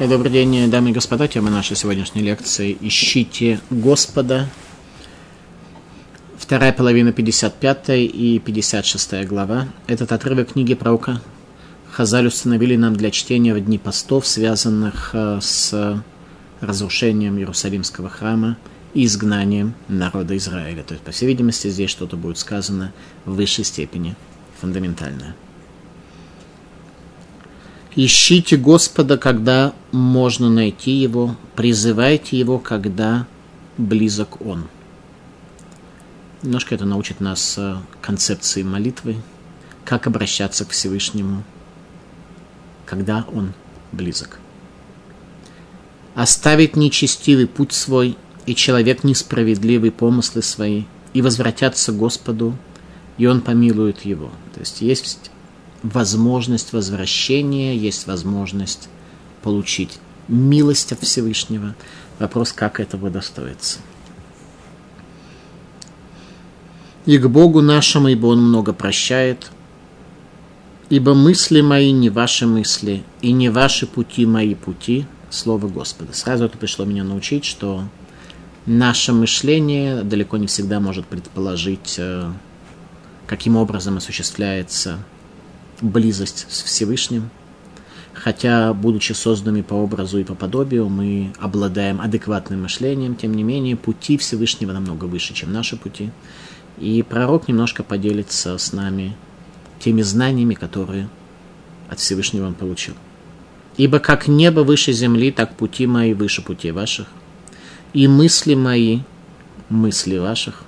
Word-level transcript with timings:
Добрый 0.00 0.32
день, 0.32 0.68
дамы 0.72 0.90
и 0.90 0.92
господа. 0.92 1.28
Тема 1.28 1.50
нашей 1.50 1.76
сегодняшней 1.76 2.20
лекции 2.22 2.76
«Ищите 2.80 3.60
Господа». 3.70 4.48
Вторая 6.36 6.72
половина 6.72 7.12
55 7.12 7.90
и 7.90 8.42
56 8.44 9.24
глава. 9.24 9.68
Этот 9.86 10.10
отрывок 10.10 10.54
книги 10.54 10.74
пророка 10.74 11.22
Хазаль 11.92 12.26
установили 12.26 12.74
нам 12.74 12.96
для 12.96 13.12
чтения 13.12 13.54
в 13.54 13.60
дни 13.64 13.78
постов, 13.78 14.26
связанных 14.26 15.10
э, 15.12 15.38
с 15.40 16.02
разрушением 16.60 17.38
Иерусалимского 17.38 18.10
храма 18.10 18.56
и 18.94 19.04
изгнанием 19.04 19.74
народа 19.86 20.36
Израиля. 20.36 20.82
То 20.82 20.94
есть, 20.94 21.04
по 21.04 21.12
всей 21.12 21.26
видимости, 21.26 21.68
здесь 21.68 21.90
что-то 21.90 22.16
будет 22.16 22.38
сказано 22.38 22.92
в 23.24 23.36
высшей 23.36 23.64
степени 23.64 24.16
фундаментальное. 24.60 25.36
Ищите 27.96 28.56
Господа, 28.56 29.16
когда 29.18 29.72
можно 29.92 30.50
найти 30.50 30.90
Его, 30.90 31.36
призывайте 31.54 32.36
Его, 32.36 32.58
когда 32.58 33.26
близок 33.78 34.40
Он. 34.44 34.66
Немножко 36.42 36.74
это 36.74 36.86
научит 36.86 37.20
нас 37.20 37.54
э, 37.56 37.76
концепции 38.00 38.64
молитвы, 38.64 39.16
как 39.84 40.08
обращаться 40.08 40.64
к 40.64 40.70
Всевышнему, 40.70 41.44
когда 42.84 43.24
Он 43.32 43.52
близок. 43.92 44.40
Оставить 46.16 46.74
нечестивый 46.74 47.46
путь 47.46 47.72
свой 47.72 48.16
и 48.44 48.56
человек 48.56 49.04
несправедливый 49.04 49.92
помыслы 49.92 50.42
свои, 50.42 50.82
и 51.12 51.22
возвратятся 51.22 51.92
Господу, 51.92 52.56
и 53.18 53.26
Он 53.26 53.40
помилует 53.40 54.04
его. 54.04 54.32
То 54.52 54.60
есть 54.60 54.80
есть 54.80 55.30
возможность 55.84 56.72
возвращения, 56.72 57.76
есть 57.76 58.06
возможность 58.06 58.88
получить 59.42 59.98
милость 60.26 60.90
от 60.92 61.00
Всевышнего. 61.02 61.76
Вопрос, 62.18 62.52
как 62.52 62.80
этого 62.80 63.10
достоится. 63.10 63.78
И 67.04 67.18
к 67.18 67.28
Богу 67.28 67.60
нашему, 67.60 68.08
ибо 68.08 68.26
Он 68.26 68.42
много 68.42 68.72
прощает, 68.72 69.50
ибо 70.88 71.12
мысли 71.12 71.60
мои 71.60 71.92
не 71.92 72.08
ваши 72.08 72.46
мысли, 72.46 73.04
и 73.20 73.32
не 73.32 73.50
ваши 73.50 73.86
пути 73.86 74.24
мои 74.24 74.54
пути, 74.54 75.06
Слово 75.28 75.66
Господа. 75.66 76.14
Сразу 76.14 76.44
это 76.44 76.56
пришло 76.56 76.84
меня 76.84 77.04
научить, 77.04 77.44
что 77.44 77.82
наше 78.66 79.12
мышление 79.12 80.02
далеко 80.02 80.36
не 80.38 80.46
всегда 80.46 80.80
может 80.80 81.06
предположить, 81.06 81.96
э, 81.98 82.30
каким 83.26 83.56
образом 83.56 83.96
осуществляется 83.96 85.00
близость 85.84 86.46
с 86.48 86.62
Всевышним. 86.62 87.30
Хотя, 88.12 88.72
будучи 88.72 89.12
созданными 89.12 89.62
по 89.62 89.74
образу 89.74 90.18
и 90.18 90.24
по 90.24 90.34
подобию, 90.34 90.88
мы 90.88 91.32
обладаем 91.38 92.00
адекватным 92.00 92.62
мышлением, 92.62 93.16
тем 93.16 93.34
не 93.34 93.42
менее, 93.42 93.76
пути 93.76 94.16
Всевышнего 94.16 94.72
намного 94.72 95.04
выше, 95.04 95.34
чем 95.34 95.52
наши 95.52 95.76
пути. 95.76 96.10
И 96.78 97.02
пророк 97.02 97.48
немножко 97.48 97.82
поделится 97.82 98.56
с 98.56 98.72
нами 98.72 99.16
теми 99.78 100.02
знаниями, 100.02 100.54
которые 100.54 101.08
от 101.88 101.98
Всевышнего 101.98 102.46
он 102.46 102.54
получил. 102.54 102.94
«Ибо 103.76 103.98
как 103.98 104.28
небо 104.28 104.60
выше 104.60 104.92
земли, 104.92 105.32
так 105.32 105.56
пути 105.56 105.86
мои 105.86 106.14
выше 106.14 106.42
путей 106.42 106.70
ваших, 106.70 107.08
и 107.92 108.06
мысли 108.08 108.54
мои 108.54 109.00
мысли 109.68 110.16
ваших». 110.16 110.63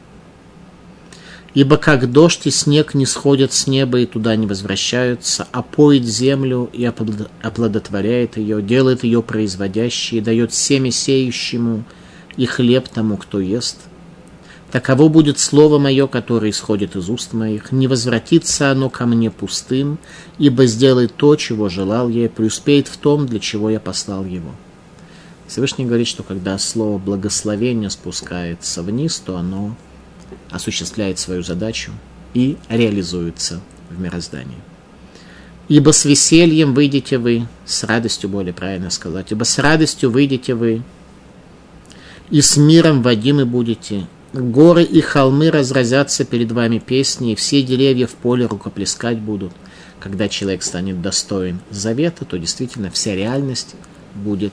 Ибо 1.56 1.78
как 1.78 2.12
дождь 2.12 2.46
и 2.46 2.50
снег 2.50 2.92
не 2.92 3.06
сходят 3.06 3.50
с 3.50 3.66
неба 3.66 4.00
и 4.00 4.04
туда 4.04 4.36
не 4.36 4.46
возвращаются, 4.46 5.48
а 5.52 5.62
поет 5.62 6.04
землю 6.04 6.68
и 6.70 6.84
оплодотворяет 6.84 8.36
ее, 8.36 8.60
делает 8.60 9.04
ее 9.04 9.22
производящей, 9.22 10.20
дает 10.20 10.52
семя 10.52 10.90
сеющему 10.90 11.84
и 12.36 12.44
хлеб 12.44 12.90
тому, 12.90 13.16
кто 13.16 13.40
ест. 13.40 13.78
Таково 14.70 15.08
будет 15.08 15.38
слово 15.38 15.78
мое, 15.78 16.06
которое 16.08 16.50
исходит 16.50 16.94
из 16.94 17.08
уст 17.08 17.32
моих. 17.32 17.72
Не 17.72 17.86
возвратится 17.86 18.70
оно 18.70 18.90
ко 18.90 19.06
мне 19.06 19.30
пустым, 19.30 19.96
ибо 20.36 20.66
сделает 20.66 21.14
то, 21.16 21.36
чего 21.36 21.70
желал 21.70 22.10
я, 22.10 22.26
и 22.26 22.28
преуспеет 22.28 22.86
в 22.86 22.98
том, 22.98 23.24
для 23.24 23.40
чего 23.40 23.70
я 23.70 23.80
послал 23.80 24.26
его. 24.26 24.50
Всевышний 25.48 25.86
говорит, 25.86 26.06
что 26.06 26.22
когда 26.22 26.58
слово 26.58 26.98
благословения 26.98 27.88
спускается 27.88 28.82
вниз, 28.82 29.22
то 29.24 29.38
оно 29.38 29.74
осуществляет 30.50 31.18
свою 31.18 31.42
задачу 31.42 31.92
и 32.34 32.56
реализуется 32.68 33.60
в 33.90 34.00
мироздании. 34.00 34.58
Ибо 35.68 35.90
с 35.90 36.04
весельем 36.04 36.74
выйдете 36.74 37.18
вы, 37.18 37.48
с 37.64 37.82
радостью 37.84 38.30
более 38.30 38.52
правильно 38.52 38.90
сказать, 38.90 39.32
ибо 39.32 39.44
с 39.44 39.58
радостью 39.58 40.10
выйдете 40.10 40.54
вы, 40.54 40.82
и 42.30 42.40
с 42.40 42.56
миром 42.56 43.02
водимы 43.02 43.44
будете. 43.44 44.06
Горы 44.32 44.82
и 44.82 45.00
холмы 45.00 45.50
разразятся 45.50 46.24
перед 46.24 46.52
вами 46.52 46.78
песни, 46.78 47.32
и 47.32 47.36
все 47.36 47.62
деревья 47.62 48.06
в 48.06 48.14
поле 48.14 48.46
рукоплескать 48.46 49.18
будут. 49.18 49.52
Когда 49.98 50.28
человек 50.28 50.62
станет 50.62 51.00
достоин 51.00 51.60
завета, 51.70 52.24
то 52.24 52.38
действительно 52.38 52.90
вся 52.90 53.14
реальность 53.14 53.74
будет 54.14 54.52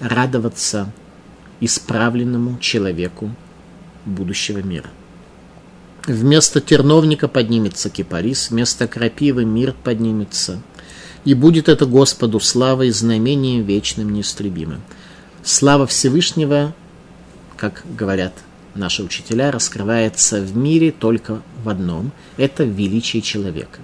радоваться 0.00 0.92
исправленному 1.60 2.58
человеку 2.58 3.30
будущего 4.04 4.58
мира. 4.58 4.90
Вместо 6.06 6.60
терновника 6.60 7.28
поднимется 7.28 7.88
кипарис, 7.88 8.50
вместо 8.50 8.86
крапивы 8.86 9.44
мир 9.44 9.74
поднимется. 9.84 10.62
И 11.24 11.32
будет 11.32 11.70
это 11.70 11.86
Господу 11.86 12.40
славой, 12.40 12.90
знамением 12.90 13.64
вечным, 13.64 14.12
неистребимым. 14.12 14.82
Слава 15.42 15.86
Всевышнего, 15.86 16.74
как 17.56 17.84
говорят 17.96 18.34
наши 18.74 19.02
учителя, 19.02 19.50
раскрывается 19.50 20.40
в 20.42 20.54
мире 20.56 20.92
только 20.92 21.40
в 21.62 21.68
одном– 21.70 22.12
это 22.36 22.64
величие 22.64 23.22
человека. 23.22 23.80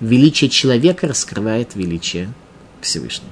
Величие 0.00 0.50
человека 0.50 1.08
раскрывает 1.08 1.74
величие 1.74 2.32
Всевышнего. 2.80 3.30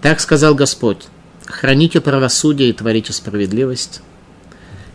Так 0.00 0.20
сказал 0.20 0.54
Господь, 0.54 1.08
храните 1.46 2.00
правосудие 2.00 2.70
и 2.70 2.72
творите 2.72 3.12
справедливость, 3.12 4.02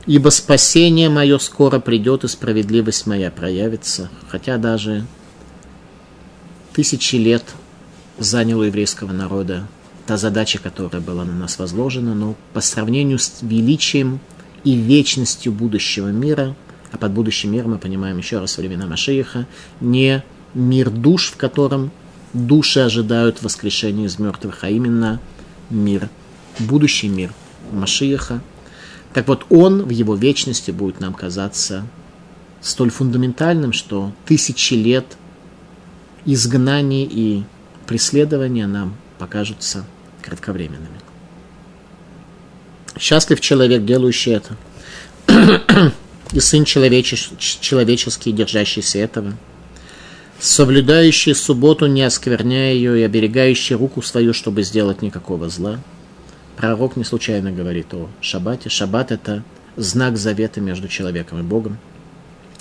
Ибо 0.08 0.30
спасение 0.30 1.10
мое 1.10 1.38
скоро 1.38 1.80
придет, 1.80 2.24
и 2.24 2.28
справедливость 2.28 3.06
моя 3.06 3.30
проявится. 3.30 4.10
Хотя 4.30 4.58
даже 4.58 5.06
тысячи 6.74 7.18
лет 7.18 7.44
заняла 8.18 8.66
еврейского 8.66 9.12
народа 9.12 9.68
та 10.08 10.18
задача, 10.18 10.60
которая 10.60 11.02
была 11.02 11.24
на 11.24 11.34
нас 11.34 11.60
возложена, 11.60 12.16
но 12.16 12.36
по 12.54 12.62
сравнению 12.62 13.20
с 13.20 13.40
величием 13.42 14.20
и 14.64 14.76
вечностью 14.76 15.52
будущего 15.52 16.08
мира, 16.08 16.56
а 16.92 16.98
под 16.98 17.12
будущим 17.12 17.52
миром 17.52 17.72
мы 17.72 17.78
понимаем 17.78 18.18
еще 18.18 18.40
раз 18.40 18.58
времена 18.58 18.88
Машииха, 18.88 19.48
не 19.80 20.24
мир 20.54 20.90
душ, 20.90 21.32
в 21.32 21.38
котором 21.38 21.92
души 22.34 22.80
ожидают 22.80 23.42
воскрешения 23.44 24.08
из 24.08 24.20
мертвых, 24.20 24.64
а 24.64 24.70
именно 24.70 25.20
мир, 25.70 26.10
будущий 26.60 27.08
мир 27.08 27.34
Машииха, 27.72 28.42
так 29.14 29.28
вот, 29.28 29.46
он 29.50 29.84
в 29.84 29.90
его 29.90 30.16
вечности 30.16 30.72
будет 30.72 31.00
нам 31.00 31.14
казаться 31.14 31.86
столь 32.62 32.92
фундаментальным, 32.92 33.74
что 33.74 34.14
тысячи 34.26 34.74
лет 34.74 35.06
изгнания 36.26 37.08
и 37.10 37.44
преследования 37.88 38.68
нам 38.68 38.96
покажутся 39.20 39.86
кратковременными. 40.22 41.02
Счастлив 42.98 43.42
человек, 43.42 43.84
делающий 43.84 44.34
это, 44.34 44.56
и 46.32 46.40
сын 46.40 46.64
человеческий, 46.64 48.32
держащийся 48.32 49.00
этого, 49.00 49.34
соблюдающий 50.40 51.36
субботу, 51.36 51.88
не 51.88 52.04
оскверняя 52.04 52.74
ее, 52.74 53.00
и 53.00 53.04
оберегающий 53.04 53.76
руку 53.76 54.02
свою, 54.02 54.34
чтобы 54.34 54.64
сделать 54.64 55.02
никакого 55.02 55.50
зла– 55.50 55.80
Пророк 56.62 56.96
не 56.96 57.04
случайно 57.04 57.52
говорит 57.52 57.92
о 57.96 58.08
шаббате. 58.22 58.70
Шаббат– 58.70 59.12
это 59.14 59.44
знак 59.78 60.16
завета 60.16 60.62
между 60.62 60.88
человеком 60.88 61.40
и 61.40 61.42
Богом. 61.42 61.80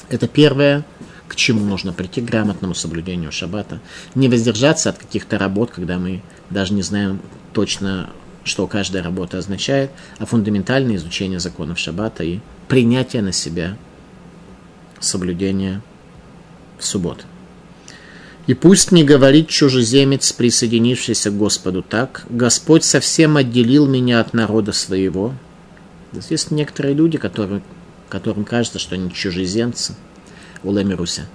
Это 0.09 0.27
первое, 0.27 0.87
к 1.29 1.37
чему 1.37 1.67
нужно 1.67 1.93
прийти, 1.93 2.23
к 2.23 2.25
грамотному 2.25 2.75
соблюдению 2.75 3.31
шаббата. 3.31 3.79
Не 4.15 4.31
воздержаться 4.31 4.89
от 4.89 4.97
каких-то 4.97 5.37
работ, 5.37 5.73
когда 5.73 5.99
мы 5.99 6.23
даже 6.49 6.73
не 6.73 6.81
знаем 6.81 7.21
точно, 7.53 8.09
что 8.43 8.67
каждая 8.67 9.03
работа 9.03 9.37
означает, 9.37 9.91
а 10.17 10.25
фундаментальное 10.25 10.97
изучение 10.97 11.39
законов 11.39 11.79
шаббата 11.79 12.25
и 12.25 12.41
принятие 12.69 13.21
на 13.21 13.33
себя 13.33 13.77
соблюдения 14.99 15.83
в 16.79 16.87
субботу. 16.87 17.27
И 18.47 18.55
пусть 18.55 18.91
не 18.91 19.05
говорит 19.05 19.49
чужеземец, 19.49 20.33
присоединившийся 20.33 21.31
к 21.31 21.37
Господу 21.37 21.83
так, 21.83 22.27
Господь 22.31 22.85
совсем 22.85 23.37
отделил 23.37 23.87
меня 23.87 24.21
от 24.21 24.35
народа 24.35 24.73
своего. 24.73 25.35
Здесь 26.13 26.51
некоторые 26.51 26.95
люди, 26.95 27.19
которые, 27.19 27.63
которым 28.09 28.45
кажется, 28.45 28.79
что 28.79 28.95
они 28.95 29.13
чужеземцы 29.13 29.95
у 30.65 30.73
Лемируся. 30.73 31.27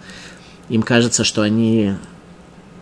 Им 0.70 0.82
кажется, 0.82 1.24
что 1.24 1.42
они 1.42 1.94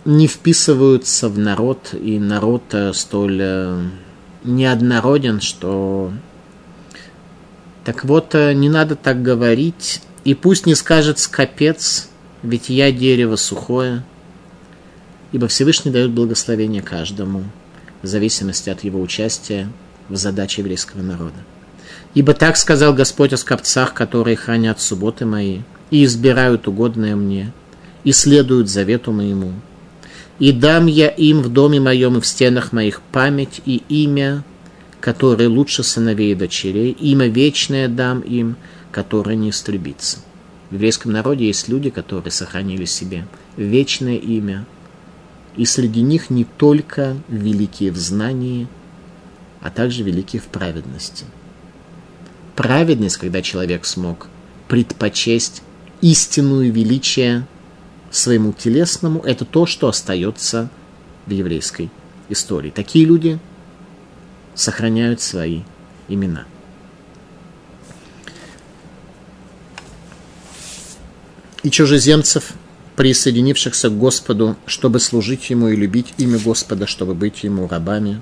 не 0.06 0.28
вписываются 0.28 1.30
в 1.30 1.38
народ, 1.38 1.94
и 1.94 2.20
народ 2.20 2.64
э, 2.72 2.94
столь 2.94 3.40
э, 3.42 3.82
неоднороден, 4.44 5.42
что... 5.42 6.12
Так 7.86 8.04
вот, 8.06 8.36
э, 8.36 8.54
не 8.54 8.70
надо 8.70 8.96
так 8.96 9.22
говорить, 9.22 10.02
и 10.24 10.34
пусть 10.34 10.66
не 10.66 10.76
скажет 10.76 11.20
скопец, 11.20 12.10
ведь 12.42 12.70
я 12.70 12.92
дерево 12.92 13.36
сухое, 13.36 14.04
ибо 15.34 15.48
Всевышний 15.48 15.92
дает 15.92 16.12
благословение 16.12 16.82
каждому, 16.82 17.44
в 18.02 18.08
зависимости 18.08 18.70
от 18.70 18.84
его 18.84 19.02
участия 19.02 19.68
в 20.08 20.16
задаче 20.16 20.62
еврейского 20.62 21.02
народа. 21.02 21.36
Ибо 22.14 22.34
так 22.34 22.56
сказал 22.56 22.94
Господь 22.94 23.34
о 23.34 23.38
скопцах, 23.38 23.94
которые 23.94 24.38
хранят 24.38 24.80
субботы 24.80 25.26
мои, 25.26 25.62
и 25.90 26.06
избирают 26.06 26.68
угодное 26.68 27.16
мне, 27.16 27.52
и 28.04 28.12
следуют 28.12 28.70
завету 28.70 29.12
моему. 29.12 29.54
И 30.40 30.52
дам 30.52 30.86
я 30.88 31.08
им 31.08 31.42
в 31.42 31.50
доме 31.50 31.80
моем 31.80 32.18
и 32.18 32.22
в 32.22 32.26
стенах 32.26 32.72
моих 32.72 33.02
память 33.02 33.62
и 33.66 33.84
имя, 33.90 34.44
которое 35.00 35.50
лучше 35.50 35.84
сыновей 35.84 36.34
и 36.34 36.36
дочерей, 36.36 36.92
имя 36.92 37.28
вечное 37.28 37.88
дам 37.88 38.22
им, 38.22 38.56
которое 38.92 39.36
не 39.36 39.50
истребится. 39.50 40.20
В 40.70 40.76
еврейском 40.76 41.12
народе 41.12 41.48
есть 41.48 41.70
люди, 41.70 41.90
которые 41.90 42.32
сохранили 42.32 42.86
себе 42.86 43.26
вечное 43.58 44.18
имя, 44.18 44.66
и 45.56 45.66
среди 45.66 46.02
них 46.02 46.30
не 46.30 46.46
только 46.46 47.18
великие 47.28 47.92
в 47.92 47.98
знании, 47.98 48.68
а 49.62 49.70
также 49.70 50.04
великие 50.04 50.42
в 50.42 50.46
праведности. 50.46 51.26
Праведность, 52.56 53.18
когда 53.18 53.42
человек 53.42 53.86
смог 53.86 54.28
предпочесть 54.68 55.64
истинную 56.02 56.72
величие 56.72 57.48
своему 58.12 58.54
телесному, 58.54 59.22
это 59.22 59.46
то, 59.46 59.66
что 59.66 59.88
остается 59.88 60.70
в 61.26 61.32
еврейской 61.32 61.90
истории. 62.30 62.70
Такие 62.70 63.06
люди 63.06 63.40
сохраняют 64.56 65.22
свои 65.22 65.62
имена. 66.08 66.46
И 71.64 71.72
чужеземцев, 71.72 72.54
присоединившихся 72.96 73.90
к 73.90 73.98
Господу, 73.98 74.56
чтобы 74.66 75.00
служить 75.00 75.50
Ему 75.50 75.70
и 75.70 75.76
любить 75.76 76.14
имя 76.18 76.40
Господа, 76.40 76.88
чтобы 76.88 77.14
быть 77.16 77.44
Ему 77.44 77.68
рабами. 77.68 78.22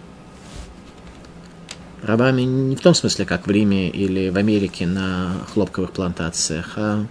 Рабами 2.02 2.42
не 2.42 2.76
в 2.76 2.82
том 2.82 2.96
смысле, 2.96 3.26
как 3.26 3.46
в 3.46 3.52
Риме 3.52 3.90
или 3.90 4.30
в 4.30 4.38
Америке 4.38 4.88
на 4.88 5.46
хлопковых 5.54 5.92
плантациях, 5.92 6.74
а 6.78 7.06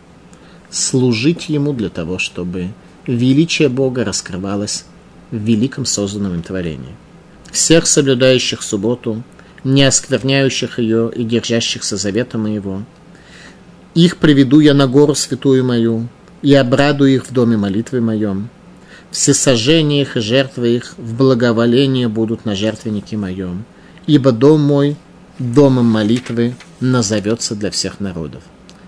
служить 0.70 1.48
Ему 1.48 1.72
для 1.72 1.90
того, 1.90 2.18
чтобы 2.18 2.70
величие 3.06 3.68
Бога 3.68 4.04
раскрывалось 4.04 4.84
в 5.30 5.36
великом 5.36 5.84
созданном 5.84 6.34
им 6.34 6.42
творении. 6.42 6.96
Всех 7.52 7.86
соблюдающих 7.86 8.62
субботу, 8.62 9.22
не 9.64 9.84
оскверняющих 9.84 10.78
ее 10.78 11.10
и 11.14 11.24
держащихся 11.24 11.96
завета 11.96 12.38
моего, 12.38 12.82
их 13.94 14.16
приведу 14.16 14.60
я 14.60 14.72
на 14.74 14.86
гору 14.86 15.14
святую 15.14 15.64
мою, 15.64 16.08
и 16.42 16.54
обрадую 16.54 17.14
их 17.14 17.26
в 17.26 17.32
доме 17.32 17.56
молитвы 17.56 18.00
моем. 18.00 18.48
Все 19.10 19.34
сожжения 19.34 20.02
их 20.02 20.16
и 20.16 20.20
жертвы 20.20 20.76
их 20.76 20.94
в 20.96 21.14
благоволение 21.16 22.08
будут 22.08 22.44
на 22.44 22.54
жертвеннике 22.54 23.16
моем, 23.16 23.64
ибо 24.06 24.32
дом 24.32 24.60
мой 24.60 24.96
домом 25.38 25.86
молитвы 25.86 26.54
назовется 26.80 27.54
для 27.54 27.70
всех 27.70 28.00
народов. 28.00 28.42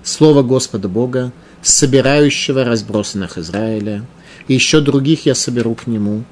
Слово 0.04 0.42
Господа 0.42 0.88
Бога 0.88 1.32
собирающего 1.62 2.64
разбросанных 2.64 3.38
Израиля, 3.38 4.04
и 4.48 4.54
еще 4.54 4.80
других 4.80 5.26
я 5.26 5.34
соберу 5.34 5.74
к 5.74 5.86
нему, 5.86 6.24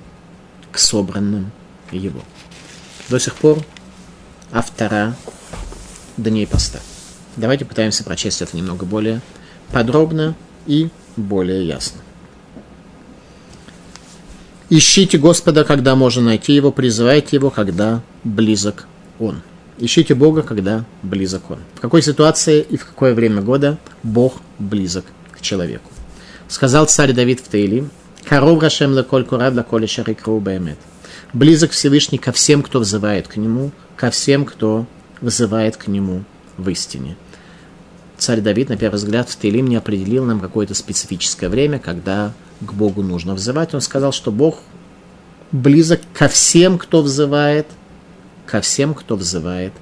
к 0.73 0.78
собранным 0.78 1.52
его. 1.93 2.20
До 3.08 3.19
сих 3.19 3.34
пор 3.37 3.64
автора 4.52 5.16
дней 6.16 6.46
поста. 6.46 6.81
Давайте 7.37 7.64
пытаемся 7.64 8.05
прочесть 8.05 8.43
это 8.43 8.56
немного 8.56 8.84
более 8.84 9.20
подробно 9.70 10.34
и 10.66 10.90
более 11.20 11.67
ясно. 11.67 12.00
Ищите 14.69 15.19
Господа, 15.19 15.64
когда 15.64 15.96
можно 15.96 16.22
найти 16.22 16.52
Его, 16.52 16.70
призывайте 16.70 17.37
Его, 17.37 17.50
когда 17.50 18.02
близок 18.22 18.87
Он. 19.19 19.43
Ищите 19.78 20.14
Бога, 20.14 20.43
когда 20.43 20.84
близок 21.02 21.50
Он. 21.50 21.58
В 21.75 21.81
какой 21.81 22.02
ситуации 22.02 22.61
и 22.61 22.76
в 22.76 22.87
какое 22.87 23.14
время 23.14 23.43
года 23.43 23.78
Бог 24.02 24.34
близок 24.58 25.05
человеку. 25.40 25.90
Сказал 26.49 26.87
царь 26.87 27.12
Давид 27.12 27.40
в 27.40 27.49
Таилим, 27.49 27.90
«Коров 28.25 28.62
Рашем 28.62 28.94
леколь 28.94 29.25
курав 29.25 29.55
лаколе 29.55 29.87
шарикру 29.87 30.38
бэмет». 30.38 30.78
Близок 31.32 31.70
Всевышний 31.70 32.19
ко 32.19 32.32
всем, 32.32 32.62
кто 32.62 32.81
взывает 32.81 33.28
к 33.28 33.37
Нему, 33.37 33.73
ко 33.96 34.11
всем, 34.11 34.44
кто 34.44 34.87
вызывает 35.20 35.76
к 35.76 35.87
Нему 35.87 36.25
в 36.56 36.69
истине. 36.69 37.16
Царь 38.20 38.43
Давид, 38.43 38.69
на 38.69 38.76
первый 38.76 38.96
взгляд, 38.96 39.31
в 39.31 39.37
Таилим 39.37 39.67
не 39.67 39.76
определил 39.76 40.26
нам 40.26 40.40
какое-то 40.40 40.75
специфическое 40.75 41.49
время, 41.49 41.78
когда 41.78 42.34
к 42.61 42.75
Богу 42.75 43.02
нужно 43.02 43.34
взывать. 43.34 43.72
Он 43.72 43.81
сказал, 43.81 44.12
что 44.12 44.31
Бог 44.31 44.58
близок 45.52 46.02
ко 46.12 46.28
всем, 46.28 46.76
кто 46.76 47.00
взывает, 47.00 47.67
ко 48.44 48.61
всем, 48.61 48.93
кто 48.93 49.17
взывает 49.17 49.72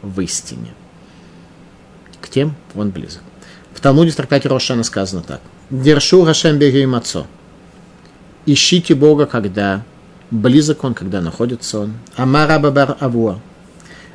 в 0.00 0.18
истине. 0.22 0.72
К 2.22 2.30
тем 2.30 2.54
он 2.74 2.92
близок. 2.92 3.20
В 3.74 3.80
Талмуде 3.82 4.10
в 4.10 4.16
трактате 4.16 4.48
Рошана 4.48 4.84
сказано 4.84 5.22
так. 5.22 5.42
Дершу 5.68 6.24
Рашем 6.24 6.58
Мацо. 6.88 7.26
Ищите 8.46 8.94
Бога, 8.94 9.26
когда 9.26 9.84
близок 10.30 10.82
Он, 10.84 10.94
когда 10.94 11.20
находится 11.20 11.80
Он. 11.80 11.92
Амар 12.16 12.52
Абабар 12.52 12.96
Авуа. 13.00 13.38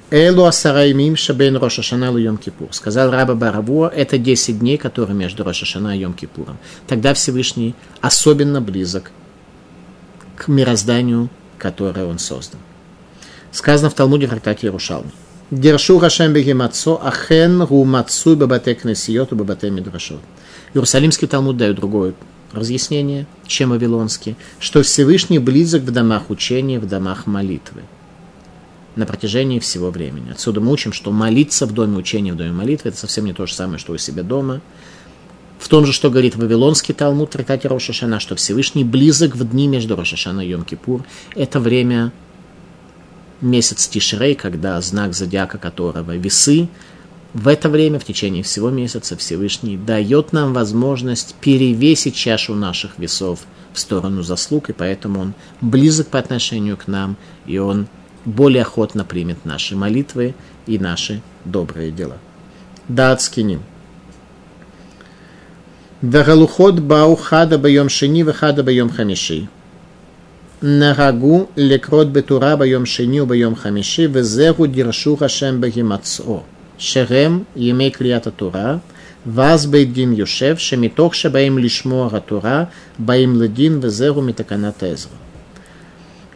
Элу 0.10 0.46
Асараймим 0.46 1.18
Шабейн 1.18 1.58
Роша 1.58 1.82
Шана 1.82 2.18
Йом 2.18 2.38
Кипур. 2.38 2.70
Сказал 2.72 3.12
Раба 3.12 3.36
Баравуа, 3.36 3.90
это 3.90 4.18
10 4.18 4.58
дней, 4.60 4.78
которые 4.78 5.18
между 5.18 5.44
Роша 5.44 5.66
Шана 5.66 5.98
и 5.98 6.00
Йом 6.00 6.14
Кипуром. 6.14 6.58
Тогда 6.88 7.14
Всевышний 7.14 7.76
особенно 8.00 8.62
близок 8.62 9.12
к 10.38 10.48
мирозданию, 10.48 11.30
которое 11.58 12.06
он 12.06 12.20
создал. 12.20 12.62
Сказано 13.52 13.90
в 13.90 13.96
Талмуде 13.96 14.28
в 14.28 14.30
трактате 14.30 14.68
Ярушалми. 14.68 15.12
Дершу 15.52 16.00
Хашем 16.00 16.32
Бегемацо, 16.32 16.98
Ахен 17.04 17.64
Румацу 17.64 18.38
Бабате 18.38 18.76
Кнесиот 18.76 19.34
Бабате 19.34 19.70
Мидрашот. 19.70 20.22
Иерусалимский 20.74 21.28
Талмуд 21.28 21.58
дает 21.58 21.76
другое 21.76 22.14
разъяснение, 22.54 23.28
чем 23.46 23.72
Вавилонский, 23.72 24.38
что 24.60 24.84
Всевышний 24.84 25.40
близок 25.40 25.82
в 25.82 25.92
домах 25.92 26.30
учения, 26.30 26.80
в 26.80 26.88
домах 26.88 27.28
молитвы 27.28 27.82
на 28.98 29.06
протяжении 29.06 29.60
всего 29.60 29.92
времени. 29.92 30.32
Отсюда 30.32 30.60
мы 30.60 30.72
учим, 30.72 30.94
что 30.94 31.12
молиться 31.12 31.66
в 31.66 31.74
доме 31.74 31.98
учения, 31.98 32.34
в 32.34 32.36
доме 32.36 32.52
молитвы, 32.52 32.90
это 32.90 32.98
совсем 32.98 33.26
не 33.26 33.34
то 33.34 33.46
же 33.46 33.54
самое, 33.54 33.80
что 33.80 33.94
у 33.94 33.98
себя 33.98 34.24
дома. 34.24 34.62
В 35.60 35.70
том 35.70 35.86
же, 35.86 35.94
что 35.94 36.10
говорит 36.10 36.36
Вавилонский 36.36 36.94
Талмуд, 36.94 37.32
трактате 37.32 37.68
Рошашана, 37.68 38.20
что 38.20 38.36
Всевышний 38.36 38.84
близок 38.84 39.36
в 39.36 39.50
дни 39.50 39.68
между 39.68 39.96
Рошашана 39.96 40.42
и 40.42 40.52
Йом-Кипур. 40.52 41.04
Это 41.36 41.60
время 41.60 42.12
месяц 43.42 43.88
Тишрей, 43.88 44.36
когда 44.36 44.80
знак 44.82 45.14
зодиака 45.14 45.58
которого 45.58 46.16
весы, 46.16 46.70
в 47.34 47.48
это 47.48 47.70
время, 47.70 48.00
в 48.00 48.06
течение 48.06 48.42
всего 48.42 48.70
месяца, 48.70 49.16
Всевышний 49.18 49.78
дает 49.78 50.34
нам 50.34 50.54
возможность 50.54 51.36
перевесить 51.36 52.16
чашу 52.16 52.56
наших 52.56 52.98
весов 52.98 53.42
в 53.74 53.80
сторону 53.80 54.24
заслуг, 54.24 54.70
и 54.70 54.74
поэтому 54.74 55.20
он 55.20 55.34
близок 55.62 56.08
по 56.08 56.18
отношению 56.18 56.78
к 56.78 56.88
нам, 56.88 57.16
и 57.46 57.60
он 57.60 57.88
более 58.27 58.63
охотно 58.63 59.05
примет 59.05 59.45
наши 59.45 59.77
молитвы 59.77 60.35
и 60.67 60.79
наши 60.79 61.21
добрые 61.45 61.91
дела. 61.91 62.19
Да, 62.89 63.13
отскинем. 63.13 63.63
Вегалухот 66.03 66.81
бау 66.81 67.15
хада 67.17 67.59
байом 67.59 67.89
шини 67.89 68.23
вехада 68.23 68.63
байом 68.63 68.91
хамиши. 68.91 69.49
נהגו 70.63 71.47
לקרות 71.57 72.13
בתורה 72.13 72.57
ביום 72.57 72.87
שני 72.87 73.21
וביום 73.21 73.57
חמישי, 73.57 74.07
וזהו 74.13 74.67
דירשו 74.67 75.17
השם 75.21 75.61
בהימצאו. 75.61 76.43
שהם 76.79 77.43
ימי 77.57 77.91
קריאת 77.91 78.27
התורה, 78.27 78.77
ואז 79.27 79.67
בית 79.67 79.93
דין 79.93 80.13
יושב, 80.13 80.57
שמתוך 80.57 81.15
שבאים 81.15 81.59
לשמוע 81.59 82.09
התורה, 82.13 82.65
באים 82.99 83.43
לדין, 83.43 83.79
וזהו 83.83 84.23
מתקנת 84.23 84.83
העזרה. 84.83 85.17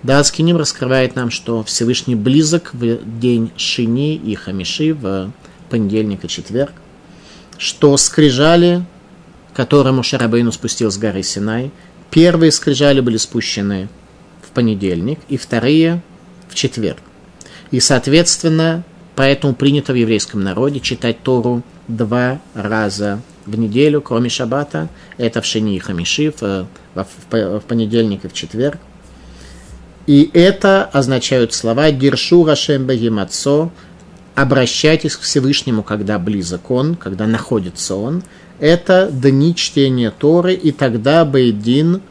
Даскиним 0.04 0.58
раскрывает 0.58 1.16
нам, 1.16 1.30
что 1.30 1.64
Всевышний 1.64 2.16
близок 2.16 2.74
в 2.74 3.20
день 3.20 3.52
Шини 3.56 4.16
и 4.16 4.34
Хамиши, 4.34 4.94
в 4.94 5.32
понедельник 5.70 6.26
и 6.26 6.28
четверг, 6.28 6.74
что 7.58 7.96
скрижали, 7.98 8.84
которые 9.54 9.94
Мушарабейну 9.94 10.52
спустил 10.52 10.90
с 10.90 10.98
горы 10.98 11.22
Синай, 11.22 11.72
первые 12.10 12.52
скрижали 12.52 13.00
были 13.00 13.18
спущены 13.18 13.90
в 14.42 14.50
понедельник 14.50 15.20
и 15.30 15.38
вторые 15.38 16.02
в 16.50 16.56
четверг. 16.56 17.00
И, 17.70 17.80
соответственно, 17.80 18.84
поэтому 19.16 19.54
принято 19.54 19.94
в 19.94 19.96
еврейском 19.96 20.44
народе 20.44 20.80
читать 20.80 21.22
Тору 21.22 21.62
два 21.88 22.42
раза 22.56 23.22
в 23.46 23.58
неделю, 23.58 24.02
кроме 24.02 24.30
шаббата. 24.30 24.90
Это 25.18 25.42
в 25.42 25.46
Шини 25.46 25.76
и 25.76 25.80
Хамиши, 25.80 26.32
в, 26.32 26.68
в, 26.96 27.06
в 27.32 27.62
понедельник 27.68 28.26
и 28.26 28.28
в 28.28 28.34
четверг. 28.34 28.80
И 30.08 30.30
это 30.34 30.86
означают 30.86 31.54
слова 31.54 31.92
«Диршу 31.92 32.44
Рашем 32.46 32.86
Багимацо», 32.86 33.72
обращайтесь 34.36 35.16
к 35.16 35.22
Всевышнему, 35.22 35.84
когда 35.84 36.18
близок 36.18 36.72
Он, 36.72 36.96
когда 36.96 37.28
находится 37.28 37.96
Он. 37.96 38.24
Это 38.60 39.10
дни 39.12 39.56
чтения 39.56 40.12
Торы, 40.12 40.54
и 40.54 40.72
тогда 40.72 41.26
Бейдин 41.26 42.02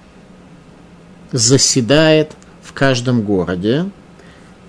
заседает 1.32 2.32
в 2.62 2.72
каждом 2.72 3.22
городе. 3.22 3.86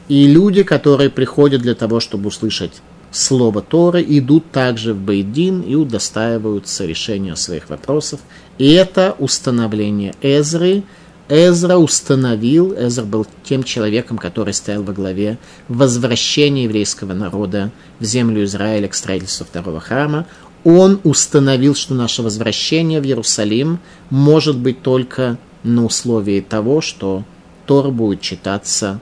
И 0.07 0.27
люди, 0.27 0.63
которые 0.63 1.09
приходят 1.09 1.61
для 1.61 1.75
того, 1.75 1.99
чтобы 1.99 2.27
услышать 2.27 2.81
слово 3.11 3.61
Торы, 3.61 4.03
идут 4.07 4.51
также 4.51 4.93
в 4.93 4.99
Бейдин 4.99 5.61
и 5.61 5.75
удостаиваются 5.75 6.85
решения 6.85 7.35
своих 7.35 7.69
вопросов. 7.69 8.19
И 8.57 8.71
это 8.71 9.15
установление 9.19 10.15
Эзры– 10.21 10.83
Эзра 11.31 11.77
установил, 11.77 12.73
Эзра 12.77 13.05
был 13.05 13.25
тем 13.45 13.63
человеком, 13.63 14.17
который 14.17 14.53
стоял 14.53 14.83
во 14.83 14.91
главе 14.91 15.37
возвращения 15.69 16.65
еврейского 16.65 17.13
народа 17.13 17.71
в 17.99 18.03
землю 18.03 18.43
Израиля 18.43 18.89
к 18.89 18.93
строительству 18.93 19.45
второго 19.45 19.79
храма. 19.79 20.27
Он 20.65 20.99
установил, 21.05 21.73
что 21.73 21.93
наше 21.93 22.21
возвращение 22.21 22.99
в 22.99 23.05
Иерусалим 23.05 23.79
может 24.09 24.57
быть 24.57 24.81
только 24.81 25.37
на 25.63 25.85
условии 25.85 26.41
того, 26.41 26.81
что 26.81 27.23
Тор 27.65 27.91
будет 27.91 28.19
читаться 28.19 28.99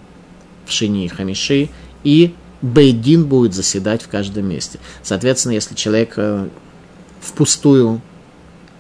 в 0.67 0.71
Шини 0.71 1.05
и 1.05 1.07
Хамиши, 1.07 1.69
и 2.03 2.36
Бейдин 2.62 3.25
будет 3.25 3.55
заседать 3.55 4.03
в 4.03 4.07
каждом 4.07 4.48
месте. 4.48 4.77
Соответственно, 5.01 5.53
если 5.53 5.74
человек 5.74 6.13
э, 6.17 6.48
впустую 7.21 8.03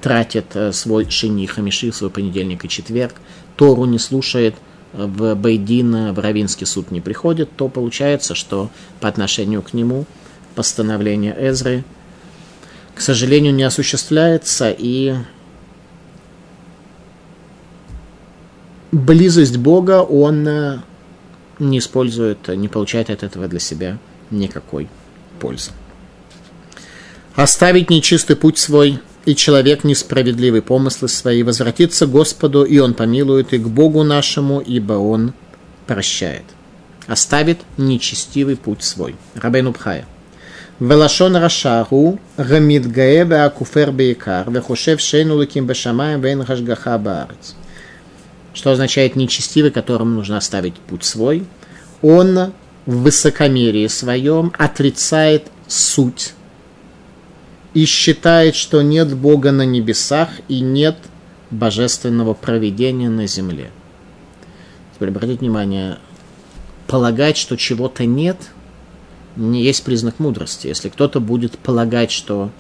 тратит 0.01 0.55
э, 0.55 0.71
свой 0.71 1.09
шини 1.09 1.45
хамиши, 1.45 1.91
свой 1.91 2.09
понедельник 2.09 2.65
и 2.65 2.69
четверг, 2.69 3.15
Тору 3.59 3.83
не 3.83 3.99
слушает, 3.99 4.55
э, 4.93 5.05
в 5.05 5.35
Бейдин, 5.35 6.13
в 6.13 6.19
Равинский 6.19 6.65
суд 6.65 6.91
не 6.91 7.01
приходит, 7.01 7.49
то 7.57 7.67
получается, 7.67 8.33
что 8.33 8.69
по 9.01 9.09
отношению 9.09 9.61
к 9.61 9.73
нему 9.73 10.05
постановление 10.55 11.35
Эзры, 11.37 11.83
к 12.95 13.01
сожалению, 13.01 13.53
не 13.53 13.63
осуществляется, 13.63 14.73
и 14.77 15.13
близость 18.93 19.57
Бога 19.57 20.03
он 20.03 20.47
э, 20.47 20.79
не 21.59 21.79
использует, 21.79 22.47
не 22.47 22.69
получает 22.69 23.09
от 23.09 23.23
этого 23.23 23.49
для 23.49 23.59
себя 23.59 23.97
никакой 24.31 24.87
пользы. 25.41 25.71
Оставить 27.35 27.89
нечистый 27.89 28.37
путь 28.37 28.57
свой 28.57 28.99
и 29.25 29.35
человек 29.35 29.83
несправедливый 29.83 30.61
помыслы 30.61 31.07
свои, 31.07 31.43
возвратится 31.43 32.05
к 32.05 32.11
Господу, 32.11 32.63
и 32.63 32.79
Он 32.79 32.93
помилует, 32.93 33.53
и 33.53 33.57
к 33.57 33.67
Богу 33.67 34.03
нашему, 34.03 34.59
ибо 34.59 34.93
Он 34.93 35.33
прощает. 35.87 36.43
Оставит 37.07 37.59
нечестивый 37.77 38.55
путь 38.55 38.83
свой. 38.83 39.15
Рабейн 39.35 39.65
нубхая. 39.65 40.05
Велашон 40.79 41.35
Рашару, 41.35 42.19
Рамидгае 42.37 43.25
Беакуфер 43.25 43.91
Беикар, 43.91 44.49
Вехушев 44.49 45.01
Шейну 45.01 45.35
Луким 45.35 45.65
Бешамаем 45.65 46.21
Вейн 46.21 46.45
Хашгаха 46.45 46.97
Баарец. 46.97 47.55
Что 48.53 48.71
означает 48.71 49.15
нечестивый, 49.15 49.71
которому 49.71 50.15
нужно 50.15 50.37
оставить 50.37 50.75
путь 50.75 51.03
свой? 51.03 51.45
Он 52.01 52.53
в 52.85 53.03
высокомерии 53.03 53.87
своем 53.87 54.53
отрицает 54.57 55.47
суть 55.67 56.33
и 57.73 57.85
считает, 57.85 58.55
что 58.55 58.81
нет 58.81 59.15
Бога 59.15 59.51
на 59.51 59.65
небесах 59.65 60.29
и 60.47 60.59
нет 60.59 60.97
божественного 61.51 62.33
проведения 62.33 63.09
на 63.09 63.27
земле. 63.27 63.71
Теперь 64.95 65.09
обратите 65.09 65.39
внимание, 65.39 65.97
полагать, 66.87 67.37
что 67.37 67.55
чего-то 67.55 68.05
нет, 68.05 68.37
не 69.35 69.63
есть 69.63 69.83
признак 69.83 70.19
мудрости. 70.19 70.67
Если 70.67 70.89
кто-то 70.89 71.19
будет 71.19 71.57
полагать, 71.57 72.11
что 72.11 72.51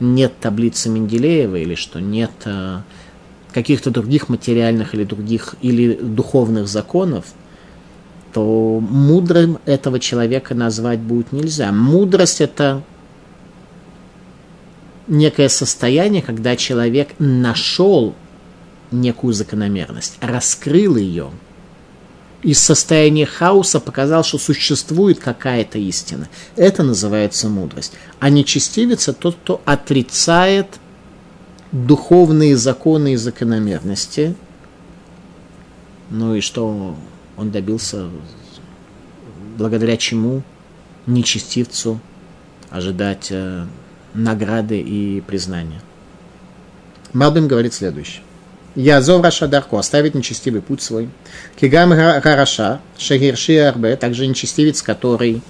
нет 0.00 0.32
таблицы 0.40 0.88
Менделеева 0.88 1.56
или 1.56 1.74
что 1.74 2.00
нет 2.00 2.32
э, 2.44 2.80
каких-то 3.52 3.90
других 3.90 4.28
материальных 4.28 4.94
или 4.94 5.04
других 5.04 5.54
или 5.62 5.94
духовных 5.94 6.66
законов, 6.66 7.26
то 8.32 8.80
мудрым 8.80 9.58
этого 9.64 10.00
человека 10.00 10.54
назвать 10.54 10.98
будет 10.98 11.30
нельзя. 11.30 11.70
Мудрость 11.70 12.40
это 12.40 12.82
некое 15.06 15.48
состояние, 15.48 16.22
когда 16.22 16.56
человек 16.56 17.10
нашел 17.18 18.14
некую 18.90 19.34
закономерность, 19.34 20.16
раскрыл 20.20 20.96
ее, 20.96 21.30
из 22.42 22.58
состояния 22.58 23.24
хаоса 23.24 23.80
показал, 23.80 24.22
что 24.22 24.36
существует 24.36 25.18
какая-то 25.18 25.78
истина. 25.78 26.28
Это 26.56 26.82
называется 26.82 27.48
мудрость. 27.48 27.94
А 28.20 28.28
нечестивец– 28.28 29.08
тот, 29.18 29.36
кто 29.36 29.62
отрицает 29.64 30.78
духовные 31.72 32.56
законы 32.56 33.14
и 33.14 33.16
закономерности. 33.16 34.34
Ну 36.10 36.34
и 36.34 36.42
что 36.42 36.94
он 37.38 37.50
добился, 37.50 38.10
благодаря 39.56 39.96
чему 39.96 40.42
нечестивцу 41.06 41.98
ожидать 42.68 43.28
э, 43.30 43.64
награды 44.14 44.80
и 44.80 45.20
признания. 45.20 45.82
Малбим 47.12 47.48
говорит 47.48 47.74
следующее. 47.74 48.22
Я 48.74 49.00
зов 49.00 49.22
Раша 49.22 49.46
Дарко, 49.46 49.78
оставить 49.78 50.14
нечестивый 50.14 50.60
путь 50.60 50.82
свой. 50.82 51.08
Кигам 51.60 51.90
Гараша, 51.90 52.80
Шагирши 52.98 53.58
Арбе, 53.58 53.96
также 53.96 54.26
нечестивец, 54.26 54.82
который 54.82 55.42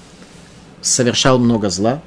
совершал 0.83 1.39
много 1.39 1.71
зла. 1.71 2.03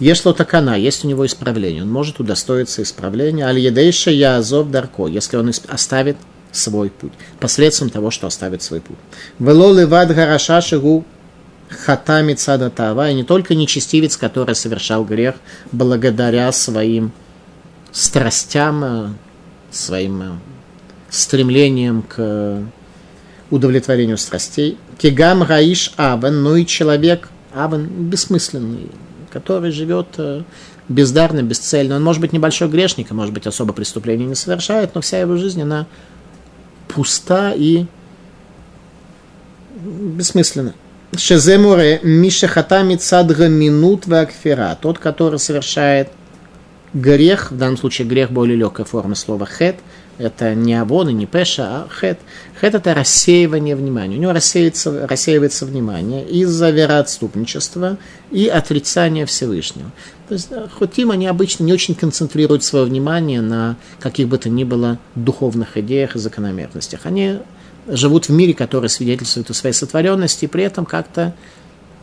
Ешло 0.00 0.32
такана, 0.32 0.76
есть 0.78 1.04
у 1.04 1.08
него 1.08 1.26
исправление, 1.26 1.82
он 1.82 1.92
может 1.92 2.20
удостоиться 2.20 2.82
исправления. 2.82 3.44
Аль 3.44 3.58
едейша 3.58 4.10
я 4.10 4.38
азов 4.38 4.70
дарко, 4.70 5.06
если 5.06 5.36
он 5.36 5.52
оставит 5.68 6.16
свой 6.52 6.90
путь, 6.90 7.12
последствием 7.38 7.90
того, 7.90 8.10
что 8.10 8.26
оставит 8.26 8.62
свой 8.62 8.80
путь. 8.80 8.96
Вело 9.38 9.72
левад 9.72 10.12
гараша 10.12 10.60
шигу 10.62 11.04
хатами 11.70 12.34
цада 12.34 12.68
тава, 12.70 13.10
и 13.10 13.14
не 13.14 13.24
только 13.24 13.54
нечестивец, 13.54 14.16
который 14.16 14.54
совершал 14.54 15.04
грех 15.04 15.36
благодаря 15.72 16.50
своим 16.52 17.12
страстям, 17.92 18.84
э, 18.84 19.08
своим 19.70 20.22
э, 20.22 20.30
стремлением 21.10 22.02
к 22.02 22.62
удовлетворению 23.50 24.18
страстей. 24.18 24.78
Кигам 24.98 25.42
раиш 25.42 25.92
авен, 25.96 26.42
ну 26.42 26.56
и 26.56 26.66
человек 26.66 27.28
авен 27.52 27.86
бессмысленный, 27.86 28.90
который 29.32 29.70
живет 29.70 30.08
э, 30.18 30.42
бездарно, 30.88 31.42
бесцельно. 31.42 31.96
Он 31.96 32.02
может 32.02 32.20
быть 32.20 32.32
небольшой 32.32 32.68
грешник, 32.68 33.10
а 33.10 33.14
может 33.14 33.32
быть 33.32 33.46
особо 33.46 33.72
преступлений 33.72 34.26
не 34.26 34.34
совершает, 34.34 34.94
но 34.94 35.00
вся 35.00 35.20
его 35.20 35.36
жизнь, 35.36 35.62
она 35.62 35.86
пуста 36.88 37.52
и 37.52 37.86
бессмысленна. 39.80 40.74
Шеземуре 41.16 41.98
Мишахата 42.04 42.82
Мицадга 42.82 43.48
Минут 43.48 44.06
Вакфера, 44.06 44.78
тот, 44.80 44.98
который 44.98 45.40
совершает 45.40 46.08
грех, 46.94 47.50
в 47.50 47.56
данном 47.56 47.76
случае 47.76 48.06
грех 48.06 48.30
более 48.30 48.56
легкая 48.56 48.86
форма 48.86 49.16
слова 49.16 49.44
хет, 49.44 49.76
это 50.18 50.54
не 50.54 50.74
авон 50.74 51.08
не 51.08 51.26
пеша, 51.26 51.64
а 51.64 51.88
хет. 51.88 52.20
Хет 52.60 52.74
это 52.74 52.94
рассеивание 52.94 53.74
внимания. 53.74 54.18
У 54.18 54.20
него 54.20 54.32
рассеивается, 54.32 55.06
рассеивается 55.08 55.66
внимание 55.66 56.24
из-за 56.26 56.70
вероотступничества 56.70 57.96
и 58.30 58.46
отрицания 58.46 59.26
Всевышнего. 59.26 59.90
То 60.28 60.34
есть 60.34 60.50
хотим 60.78 61.10
они 61.10 61.26
обычно 61.26 61.64
не 61.64 61.72
очень 61.72 61.96
концентрируют 61.96 62.62
свое 62.62 62.84
внимание 62.84 63.40
на 63.40 63.76
каких 63.98 64.28
бы 64.28 64.38
то 64.38 64.48
ни 64.48 64.62
было 64.62 64.98
духовных 65.16 65.76
идеях 65.76 66.14
и 66.14 66.20
закономерностях. 66.20 67.00
Они 67.04 67.38
живут 67.90 68.28
в 68.28 68.32
мире, 68.32 68.54
который 68.54 68.88
свидетельствует 68.88 69.50
о 69.50 69.54
своей 69.54 69.74
сотворенности, 69.74 70.44
и 70.44 70.48
при 70.48 70.64
этом 70.64 70.86
как-то 70.86 71.34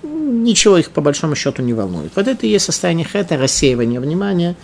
ничего 0.04 0.78
их 0.78 0.92
по 0.92 1.02
большому 1.02 1.36
счету 1.36 1.62
не 1.62 1.74
волнует. 1.74 2.12
Вот 2.16 2.28
это 2.28 2.46
и 2.46 2.50
есть 2.50 2.66
состояние 2.66 3.06
хэта, 3.06 3.38
рассеивание 3.38 4.00
внимания. 4.00 4.56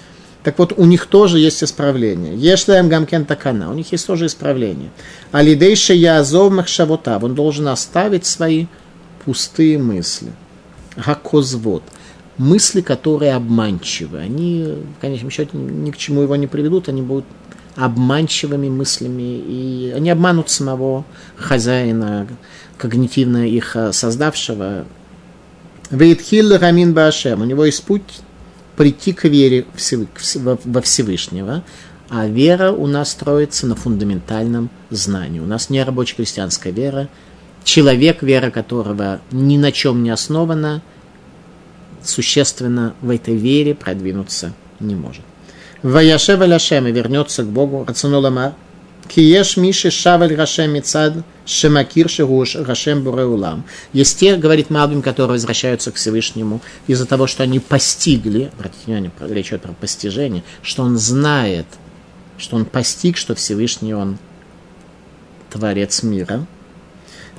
Так 0.44 0.60
вот, 0.60 0.74
у 0.76 0.86
них 0.86 1.06
тоже 1.06 1.40
есть 1.40 1.64
исправление. 1.64 2.36
Ешлаем 2.36 2.90
гамкен 2.90 3.26
такана, 3.26 3.72
у 3.72 3.74
них 3.74 3.92
есть 3.94 4.06
тоже 4.06 4.26
исправление. 4.26 4.90
Алидейша 5.32 5.94
язов 5.94 6.52
махшавотав, 6.52 7.24
он 7.24 7.34
должен 7.34 7.70
оставить 7.70 8.26
свои 8.26 8.66
пустые 9.24 9.78
мысли. 9.78 10.34
Гакозвод. 10.98 11.84
Мысли, 12.38 12.82
которые 12.82 13.36
обманчивы. 13.36 14.20
Они, 14.20 14.76
в 14.98 15.02
конечном 15.02 15.30
счете, 15.30 15.56
ни 15.56 15.92
к 15.92 15.98
чему 15.98 16.24
его 16.24 16.36
не 16.36 16.48
приведут, 16.48 16.90
они 16.90 17.02
будут 17.02 17.26
обманчивыми 17.76 18.70
мыслями, 18.70 19.38
и 19.38 19.94
они 19.96 20.10
обманут 20.10 20.50
самого 20.50 21.06
хозяина, 21.36 22.28
когнитивно 22.78 23.48
их 23.48 23.76
э, 23.76 23.92
создавшего. 23.94 24.86
Вейтхил 25.90 26.58
Рамин 26.58 26.94
Башем, 26.94 27.42
у 27.42 27.46
него 27.46 27.66
есть 27.66 27.84
путь 27.84 28.04
прийти 28.76 29.14
к 29.14 29.26
вере 29.26 29.66
во 30.36 30.82
Всевышнего, 30.82 31.64
а 32.10 32.28
вера 32.28 32.72
у 32.72 32.88
нас 32.88 33.12
строится 33.12 33.68
на 33.68 33.76
фундаментальном 33.76 34.70
знании. 34.90 35.40
У 35.40 35.46
нас 35.46 35.70
не 35.70 35.84
рабочая 35.84 36.16
крестьянская 36.16 36.74
вера, 36.74 37.10
человек, 37.64 38.22
вера 38.22 38.52
которого 38.52 39.22
ни 39.32 39.58
на 39.58 39.72
чем 39.72 40.04
не 40.04 40.10
основана, 40.10 40.82
существенно 42.04 42.94
в 43.02 43.10
этой 43.10 43.36
вере 43.36 43.74
продвинуться 43.74 44.54
не 44.80 44.96
может. 44.96 45.24
Ваяшев 45.84 46.40
Аляшем 46.40 46.88
и 46.88 46.92
вернется 46.92 47.44
к 47.44 47.48
Богу, 47.48 47.84
Рацануламар, 47.86 48.54
Киеш 49.10 49.58
Миши 49.58 49.92
Шаваль 49.92 50.34
Рашем 50.34 50.72
Мицад 50.72 51.14
Шемакир 51.46 52.10
Шигуш 52.10 52.56
Рашем 52.56 53.04
Буреулам. 53.04 53.66
Есть 53.92 54.18
те, 54.18 54.38
говорит 54.38 54.70
Малбим, 54.70 55.02
которые 55.02 55.34
возвращаются 55.34 55.92
к 55.92 55.96
Всевышнему 55.96 56.62
из-за 56.88 57.06
того, 57.06 57.28
что 57.28 57.44
они 57.44 57.60
постигли, 57.60 58.50
обратите 58.58 58.86
внимание, 58.86 59.12
речь 59.20 59.50
идет 59.50 59.64
про 59.64 59.74
постижение, 59.74 60.44
что 60.62 60.84
он 60.84 60.98
знает, 60.98 61.68
что 62.38 62.56
он 62.56 62.64
постиг, 62.66 63.18
что 63.18 63.36
Всевышний 63.36 63.94
он 63.94 64.18
Творец 65.52 66.02
мира. 66.02 66.46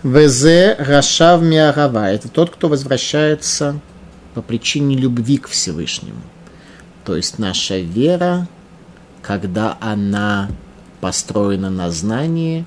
Везе 0.03 0.77
Рашав 0.79 1.41
Миарава. 1.41 2.13
Это 2.13 2.29
тот, 2.29 2.51
кто 2.51 2.69
возвращается 2.69 3.81
по 4.35 4.43
причине 4.43 4.97
любви 4.97 5.39
к 5.39 5.49
Всевышнему. 5.49 6.21
То 7.04 7.16
есть 7.16 7.38
наша 7.38 7.78
вера, 7.78 8.49
когда 9.23 9.76
она 9.80 10.49
построена 11.00 11.70
на 11.70 11.90
знании, 11.90 12.64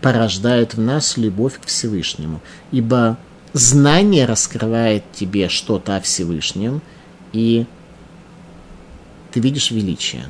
порождает 0.00 0.74
в 0.74 0.80
нас 0.80 1.16
любовь 1.16 1.58
к 1.60 1.66
Всевышнему. 1.66 2.40
Ибо 2.72 3.18
знание 3.52 4.24
раскрывает 4.26 5.04
тебе 5.12 5.48
что-то 5.48 5.96
о 5.96 6.00
Всевышнем, 6.00 6.80
и 7.32 7.66
ты 9.32 9.40
видишь 9.40 9.70
величие. 9.70 10.26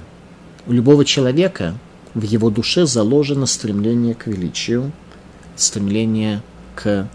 У 0.67 0.73
любого 0.73 1.05
человека 1.05 1.75
в 2.15 2.23
его 2.23 2.51
душе 2.51 2.87
заложено 2.87 3.47
стремление 3.47 4.15
к 4.15 4.27
величию, 4.27 4.91
стремление 5.55 6.43
к 6.75 7.09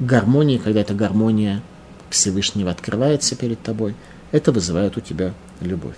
гармонии, 0.00 0.58
когда 0.58 0.80
эта 0.80 0.92
гармония 0.92 1.62
Всевышнего 2.10 2.70
открывается 2.70 3.36
перед 3.36 3.62
тобой, 3.62 3.94
это 4.36 4.52
вызывает 4.52 4.96
у 4.96 5.00
тебя 5.00 5.32
любовь. 5.60 5.96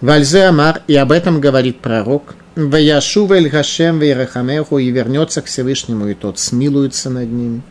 Вальзе 0.00 0.44
Амар, 0.44 0.82
и 0.86 0.96
об 0.96 1.12
этом 1.12 1.40
говорит 1.40 1.80
пророк, 1.80 2.34
Ваяшув 2.56 3.30
эль 3.32 3.50
Хашем 3.50 3.98
вейрахамеху, 3.98 4.78
и 4.78 4.90
вернется 4.90 5.42
к 5.42 5.46
Всевышнему, 5.46 6.08
и 6.08 6.14
тот 6.14 6.38
смилуется 6.38 7.10
над 7.10 7.30
ним. 7.30 7.62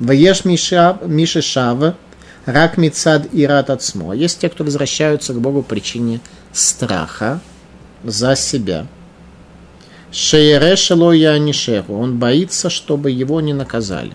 Ваеш 0.00 0.44
Мишешав, 0.44 1.94
рак 2.44 2.76
мицад 2.76 3.28
и 3.32 3.46
рат 3.46 3.70
отсмо. 3.70 4.14
Есть 4.14 4.40
те, 4.40 4.48
кто 4.48 4.64
возвращаются 4.64 5.32
к 5.32 5.40
Богу 5.40 5.62
по 5.62 5.70
причине 5.70 6.20
страха 6.52 7.40
за 8.02 8.34
себя. 8.34 8.86
Шеерешело 10.10 11.12
я 11.12 11.38
Он 11.88 12.18
боится, 12.18 12.68
чтобы 12.68 13.10
его 13.12 13.40
не 13.40 13.54
наказали. 13.54 14.12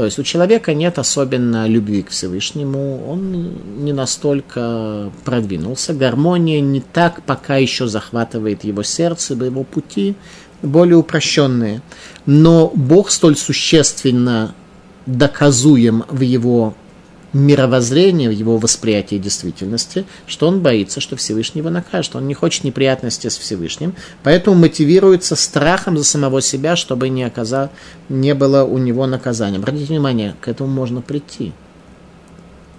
То 0.00 0.06
есть 0.06 0.18
у 0.18 0.22
человека 0.22 0.72
нет 0.72 0.98
особенно 0.98 1.66
любви 1.66 2.00
к 2.00 2.08
Всевышнему, 2.08 3.06
он 3.06 3.84
не 3.84 3.92
настолько 3.92 5.12
продвинулся, 5.26 5.92
гармония 5.92 6.62
не 6.62 6.80
так 6.80 7.22
пока 7.24 7.56
еще 7.58 7.86
захватывает 7.86 8.64
его 8.64 8.82
сердце, 8.82 9.34
его 9.34 9.62
пути 9.62 10.14
более 10.62 10.96
упрощенные. 10.96 11.82
Но 12.24 12.72
Бог 12.74 13.10
столь 13.10 13.36
существенно 13.36 14.54
доказуем 15.04 16.04
в 16.08 16.22
его 16.22 16.72
мировоззрение, 17.32 18.28
в 18.28 18.32
его 18.32 18.56
восприятии 18.58 19.16
действительности, 19.16 20.04
что 20.26 20.48
он 20.48 20.60
боится, 20.60 21.00
что 21.00 21.16
Всевышний 21.16 21.60
его 21.60 21.70
накажет. 21.70 22.16
Он 22.16 22.26
не 22.26 22.34
хочет 22.34 22.64
неприятности 22.64 23.28
с 23.28 23.38
Всевышним, 23.38 23.94
поэтому 24.22 24.56
мотивируется 24.56 25.36
страхом 25.36 25.96
за 25.96 26.04
самого 26.04 26.42
себя, 26.42 26.76
чтобы 26.76 27.08
не, 27.08 27.22
оказал, 27.22 27.70
не 28.08 28.34
было 28.34 28.64
у 28.64 28.78
него 28.78 29.06
наказания. 29.06 29.58
Обратите 29.58 29.86
внимание, 29.86 30.34
к 30.40 30.48
этому 30.48 30.68
можно 30.68 31.00
прийти. 31.00 31.52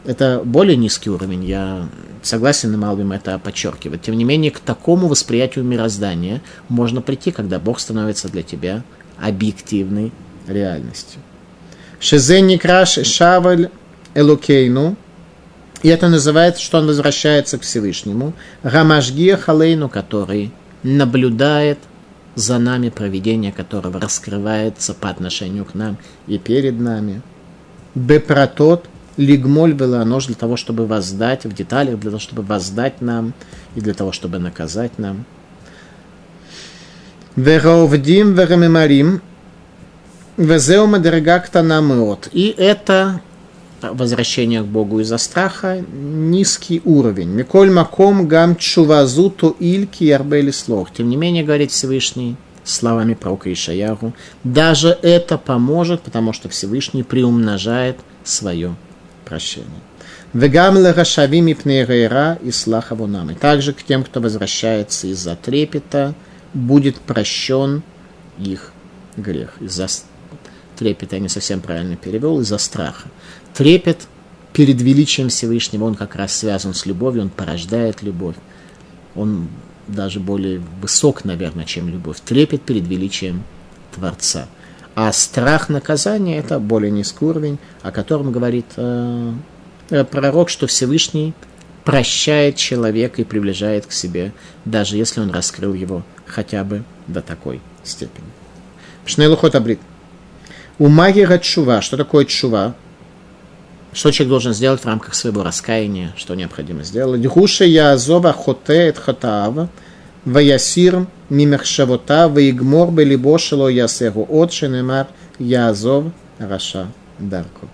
Это 0.04 0.41
более 0.43 0.75
низкий 0.78 1.10
уровень, 1.10 1.45
я 1.45 1.88
согласен, 2.23 2.73
и 2.73 2.78
Малбим 2.78 3.12
это 3.12 3.38
подчеркивает. 3.39 4.02
Тем 4.02 4.17
не 4.17 4.23
менее, 4.23 4.52
к 4.52 4.60
такому 4.60 5.08
восприятию 5.08 5.63
мироздания 5.63 6.41
можно 6.69 7.02
прийти, 7.02 7.32
когда 7.32 7.60
Бог 7.60 7.80
становится 7.80 8.28
для 8.28 8.43
тебя 8.43 8.84
объективной 9.19 10.12
реальностью. 10.47 11.21
Шезен 11.99 12.58
краш 12.58 12.97
шаваль 13.06 13.69
Элукейну, 14.13 14.95
и 15.84 15.88
это 15.88 16.10
называется, 16.10 16.62
что 16.62 16.78
он 16.78 16.88
возвращается 16.88 17.58
к 17.58 17.63
Всевышнему, 17.63 18.34
Рамашгия 18.62 19.38
Халейну, 19.38 19.89
который 19.89 20.52
наблюдает 20.84 21.80
за 22.36 22.60
нами, 22.60 22.89
проведение 22.89 23.52
которого 23.52 24.00
раскрывается 24.00 24.93
по 24.93 25.10
отношению 25.10 25.65
к 25.65 25.74
нам 25.74 25.97
и 26.28 26.38
перед 26.38 26.80
нами. 26.80 27.21
Бепротот, 27.95 28.86
лигмоль 29.17 29.74
было 29.74 30.02
оно 30.02 30.19
для 30.19 30.36
того, 30.36 30.56
чтобы 30.56 30.86
воздать 30.86 31.45
в 31.45 31.54
деталях, 31.54 32.00
для 32.00 32.12
того, 32.12 32.19
чтобы 32.19 32.43
воздать 32.43 33.02
нам 33.02 33.34
и 33.76 33.82
для 33.82 33.93
того, 33.93 34.12
чтобы 34.12 34.39
наказать 34.39 34.97
нам. 34.97 35.26
Веровдим 37.36 38.34
верамимарим, 38.34 39.21
везеума 40.38 41.00
дерегакта 41.00 41.62
намеот. 41.62 42.30
И 42.32 42.54
это 42.58 43.21
возвращения 43.82 44.62
к 44.62 44.65
Богу 44.65 45.00
из-за 45.00 45.17
страха, 45.17 45.84
низкий 45.91 46.82
уровень. 46.86 47.30
Миколь 47.30 47.72
маком 47.72 48.28
гам 48.28 48.56
чувазуту 48.56 49.56
ильки 49.60 50.04
ярбели 50.04 50.52
слог. 50.52 50.91
Тем 50.94 51.10
не 51.10 51.15
менее, 51.15 51.44
говорит 51.44 51.72
Всевышний 51.72 52.36
словами 52.63 53.13
пророка 53.13 53.52
Ишаяру, 53.52 54.13
даже 54.44 54.98
это 55.02 55.38
поможет, 55.38 56.02
потому 56.02 56.34
что 56.34 56.50
Всевышний 56.50 57.04
приумножает 57.04 57.98
свое 58.24 58.76
прощение. 59.26 59.70
Вегам 60.34 60.78
лерашавим 60.78 61.48
и 61.48 61.54
пнейрейра 61.54 62.39
и 62.41 62.52
слахавунам. 62.52 63.32
И 63.32 63.34
также 63.34 63.74
к 63.74 63.84
тем, 63.84 64.04
кто 64.04 64.22
возвращается 64.22 65.08
из-за 65.08 65.36
трепета, 65.36 66.13
будет 66.54 66.98
прощен 67.00 67.84
их 68.38 68.72
грех. 69.17 69.56
Из-за 69.60 69.88
трепета 70.78 71.17
я 71.17 71.22
не 71.22 71.30
совсем 71.30 71.60
правильно 71.60 71.98
перевел, 71.98 72.39
из-за 72.39 72.58
страха 72.58 73.10
трепет 73.62 74.08
перед 74.54 74.82
величием 74.82 75.30
Всевышнего, 75.30 75.84
он 75.84 75.93
как 75.93 76.15
раз 76.15 76.36
связан 76.36 76.74
с 76.74 76.88
любовью, 76.88 77.21
он 77.21 77.30
порождает 77.30 78.02
любовь. 78.02 78.36
Он 79.15 79.50
даже 79.88 80.19
более 80.19 80.63
высок, 80.82 81.26
наверное, 81.26 81.65
чем 81.65 81.88
любовь. 81.88 82.17
Трепет 82.26 82.63
перед 82.63 82.88
величием 82.88 83.43
Творца. 83.93 84.47
А 84.95 85.13
страх 85.13 85.69
наказания– 85.69 86.38
это 86.39 86.58
более 86.58 86.89
низкий 86.89 87.24
уровень, 87.24 87.60
о 87.84 87.91
котором 87.91 88.32
говорит 88.32 88.65
э, 88.78 89.34
э, 89.91 90.04
пророк, 90.06 90.50
что 90.50 90.65
Всевышний 90.65 91.36
прощает 91.86 92.56
человека 92.56 93.21
и 93.21 93.26
приближает 93.26 93.86
к 93.86 93.91
себе, 93.91 94.34
даже 94.65 94.97
если 94.97 95.21
он 95.21 95.30
раскрыл 95.30 95.76
его 95.76 96.02
хотя 96.26 96.63
бы 96.63 96.84
до 97.06 97.21
такой 97.21 97.62
степени. 97.84 98.26
Шнейлухот 99.06 99.54
абрит. 99.54 99.80
У 100.80 100.88
магии 100.88 101.39
чува. 101.43 101.84
Что 101.84 101.95
такое 101.95 102.26
чува? 102.26 102.74
Что 103.93 104.10
человек 104.12 104.30
должен 104.30 104.54
сделать 104.54 104.82
в 104.82 104.86
рамках 104.86 105.13
своего 105.13 105.43
раскаяния, 105.43 106.13
что 106.15 106.34
необходимо 106.34 106.84
сделать? 106.84 107.21
Гуша 107.21 107.65
я 107.65 107.91
азова 107.91 108.32
хоте 108.32 108.88
эт 108.88 108.97
хатаав, 108.97 109.67
ваясир 110.23 111.08
мимехшавота, 111.30 112.30
ваигмор 112.30 112.91
белибо 112.91 113.38
шело 113.38 113.67
ясегу, 113.67 114.25
от 114.30 114.54
шенемар 114.54 115.08
я 115.39 115.67
азов 115.67 116.06
раша 116.39 116.88
дарку. 117.19 117.67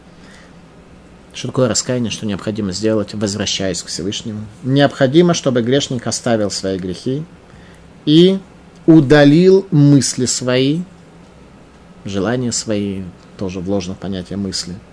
Что 1.34 1.49
такое 1.49 1.69
раскаяние, 1.69 2.10
что 2.10 2.25
необходимо 2.25 2.71
сделать, 2.71 3.13
возвращаясь 3.13 3.84
к 3.84 3.88
Всевышнему? 3.88 4.39
Необходимо, 4.63 5.36
чтобы 5.36 5.62
грешник 5.62 6.08
оставил 6.08 6.49
свои 6.49 6.80
грехи 6.80 7.23
и 8.06 8.39
удалил 8.88 9.67
мысли 9.69 10.25
свои, 10.25 10.80
желания 12.06 12.51
свои, 12.51 13.03
тоже 13.38 13.60
вложено 13.60 13.93
понятие 13.93 14.38
мысли– 14.38 14.73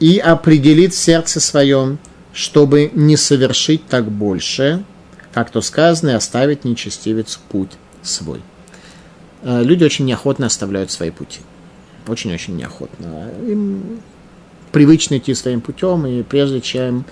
и 0.00 0.18
определит 0.18 0.94
в 0.94 0.98
сердце 0.98 1.40
своем, 1.40 1.98
чтобы 2.32 2.90
не 2.94 3.16
совершить 3.16 3.86
так 3.86 4.10
больше, 4.10 4.84
как 5.32 5.50
то 5.50 5.60
сказано, 5.60 6.10
и 6.10 6.14
оставить 6.14 6.64
нечестивец 6.64 7.38
путь 7.48 7.72
свой. 8.02 8.40
Э, 9.42 9.62
люди 9.62 9.84
очень 9.84 10.04
неохотно 10.04 10.46
оставляют 10.46 10.90
свои 10.90 11.10
пути. 11.10 11.40
Очень-очень 12.06 12.56
неохотно. 12.56 13.30
Им 13.46 14.00
привычно 14.72 15.18
идти 15.18 15.34
своим 15.34 15.60
путем, 15.60 16.06
и 16.06 16.22
прежде 16.22 16.60
чем 16.60 17.04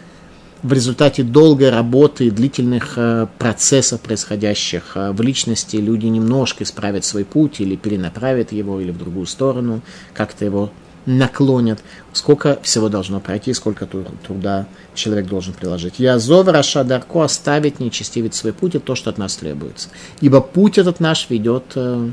в 0.62 0.72
результате 0.72 1.22
долгой 1.22 1.70
работы 1.70 2.26
и 2.26 2.30
длительных 2.30 2.94
э, 2.96 3.26
процессов, 3.38 4.00
происходящих 4.00 4.92
э, 4.96 5.12
в 5.12 5.20
личности, 5.20 5.76
люди 5.76 6.06
немножко 6.06 6.64
исправят 6.64 7.04
свой 7.04 7.24
путь 7.24 7.60
или 7.60 7.76
перенаправят 7.76 8.52
его, 8.52 8.80
или 8.80 8.90
в 8.90 8.98
другую 8.98 9.26
сторону, 9.26 9.82
как-то 10.14 10.44
его 10.44 10.72
наклонят, 11.06 11.78
сколько 12.12 12.58
всего 12.62 12.88
должно 12.88 13.20
пройти, 13.20 13.54
сколько 13.54 13.86
труда 13.86 14.66
человек 14.94 15.26
должен 15.26 15.54
приложить. 15.54 15.94
Я 15.98 16.18
зов 16.18 16.48
Раша 16.48 16.84
Дарко 16.84 17.22
оставить 17.22 17.80
нечестивить 17.80 18.34
свой 18.34 18.52
путь 18.52 18.74
и 18.74 18.78
то, 18.80 18.94
что 18.96 19.10
от 19.10 19.18
нас 19.18 19.36
требуется. 19.36 19.88
Ибо 20.20 20.40
путь 20.40 20.78
этот 20.78 20.98
наш 20.98 21.30
ведет 21.30 21.64
э, 21.76 22.10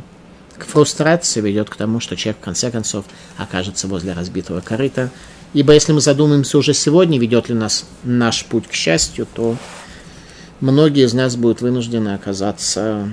к 0.57 0.65
фрустрации, 0.65 1.41
ведет 1.41 1.69
к 1.69 1.75
тому, 1.75 1.99
что 1.99 2.15
человек 2.15 2.39
в 2.39 2.45
конце 2.45 2.69
концов 2.69 3.05
окажется 3.37 3.87
возле 3.87 4.13
разбитого 4.13 4.61
корыта. 4.61 5.09
Ибо 5.53 5.73
если 5.73 5.91
мы 5.91 6.01
задумаемся 6.01 6.57
уже 6.57 6.73
сегодня, 6.73 7.19
ведет 7.19 7.49
ли 7.49 7.55
нас 7.55 7.85
наш 8.03 8.45
путь 8.45 8.67
к 8.67 8.73
счастью, 8.73 9.27
то 9.33 9.57
многие 10.61 11.05
из 11.05 11.13
нас 11.13 11.35
будут 11.35 11.61
вынуждены 11.61 12.13
оказаться 12.13 13.09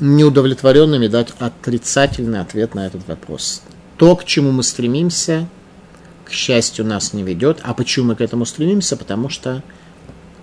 неудовлетворенными, 0.00 1.06
дать 1.06 1.32
отрицательный 1.38 2.40
ответ 2.40 2.74
на 2.74 2.86
этот 2.86 3.06
вопрос 3.06 3.62
то, 4.02 4.16
к 4.16 4.24
чему 4.24 4.50
мы 4.50 4.64
стремимся, 4.64 5.46
к 6.24 6.32
счастью, 6.32 6.84
нас 6.84 7.12
не 7.12 7.22
ведет. 7.22 7.60
А 7.62 7.72
почему 7.72 8.06
мы 8.06 8.16
к 8.16 8.20
этому 8.20 8.44
стремимся? 8.44 8.96
Потому 8.96 9.28
что 9.28 9.62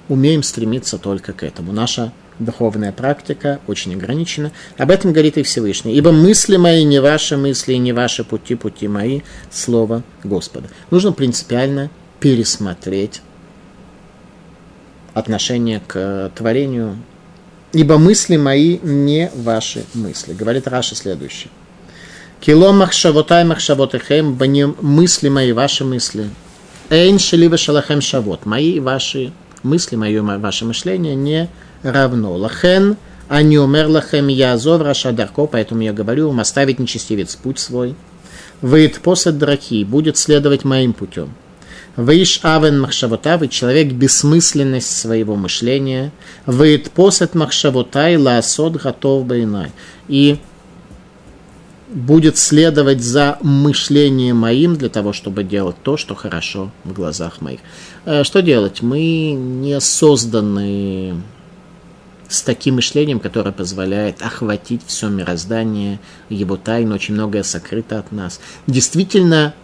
умеем 0.08 0.44
стремиться 0.44 0.98
только 0.98 1.34
к 1.34 1.44
этому. 1.44 1.74
Наша 1.74 2.14
духовная 2.40 2.94
практика 2.94 3.60
очень 3.68 3.96
ограничена. 3.96 4.54
Об 4.78 4.92
этом 4.92 5.12
говорит 5.12 5.38
и 5.38 5.44
Всевышний. 5.44 5.94
«Ибо 5.96 6.14
мысли 6.14 6.56
мои 6.56 6.86
не 6.86 7.02
ваши 7.02 7.36
мысли, 7.36 7.74
и 7.74 7.80
не 7.80 7.92
ваши 7.92 8.24
пути, 8.24 8.56
пути 8.56 8.88
мои, 8.88 9.24
слово 9.52 10.04
Господа». 10.24 10.70
Нужно 10.90 11.12
принципиально 11.12 11.92
пересмотреть 12.22 13.22
отношение 15.14 15.82
к 15.86 16.32
творению. 16.34 16.96
«Ибо 17.74 17.98
мысли 17.98 18.38
мои 18.38 18.80
не 18.82 19.30
ваши 19.36 19.84
мысли». 19.94 20.32
Говорит 20.32 20.66
Раша 20.66 20.96
следующее. 20.96 21.50
Кило 22.42 22.72
махшавотай 22.72 23.44
махшавотехем, 23.44 24.36
баним 24.36 24.78
мысли 24.82 25.28
мои, 25.28 25.52
ваши 25.52 25.84
мысли. 25.84 26.30
Эйн 26.90 27.20
шелива 27.20 27.58
шалахем 27.58 28.00
шавот. 28.00 28.46
Мои 28.46 28.72
и 28.72 28.80
ваши 28.80 29.34
мысли, 29.62 29.98
мое 29.98 30.22
ваше 30.22 30.64
мышление 30.64 31.16
не 31.16 31.50
равно. 31.84 32.34
Лахен, 32.38 32.96
а 33.28 33.42
не 33.42 33.60
умер 33.60 33.88
лахем 33.88 34.30
я 34.30 34.58
зов 34.58 34.82
раша 34.82 35.12
дарко, 35.12 35.48
поэтому 35.48 35.82
я 35.82 35.92
говорю 35.92 36.30
вам 36.30 36.40
оставить 36.40 36.80
нечестивец 36.80 37.36
путь 37.36 37.60
свой. 37.60 37.96
Выйд 38.62 39.02
посад 39.02 39.38
драки, 39.38 39.84
будет 39.84 40.18
следовать 40.18 40.64
моим 40.64 40.94
путем. 40.94 41.34
Выиш 41.98 42.40
авен 42.44 42.80
махшавотав, 42.80 43.44
и 43.44 43.50
человек 43.50 43.92
бессмысленность 43.92 44.98
своего 44.98 45.36
мышления. 45.36 46.14
Выйд 46.46 46.90
посад 46.92 47.36
махшавотай 47.36 48.16
лаасот 48.16 48.78
готов 48.78 49.26
байнай. 49.26 49.74
И 50.08 50.38
будет 51.90 52.38
следовать 52.38 53.02
за 53.02 53.38
мышлением 53.42 54.38
моим 54.38 54.76
для 54.76 54.90
того, 54.90 55.12
чтобы 55.14 55.44
делать 55.44 55.76
то, 55.84 55.98
что 55.98 56.16
хорошо 56.16 56.72
в 56.84 56.94
глазах 56.94 57.42
моих. 57.42 57.60
Э, 58.06 58.24
что 58.24 58.42
делать? 58.42 58.82
Мы 58.82 59.32
не 59.32 59.80
созданы 59.80 61.16
с 62.28 62.44
таким 62.44 62.76
мышлением, 62.76 63.20
которое 63.20 63.52
позволяет 63.52 64.22
охватить 64.22 64.82
все 64.86 65.10
мироздание, 65.10 66.00
его 66.30 66.58
тайну, 66.58 66.96
очень 66.96 67.16
многое 67.16 67.42
сокрыто 67.42 67.98
от 67.98 68.12
нас. 68.12 68.40
Действительно, 68.68 69.56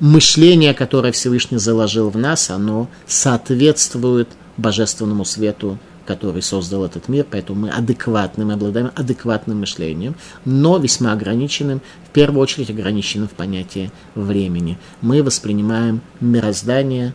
мышление, 0.00 0.74
которое 0.74 1.12
Всевышний 1.12 1.58
заложил 1.58 2.10
в 2.10 2.18
нас, 2.18 2.50
оно 2.50 2.88
соответствует 3.06 4.28
божественному 4.58 5.24
свету 5.24 5.78
который 6.10 6.42
создал 6.42 6.84
этот 6.84 7.08
мир, 7.08 7.24
поэтому 7.30 7.60
мы 7.60 7.70
адекватны, 7.70 8.44
мы 8.44 8.54
обладаем 8.54 8.90
адекватным 8.96 9.60
мышлением, 9.60 10.16
но 10.44 10.76
весьма 10.76 11.12
ограниченным, 11.12 11.80
в 12.04 12.10
первую 12.10 12.42
очередь 12.42 12.68
ограниченным 12.68 13.28
в 13.28 13.32
понятии 13.32 13.92
времени. 14.16 14.76
Мы 15.02 15.22
воспринимаем 15.22 16.00
мироздание 16.18 17.14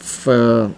в 0.00 0.22
э, 0.26 0.70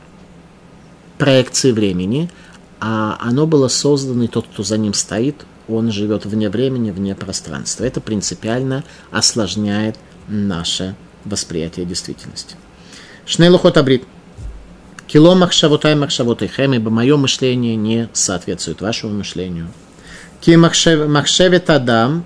проекции 1.18 1.72
времени, 1.72 2.30
а 2.78 3.18
оно 3.20 3.48
было 3.48 3.66
создано, 3.66 4.22
и 4.22 4.28
тот, 4.28 4.46
кто 4.46 4.62
за 4.62 4.78
ним 4.78 4.94
стоит, 4.94 5.44
он 5.66 5.90
живет 5.90 6.26
вне 6.26 6.48
времени, 6.48 6.92
вне 6.92 7.16
пространства. 7.16 7.82
Это 7.82 8.00
принципиально 8.00 8.84
осложняет 9.10 9.98
наше 10.28 10.94
восприятие 11.24 11.86
действительности. 11.86 12.54
Шнейлухот 13.26 13.78
Абрит– 13.78 14.04
Кило 15.10 15.34
махшавотай 15.34 15.96
махшавотай 15.96 16.46
хэм, 16.46 16.74
ибо 16.74 16.88
мое 16.88 17.16
мышление 17.16 17.74
не 17.74 18.08
соответствует 18.12 18.80
вашему 18.80 19.12
мышлению. 19.12 19.66
Ки 20.40 20.54
махшевет 20.54 21.68
адам 21.68 22.24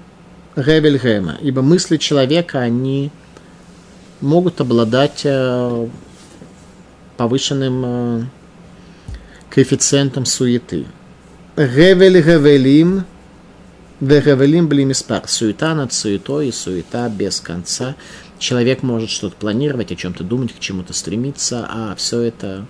гевель 0.54 0.98
гэма, 0.98 1.38
ибо 1.40 1.62
мысли 1.62 1.96
человека, 1.96 2.58
они 2.58 3.10
могут 4.20 4.60
обладать 4.60 5.22
э, 5.24 5.88
повышенным 7.16 7.82
э, 7.86 8.22
коэффициентом 9.48 10.26
суеты. 10.26 10.84
Гевель 11.56 12.20
гевелим 12.20 13.06
Вегавелим 14.00 14.68
блимиспар. 14.68 15.22
Суета 15.26 15.74
над 15.74 15.92
суетой 15.92 16.48
и 16.48 16.52
суета 16.52 17.08
без 17.08 17.40
конца. 17.40 17.94
Человек 18.44 18.82
может 18.82 19.08
что-то 19.08 19.36
планировать, 19.36 19.90
о 19.90 19.96
чем-то 19.96 20.22
думать, 20.22 20.52
к 20.52 20.58
чему-то 20.58 20.92
стремиться, 20.92 21.66
а 21.66 21.94
все 21.96 22.20
это 22.20 22.66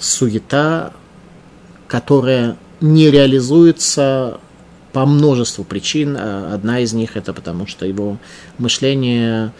суета, 0.00 0.92
которая 1.86 2.56
не 2.80 3.08
реализуется 3.08 4.40
по 4.92 5.06
множеству 5.06 5.62
причин. 5.62 6.16
Одна 6.16 6.80
из 6.80 6.92
них 6.92 7.16
это 7.16 7.32
потому, 7.32 7.68
что 7.68 7.86
его 7.86 8.18
мышление 8.58 9.52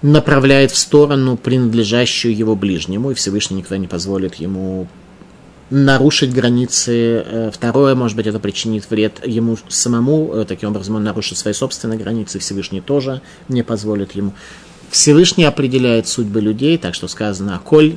направляет 0.00 0.70
в 0.70 0.78
сторону, 0.78 1.36
принадлежащую 1.36 2.34
его 2.34 2.56
ближнему, 2.56 3.10
и 3.10 3.14
Всевышний 3.14 3.58
никто 3.58 3.76
не 3.76 3.86
позволит 3.86 4.36
ему 4.36 4.88
нарушить 5.70 6.32
границы. 6.32 7.24
Э, 7.26 7.50
второе, 7.52 7.94
может 7.94 8.16
быть, 8.16 8.26
это 8.26 8.38
причинит 8.38 8.88
вред 8.90 9.26
ему 9.26 9.56
самому. 9.68 10.32
Э, 10.34 10.44
таким 10.44 10.70
образом, 10.70 10.96
он 10.96 11.04
нарушит 11.04 11.38
свои 11.38 11.54
собственные 11.54 11.98
границы. 11.98 12.38
Всевышний 12.38 12.80
тоже 12.80 13.20
не 13.48 13.62
позволит 13.62 14.12
ему. 14.12 14.32
Всевышний 14.90 15.44
определяет 15.44 16.06
судьбы 16.06 16.40
людей, 16.40 16.78
так 16.78 16.94
что 16.94 17.08
сказано, 17.08 17.60
коль 17.64 17.96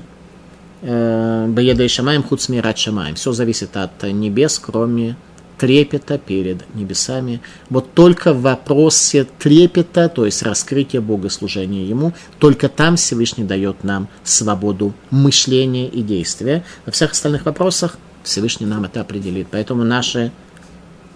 э, 0.82 1.46
Баеда 1.48 1.84
и 1.84 1.88
Шамаем 1.88 2.24
Хуцмират 2.24 2.78
Шамаем. 2.78 3.16
Все 3.16 3.32
зависит 3.32 3.78
от 3.78 4.02
небес, 4.04 4.60
кроме 4.60 5.16
трепета 5.60 6.18
перед 6.18 6.64
небесами. 6.74 7.42
Вот 7.70 7.94
только 7.94 8.34
в 8.34 8.42
вопросе 8.42 9.28
трепета, 9.38 10.10
то 10.10 10.26
есть 10.26 10.42
раскрытия 10.42 11.02
богослужения 11.02 11.86
Ему, 11.86 12.14
только 12.40 12.70
там 12.70 12.96
Всевышний 12.96 13.44
дает 13.44 13.84
нам 13.84 14.08
свободу 14.24 14.94
мышления 15.12 15.88
и 15.88 16.02
действия. 16.02 16.64
Во 16.86 16.92
всех 16.92 17.12
остальных 17.12 17.46
вопросах 17.46 17.98
Всевышний 18.24 18.66
нам 18.66 18.86
это 18.86 19.02
определит. 19.02 19.48
Поэтому 19.52 19.84
наше 19.84 20.32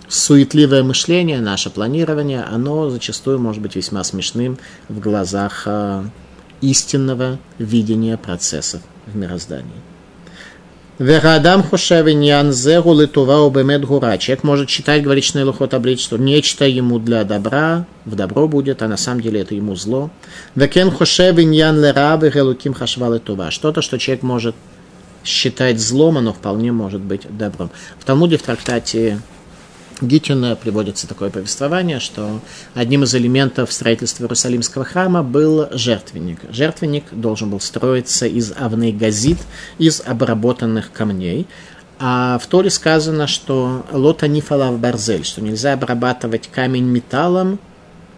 суетливое 0.10 0.84
мышление, 0.84 1.40
наше 1.40 1.70
планирование, 1.70 2.44
оно 2.44 2.90
зачастую 2.90 3.40
может 3.40 3.62
быть 3.62 3.76
весьма 3.76 4.04
смешным 4.04 4.58
в 4.90 5.00
глазах 5.00 5.64
э, 5.66 6.04
истинного 6.62 7.40
видения 7.58 8.18
процессов 8.18 8.82
в 9.08 9.16
мироздании. 9.16 9.93
Верадам 11.00 11.64
хошев 11.64 12.08
иньян 12.08 12.52
зеру 12.52 12.94
литува 12.94 13.42
убемет 13.42 13.84
гура. 13.84 14.16
Человек 14.20 14.44
может 14.44 14.70
считать, 14.70 15.02
говорит 15.02 15.24
Шнейлухот 15.24 15.74
Абрит, 15.74 16.00
что 16.00 16.18
нечто 16.18 16.66
ему 16.66 17.00
для 17.00 17.24
добра, 17.24 17.88
в 18.06 18.16
добро 18.16 18.48
будет, 18.48 18.84
а 18.84 18.88
на 18.88 18.98
самом 18.98 19.22
деле 19.22 19.42
это 19.42 19.56
ему 19.56 19.76
зло. 19.76 20.12
Векен 20.54 20.92
хошев 20.92 21.40
иньян 21.40 21.82
лера 21.82 22.16
вегелуким 22.22 22.76
хашва 22.76 23.12
литува. 23.12 23.50
Что-то, 23.50 23.82
что 23.82 23.98
человек 23.98 24.22
может 24.22 24.56
считать 25.26 25.80
злом, 25.80 26.20
оно 26.20 26.32
вполне 26.32 26.72
может 26.72 27.02
быть 27.02 27.22
добром. 27.28 27.72
В 27.98 28.06
Талмуде 28.06 28.38
в 28.38 28.44
трактате 28.44 29.20
Гитюна 30.02 30.56
приводится 30.56 31.08
такое 31.08 31.30
повествование, 31.30 32.00
что 32.00 32.42
одним 32.74 33.04
из 33.04 33.14
элементов 33.16 33.72
строительства 33.72 34.24
Иерусалимского 34.24 34.84
храма 34.86 35.24
был 35.24 35.68
жертвенник. 35.72 36.40
Жертвенник 36.50 37.06
должен 37.12 37.50
был 37.50 37.60
строиться 37.60 38.26
из 38.26 38.54
авны 38.58 38.92
газит, 38.92 39.38
из 39.78 40.02
обработанных 40.06 40.92
камней. 40.92 41.48
А 42.00 42.38
в 42.40 42.48
Торе 42.48 42.70
сказано, 42.70 43.28
что 43.28 43.86
лота 43.92 44.28
нифалав 44.28 44.80
барзель, 44.80 45.24
что 45.24 45.42
нельзя 45.42 45.74
обрабатывать 45.74 46.50
камень 46.52 46.86
металлом 46.86 47.60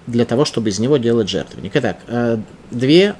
для 0.07 0.25
того, 0.25 0.45
чтобы 0.45 0.69
из 0.69 0.79
него 0.79 0.97
делать 0.97 1.29
жертвенник. 1.29 1.71
Итак, 1.75 1.99
э, 2.07 2.37
две 2.71 3.15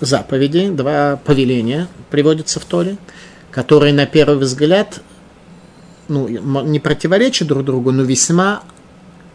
заповеди, 0.00 0.70
два 0.70 1.16
повеления 1.16 1.88
приводятся 2.10 2.60
в 2.60 2.64
Торе, 2.64 2.96
которые 3.50 3.92
на 3.92 4.06
первый 4.06 4.38
взгляд 4.38 5.00
ну, 6.12 6.62
не 6.62 6.78
противоречат 6.78 7.48
друг 7.48 7.64
другу, 7.64 7.92
но 7.92 8.02
весьма 8.02 8.62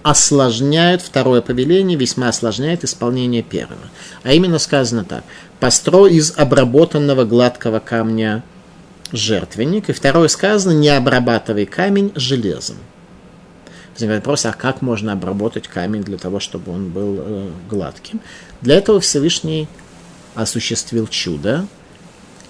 осложняют 0.03 1.01
второе 1.01 1.41
повеление, 1.41 1.97
весьма 1.97 2.29
осложняет 2.29 2.83
исполнение 2.83 3.43
первого. 3.43 3.89
А 4.23 4.31
именно 4.31 4.59
сказано 4.59 5.03
так. 5.03 5.23
Построй 5.59 6.13
из 6.13 6.33
обработанного 6.37 7.25
гладкого 7.25 7.79
камня 7.79 8.43
жертвенник. 9.11 9.89
И 9.89 9.93
второе 9.93 10.27
сказано, 10.27 10.73
не 10.73 10.89
обрабатывай 10.89 11.65
камень 11.65 12.11
железом. 12.15 12.77
Возникает 13.93 14.21
вопрос, 14.21 14.45
а 14.45 14.53
как 14.53 14.81
можно 14.81 15.13
обработать 15.13 15.67
камень 15.67 16.03
для 16.03 16.17
того, 16.17 16.39
чтобы 16.39 16.71
он 16.71 16.89
был 16.89 17.15
э, 17.19 17.49
гладким? 17.69 18.21
Для 18.61 18.75
этого 18.75 18.99
Всевышний 18.99 19.67
осуществил 20.35 21.07
чудо, 21.07 21.65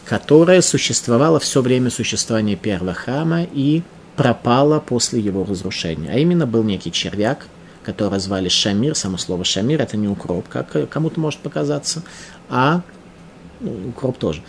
которое 0.06 0.62
существовало 0.62 1.40
все 1.40 1.62
время 1.62 1.90
существования 1.90 2.56
первого 2.56 2.94
храма 2.94 3.44
и 3.44 3.84
пропало 4.18 4.80
после 4.80 5.22
его 5.22 5.46
разрушения. 5.46 6.10
А 6.12 6.18
именно 6.18 6.46
был 6.46 6.64
некий 6.64 6.92
червяк, 6.92 7.48
которого 7.84 8.20
звали 8.20 8.50
Шамир. 8.50 8.96
Само 8.96 9.18
слово 9.18 9.46
Шамир 9.46 9.82
это 9.82 9.96
не 9.96 10.10
укроп, 10.10 10.50
как 10.50 10.90
кому-то 10.90 11.20
может 11.20 11.40
показаться, 11.40 12.04
а 12.50 12.82
ну, 13.62 13.90
укроп 13.90 14.18
тоже. 14.18 14.42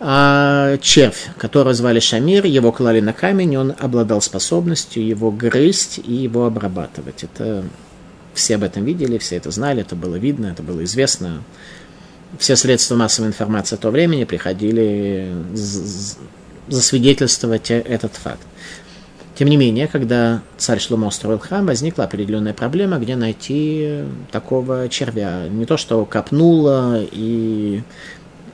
А 0.00 0.76
червь, 0.78 1.28
которого 1.38 1.72
звали 1.72 2.00
Шамир, 2.00 2.44
его 2.44 2.72
клали 2.72 3.00
на 3.00 3.12
камень, 3.12 3.56
он 3.56 3.72
обладал 3.78 4.20
способностью 4.20 5.06
его 5.06 5.30
грызть 5.30 5.98
и 5.98 6.12
его 6.12 6.44
обрабатывать. 6.44 7.22
Это 7.22 7.64
все 8.34 8.56
об 8.56 8.64
этом 8.64 8.84
видели, 8.84 9.18
все 9.18 9.36
это 9.36 9.52
знали, 9.52 9.82
это 9.82 9.94
было 9.94 10.16
видно, 10.16 10.46
это 10.46 10.64
было 10.64 10.82
известно. 10.82 11.44
Все 12.38 12.56
средства 12.56 12.96
массовой 12.96 13.28
информации 13.28 13.76
того 13.76 13.92
времени 13.92 14.24
приходили 14.24 15.32
засвидетельствовать 16.68 17.70
этот 17.70 18.14
факт. 18.14 18.40
Тем 19.42 19.50
не 19.50 19.56
менее, 19.56 19.88
когда 19.88 20.40
царь 20.56 20.78
Шломо 20.78 21.10
строил 21.10 21.40
храм, 21.40 21.66
возникла 21.66 22.04
определенная 22.04 22.54
проблема, 22.54 22.98
где 22.98 23.16
найти 23.16 24.04
такого 24.30 24.88
червя. 24.88 25.48
Не 25.48 25.66
то, 25.66 25.76
что 25.76 26.04
копнуло, 26.04 27.00
и 27.10 27.82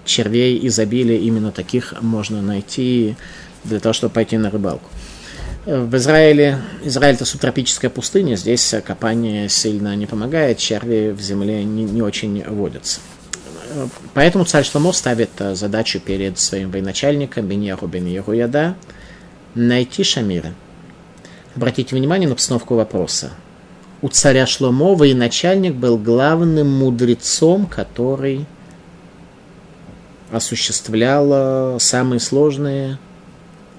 червей 0.07 0.66
изобилия 0.66 1.18
именно 1.18 1.53
таких 1.53 1.92
можно 2.01 2.40
найти 2.40 3.16
для 3.64 3.81
того, 3.81 3.92
чтобы 3.92 4.14
пойти 4.14 4.38
на 4.38 4.51
рыбалку. 4.51 4.88
В 5.66 5.94
Израиле, 5.96 6.57
Израиль 6.83 7.16
это 7.16 7.27
субтропическая 7.27 7.90
пустыня, 7.90 8.37
здесь 8.37 8.74
копание 8.83 9.51
сильно 9.51 9.94
не 9.94 10.07
помогает, 10.07 10.57
черви 10.57 11.11
в 11.11 11.20
земле 11.20 11.64
не, 11.64 11.85
не 11.85 12.01
очень 12.01 12.42
водятся. 12.48 13.01
Поэтому 14.14 14.46
царь 14.46 14.64
Шломо 14.64 14.94
ставит 14.94 15.33
задачу 15.53 16.01
перед 16.01 16.38
своим 16.38 16.70
военачальником 16.70 17.46
Беньяху 17.46 17.87
бен 17.88 18.07
Яда 18.07 18.74
найти 19.55 20.03
Шамира– 20.03 20.55
Обратите 21.56 21.96
внимание 21.96 22.28
на 22.28 22.34
постановку 22.34 22.74
вопроса. 22.74 23.32
У 24.00 24.08
царя 24.08 24.46
Шломо 24.46 24.94
военачальник 24.94 25.74
был 25.74 25.98
главным 25.98 26.70
мудрецом, 26.70 27.66
который 27.66 28.46
осуществлял 30.30 31.80
самые 31.80 32.20
сложные 32.20 32.98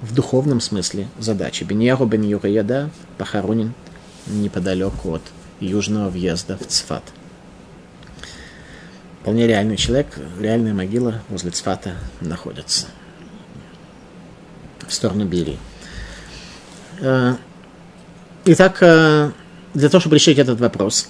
в 0.02 0.14
духовном 0.14 0.62
смысле 0.62 1.08
задачи. 1.20 1.64
Беньяру 1.64 2.06
бен 2.06 2.24
Юрияда 2.24 2.90
похоронен 3.18 3.74
неподалеку 4.28 5.16
от 5.16 5.22
южного 5.60 6.10
въезда 6.10 6.58
в 6.58 6.66
Цфат. 6.68 7.04
Вполне 9.22 9.48
реальный 9.48 9.78
человек, 9.78 10.18
реальная 10.40 10.74
могила 10.74 11.22
возле 11.30 11.52
Цфата 11.52 11.96
находится. 12.22 12.88
В 14.88 14.94
сторону 14.94 15.26
Берии. 15.26 15.60
Итак, 18.52 18.80
э, 18.82 19.30
для 19.76 19.90
того, 19.90 20.02
чтобы 20.02 20.16
решить 20.16 20.40
этот 20.40 20.60
вопрос, 20.60 21.08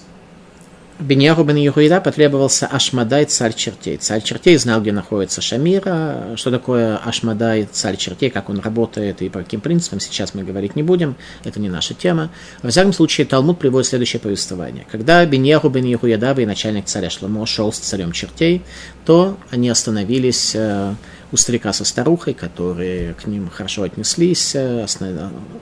Беньяху 0.98 1.42
бен 1.42 1.56
Юхуида 1.56 2.02
потребовался 2.02 2.66
Ашмадай, 2.66 3.24
царь 3.24 3.54
чертей. 3.54 3.96
Царь 3.96 4.20
чертей 4.20 4.58
знал, 4.58 4.82
где 4.82 4.92
находится 4.92 5.40
Шамира, 5.40 6.34
что 6.36 6.50
такое 6.50 6.98
Ашмадай, 6.98 7.66
царь 7.72 7.96
чертей, 7.96 8.28
как 8.28 8.50
он 8.50 8.60
работает 8.60 9.22
и 9.22 9.30
по 9.30 9.38
каким 9.38 9.62
принципам, 9.62 10.00
сейчас 10.00 10.34
мы 10.34 10.42
говорить 10.42 10.76
не 10.76 10.82
будем, 10.82 11.16
это 11.42 11.58
не 11.58 11.70
наша 11.70 11.94
тема. 11.94 12.30
Во 12.62 12.68
всяком 12.68 12.92
случае, 12.92 13.26
Талмуд 13.26 13.58
приводит 13.58 13.88
следующее 13.88 14.20
повествование. 14.20 14.86
Когда 14.92 15.24
Беньяху 15.24 15.70
бен 15.70 15.86
Юхуида 15.86 16.34
начальник 16.44 16.84
царя 16.84 17.08
Шломо 17.08 17.46
шел 17.46 17.72
с 17.72 17.78
царем 17.78 18.12
чертей, 18.12 18.60
то 19.06 19.38
они 19.50 19.70
остановились 19.70 20.52
э, 20.54 20.92
у 21.32 21.36
старика 21.36 21.72
со 21.72 21.84
старухой, 21.84 22.34
которые 22.34 23.14
к 23.14 23.26
ним 23.26 23.48
хорошо 23.48 23.82
отнеслись, 23.82 24.54
э, 24.54 24.86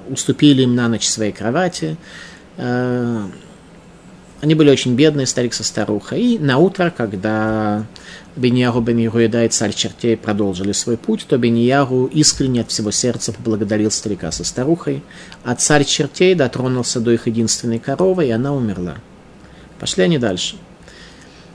уступили 0.09 0.63
им 0.63 0.75
на 0.75 0.89
ночь 0.89 1.07
своей 1.07 1.33
кровати, 1.33 1.97
они 4.41 4.55
были 4.55 4.71
очень 4.71 4.95
бедные, 4.95 5.27
старик 5.27 5.53
со 5.53 5.65
старухой. 5.65 6.21
И 6.21 6.39
на 6.39 6.59
утро, 6.59 6.93
когда 6.97 7.85
Беньяру 8.37 8.81
бен 8.81 8.99
Ируида 8.99 9.45
и 9.45 9.49
царь 9.49 9.73
чертей 9.73 10.17
продолжили 10.17 10.73
свой 10.73 10.97
путь, 10.97 11.27
то 11.29 11.39
Беньяру 11.39 12.07
искренне 12.07 12.61
от 12.61 12.71
всего 12.71 12.93
сердца 12.93 13.33
поблагодарил 13.33 13.91
старика 13.91 14.31
со 14.31 14.45
старухой, 14.45 15.03
а 15.43 15.57
царь 15.57 15.85
чертей 15.85 16.35
дотронулся 16.35 17.01
до 17.01 17.11
их 17.11 17.27
единственной 17.27 17.81
коровы, 17.81 18.27
и 18.27 18.31
она 18.31 18.55
умерла. 18.55 18.97
Пошли 19.81 20.05
они 20.05 20.19
дальше– 20.19 20.57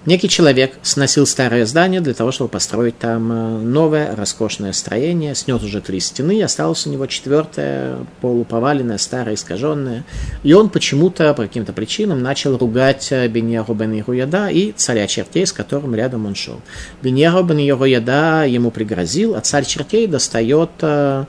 Некий 0.05 0.27
человек 0.27 0.73
сносил 0.81 1.25
старое 1.25 1.65
здание 1.65 2.01
для 2.01 2.13
того, 2.13 2.33
чтобы 2.33 2.49
построить 2.49 2.97
там 2.99 3.31
э, 3.31 3.57
новое 3.59 4.13
роскошное 4.13 4.73
строение, 4.73 5.33
снес 5.33 5.63
уже 5.63 5.79
три 5.79 6.01
стены, 6.01 6.39
и 6.39 6.41
осталось 6.41 6.85
у 6.85 6.89
него 6.89 7.05
четвертое, 7.05 7.99
полуповаленное, 8.19 8.97
старое, 8.97 9.35
искаженное. 9.35 10.03
И 10.43 10.51
он 10.51 10.69
почему-то, 10.69 11.33
по 11.33 11.43
каким-то 11.43 11.71
причинам, 11.71 12.21
начал 12.21 12.57
ругать 12.57 13.13
э, 13.13 13.29
Беньяру 13.29 13.73
бен 13.75 13.93
Ируяда 13.93 14.49
и 14.49 14.73
царя 14.73 15.07
чертей, 15.07 15.47
с 15.47 15.53
которым 15.53 15.95
рядом 15.95 16.25
он 16.25 16.35
шел. 16.35 16.59
Беньяру 17.01 17.43
бен 17.43 17.59
Ируяда 17.59 18.45
ему 18.45 18.71
пригрозил, 18.71 19.35
а 19.35 19.41
царь 19.41 19.63
чертей 19.63 20.07
достает 20.07 20.71
э, 20.81 21.23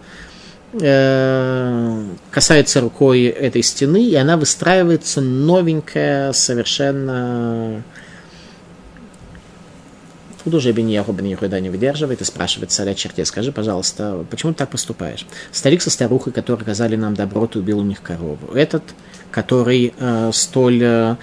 касается 2.33 2.81
рукой 2.81 3.27
этой 3.27 3.63
стены, 3.63 4.05
и 4.05 4.17
она 4.17 4.37
выстраивается 4.37 5.21
новенькая, 5.21 6.33
совершенно 6.33 7.85
Тут 10.45 10.55
уже 10.55 10.73
Беньяху 10.73 11.13
Бен 11.13 11.25
Ехуда 11.25 11.59
не 11.59 11.71
выдерживает 11.71 12.21
и 12.21 12.25
спрашивает 12.25 12.71
царя 12.71 12.95
черте, 12.95 13.25
скажи, 13.25 13.51
пожалуйста, 13.51 14.27
почему 14.31 14.53
ты 14.53 14.59
так 14.59 14.69
поступаешь? 14.69 15.27
Старик 15.51 15.81
со 15.81 15.89
старухой, 15.89 16.35
которые 16.35 16.63
оказали 16.63 16.97
нам 16.97 17.15
добро, 17.15 17.47
ты 17.47 17.61
убил 17.61 17.79
у 17.79 17.83
них 17.83 18.03
корову. 18.03 18.53
Этот, 18.55 18.83
который 19.31 19.95
э, 19.99 20.31
столь 20.35 20.83
э, 20.83 21.17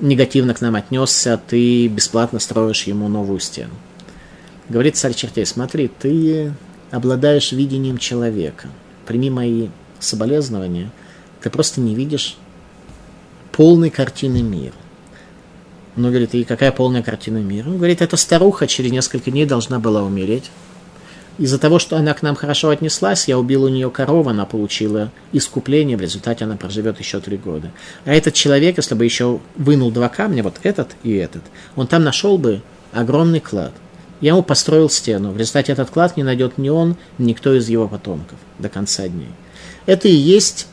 негативно 0.00 0.54
к 0.54 0.60
нам 0.60 0.76
отнесся, 0.76 1.40
ты 1.44 1.88
бесплатно 1.88 2.38
строишь 2.38 2.84
ему 2.84 3.08
новую 3.08 3.40
стену. 3.40 3.74
Говорит 4.68 4.96
царь 4.96 5.14
чертей, 5.14 5.44
смотри, 5.44 5.88
ты 5.88 6.52
обладаешь 6.92 7.50
видением 7.50 7.98
человека. 7.98 8.68
Прими 9.06 9.28
мои 9.28 9.68
соболезнования. 9.98 10.90
Ты 11.42 11.50
просто 11.50 11.80
не 11.80 11.96
видишь 11.96 12.36
полной 13.50 13.90
картины 13.90 14.40
мира. 14.40 14.74
Он 15.98 16.10
говорит, 16.10 16.34
и 16.34 16.44
какая 16.44 16.70
полная 16.70 17.02
картина 17.02 17.38
мира? 17.38 17.68
Он 17.68 17.76
говорит, 17.76 18.02
эта 18.02 18.16
старуха 18.16 18.66
через 18.66 18.92
несколько 18.92 19.30
дней 19.30 19.46
должна 19.46 19.80
была 19.80 20.02
умереть. 20.02 20.50
Из-за 21.38 21.58
того, 21.58 21.78
что 21.78 21.96
она 21.96 22.14
к 22.14 22.22
нам 22.22 22.34
хорошо 22.34 22.70
отнеслась, 22.70 23.28
я 23.28 23.38
убил 23.38 23.64
у 23.64 23.68
нее 23.68 23.90
корову, 23.90 24.30
она 24.30 24.44
получила 24.44 25.12
искупление, 25.32 25.96
в 25.96 26.00
результате 26.00 26.44
она 26.44 26.56
проживет 26.56 26.98
еще 26.98 27.20
три 27.20 27.36
года. 27.36 27.72
А 28.04 28.12
этот 28.12 28.34
человек, 28.34 28.76
если 28.76 28.94
бы 28.94 29.04
еще 29.04 29.40
вынул 29.56 29.90
два 29.90 30.08
камня, 30.08 30.42
вот 30.42 30.60
этот 30.62 30.90
и 31.02 31.14
этот, 31.14 31.42
он 31.76 31.86
там 31.86 32.02
нашел 32.04 32.38
бы 32.38 32.62
огромный 32.92 33.40
клад. 33.40 33.72
Я 34.20 34.30
ему 34.30 34.42
построил 34.42 34.90
стену. 34.90 35.30
В 35.30 35.36
результате 35.36 35.72
этот 35.72 35.90
клад 35.90 36.16
не 36.16 36.24
найдет 36.24 36.58
ни 36.58 36.68
он, 36.68 36.96
ни 37.18 37.26
никто 37.26 37.54
из 37.54 37.68
его 37.68 37.86
потомков 37.86 38.38
до 38.58 38.68
конца 38.68 39.06
дней. 39.06 39.30
Это 39.86 40.08
и 40.08 40.14
есть 40.14 40.66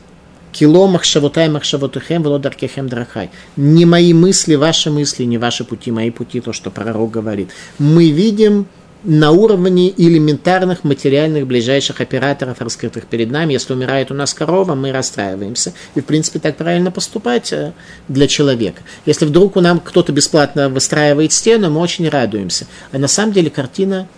Кило 0.52 0.86
махшавутай 0.86 1.48
махшавутухем 1.48 2.22
велодаркехем 2.22 2.88
драхай. 2.88 3.30
Не 3.56 3.84
мои 3.84 4.12
мысли, 4.12 4.54
ваши 4.54 4.90
мысли, 4.90 5.24
не 5.24 5.38
ваши 5.38 5.64
пути, 5.64 5.90
мои 5.90 6.10
пути, 6.10 6.40
то, 6.40 6.52
что 6.52 6.70
пророк 6.70 7.10
говорит. 7.10 7.50
Мы 7.78 8.10
видим 8.10 8.66
на 9.06 9.30
уровне 9.30 9.92
элементарных 9.96 10.82
материальных 10.82 11.46
ближайших 11.46 12.00
операторов, 12.00 12.60
раскрытых 12.60 13.06
перед 13.06 13.30
нами. 13.30 13.52
Если 13.52 13.72
умирает 13.72 14.10
у 14.10 14.14
нас 14.14 14.34
корова, 14.34 14.74
мы 14.74 14.90
расстраиваемся. 14.90 15.74
И, 15.94 16.00
в 16.00 16.04
принципе, 16.04 16.40
так 16.40 16.56
правильно 16.56 16.90
поступать 16.90 17.52
э, 17.52 17.72
для 18.08 18.26
человека. 18.26 18.82
Если 19.04 19.24
вдруг 19.24 19.56
у 19.56 19.60
нам 19.60 19.78
кто-то 19.78 20.12
бесплатно 20.12 20.68
выстраивает 20.68 21.32
стену, 21.32 21.70
мы 21.70 21.80
очень 21.80 22.08
радуемся. 22.08 22.66
А 22.90 22.98
на 22.98 23.06
самом 23.06 23.32
деле 23.32 23.48
картина 23.48 24.08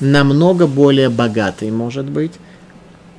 намного 0.00 0.66
более 0.66 1.08
богатой, 1.08 1.70
может 1.70 2.04
быть. 2.04 2.32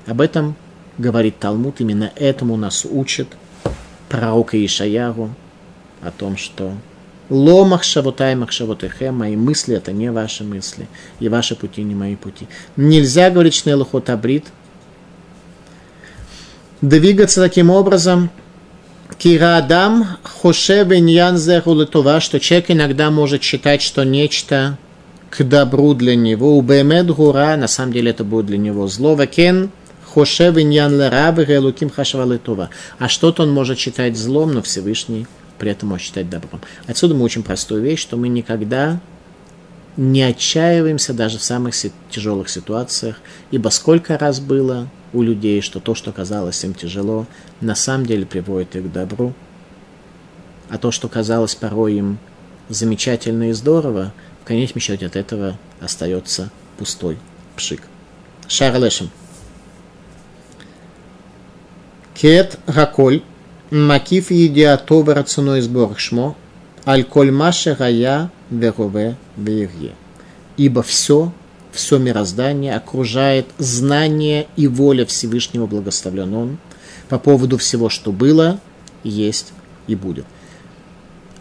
Об 0.05 0.21
этом 0.21 0.55
говорит 0.97 1.39
Талмуд, 1.39 1.81
именно 1.81 2.11
этому 2.15 2.57
нас 2.57 2.85
учит 2.89 3.27
пророк 4.09 4.53
Ишаяру 4.53 5.29
о 6.01 6.11
том, 6.11 6.37
что 6.37 6.73
Ло 7.29 7.65
махшавутай 7.65 8.35
махшавутехе, 8.35 9.11
мои 9.11 9.35
мысли 9.35 9.75
это 9.75 9.91
не 9.91 10.11
ваши 10.11 10.43
мысли, 10.43 10.87
и 11.19 11.29
ваши 11.29 11.55
пути 11.55 11.81
не 11.83 11.95
мои 11.95 12.15
пути. 12.15 12.47
Нельзя 12.75 13.29
говорить 13.29 13.55
шнелухот 13.55 14.09
абрит, 14.09 14.45
двигаться 16.81 17.41
таким 17.41 17.69
образом, 17.69 18.29
Кира 19.17 19.57
Адам 19.57 20.05
хошев 20.23 20.91
иньян 20.91 21.37
зехулетова, 21.37 22.19
что 22.19 22.39
человек 22.39 22.71
иногда 22.71 23.09
может 23.09 23.41
считать, 23.41 23.81
что 23.81 24.03
нечто 24.03 24.77
к 25.29 25.43
добру 25.43 25.93
для 25.93 26.15
него, 26.15 26.57
у 26.57 26.61
Бемед 26.61 27.09
Гура, 27.09 27.55
на 27.55 27.67
самом 27.67 27.93
деле 27.93 28.11
это 28.11 28.23
будет 28.23 28.47
для 28.47 28.57
него 28.57 28.87
зло, 28.87 29.15
Вакен 29.15 29.71
Хошев 30.13 30.57
иньян 30.57 30.93
гелуким 30.99 31.89
хашвалытова. 31.89 32.69
А 32.99 33.09
что-то 33.09 33.43
он 33.43 33.51
может 33.51 33.79
считать 33.79 34.15
злом, 34.15 34.53
но 34.53 34.61
Всевышний 34.61 35.25
при 35.57 35.71
этом 35.71 35.89
может 35.89 36.05
считать 36.05 36.29
добром. 36.29 36.61
Отсюда 36.85 37.15
мы 37.15 37.23
учим 37.23 37.41
простую 37.41 37.81
вещь, 37.81 38.01
что 38.01 38.15
мы 38.15 38.27
никогда 38.27 38.99
не 39.97 40.21
отчаиваемся 40.21 41.13
даже 41.13 41.39
в 41.39 41.43
самых 41.43 41.73
тяжелых 42.11 42.49
ситуациях, 42.49 43.21
ибо 43.49 43.69
сколько 43.69 44.17
раз 44.17 44.39
было 44.39 44.87
у 45.13 45.21
людей, 45.21 45.61
что 45.61 45.79
то, 45.79 45.95
что 45.95 46.11
казалось 46.11 46.63
им 46.63 46.73
тяжело, 46.73 47.25
на 47.61 47.75
самом 47.75 48.05
деле 48.05 48.25
приводит 48.25 48.75
их 48.75 48.85
к 48.85 48.91
добру, 48.91 49.33
а 50.69 50.77
то, 50.77 50.91
что 50.91 51.07
казалось 51.07 51.55
порой 51.55 51.95
им 51.95 52.17
замечательно 52.69 53.49
и 53.49 53.53
здорово, 53.53 54.13
в 54.43 54.47
конечном 54.47 54.81
счете 54.81 55.05
от 55.05 55.15
этого 55.15 55.57
остается 55.79 56.51
пустой 56.77 57.17
пшик. 57.55 57.81
Шарлешем. 58.47 59.09
Кет 62.23 62.57
гаколь 62.67 63.21
макиф 63.69 64.31
едиатова 64.31 65.13
рацуной 65.13 65.59
сбор 65.59 65.97
шмо 65.97 66.37
аль 66.85 67.03
коль 67.03 67.31
маше 67.31 67.75
гая 67.75 68.31
верове 68.49 69.17
верье. 69.35 69.91
Ибо 70.55 70.83
все, 70.83 71.33
все 71.73 71.97
мироздание 71.97 72.77
окружает 72.77 73.47
знание 73.57 74.47
и 74.55 74.67
воля 74.67 75.05
Всевышнего 75.05 75.65
благословлен 75.65 76.33
Он 76.33 76.57
по 77.09 77.19
поводу 77.19 77.57
всего, 77.57 77.89
что 77.89 78.13
было, 78.13 78.57
есть 79.03 79.51
и 79.87 79.95
будет. 79.95 80.25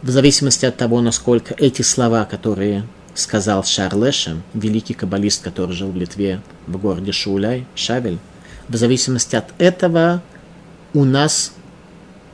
В 0.03 0.11
зависимости 0.11 0.67
от 0.67 0.77
того, 0.77 1.01
насколько 1.01 1.55
эти 1.59 1.83
слова, 1.83 2.25
которые 2.25 2.85
сказал 3.15 3.63
Шарлешем, 3.63 4.43
великий 4.53 4.95
каббалист, 4.95 5.45
который 5.45 5.77
жил 5.77 5.93
в 5.93 5.97
Литве, 5.97 6.41
в 6.67 6.77
городе 6.77 7.13
Шауляй, 7.13 7.69
Шавель, 7.77 8.19
в 8.69 8.75
зависимости 8.75 9.37
от 9.37 9.53
этого 9.59 10.23
у 10.95 11.05
нас 11.05 11.53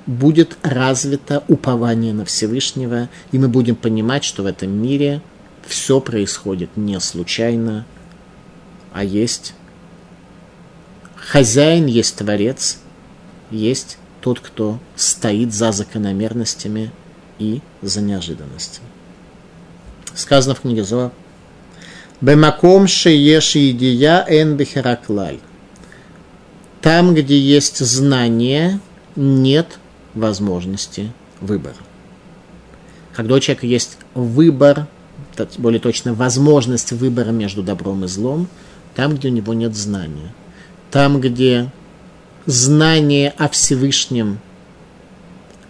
будет 0.07 0.57
развито 0.62 1.44
упование 1.49 2.12
на 2.12 2.25
Всевышнего, 2.25 3.09
и 3.31 3.38
мы 3.38 3.49
будем 3.49 3.77
понимать, 3.77 4.25
что 4.25 4.42
в 4.42 4.47
этом 4.47 4.71
мире 4.71 5.21
все 5.66 6.01
происходит 6.01 6.77
не 6.77 6.99
случайно, 6.99 7.85
а 8.92 9.05
есть 9.05 9.55
хозяин, 11.14 11.87
есть 11.87 12.16
творец, 12.16 12.79
есть 13.51 13.99
тот, 14.21 14.40
кто 14.40 14.79
стоит 14.97 15.53
за 15.53 15.73
закономерностями 15.73 16.90
и 17.38 17.61
за 17.83 18.01
неожиданностями. 18.01 18.88
Сказано 20.14 20.55
в 20.55 20.61
книге 20.61 20.85
Зоа. 20.85 21.12
Бемаком 22.21 22.88
шееш 22.88 23.55
идия 23.55 24.25
эн 24.27 24.57
бехераклаль. 24.57 25.38
Там, 26.81 27.14
где 27.14 27.38
есть 27.38 27.79
знание, 27.79 28.81
нет 29.17 29.79
возможности 30.14 31.12
выбора. 31.41 31.77
Когда 33.14 33.35
у 33.35 33.41
человека 33.41 33.67
есть 33.67 33.99
выбор, 34.14 34.87
более 35.59 35.81
точно 35.81 36.14
возможность 36.14 36.93
выбора 36.93 37.31
между 37.31 37.62
добром 37.62 38.05
и 38.05 38.09
злом, 38.09 38.49
там, 38.95 39.17
где 39.17 39.29
у 39.29 39.33
него 39.33 39.55
нет 39.55 39.75
знания. 39.75 40.33
Там, 40.91 41.21
где 41.21 41.71
знание 42.47 43.35
о 43.37 43.49
Всевышнем 43.49 44.38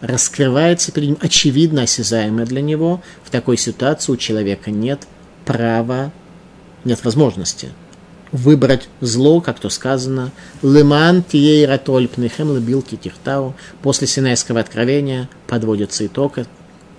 раскрывается 0.00 0.92
перед 0.92 1.08
ним, 1.08 1.18
очевидно 1.20 1.82
осязаемое 1.82 2.46
для 2.46 2.60
него, 2.60 3.02
в 3.24 3.30
такой 3.30 3.56
ситуации 3.56 4.12
у 4.12 4.16
человека 4.16 4.70
нет 4.70 5.06
права, 5.44 6.12
нет 6.84 7.02
возможности 7.04 7.70
выбрать 8.32 8.88
зло, 9.00 9.40
как 9.40 9.58
то 9.60 9.70
сказано, 9.70 10.32
«Леман 10.62 11.22
тией 11.22 11.66
ратоль 11.66 12.08
пнехем 12.08 12.54
лебилки 12.54 12.96
тихтау». 12.96 13.54
После 13.82 14.06
Синайского 14.06 14.60
откровения 14.60 15.28
подводится 15.46 16.06
итог. 16.06 16.38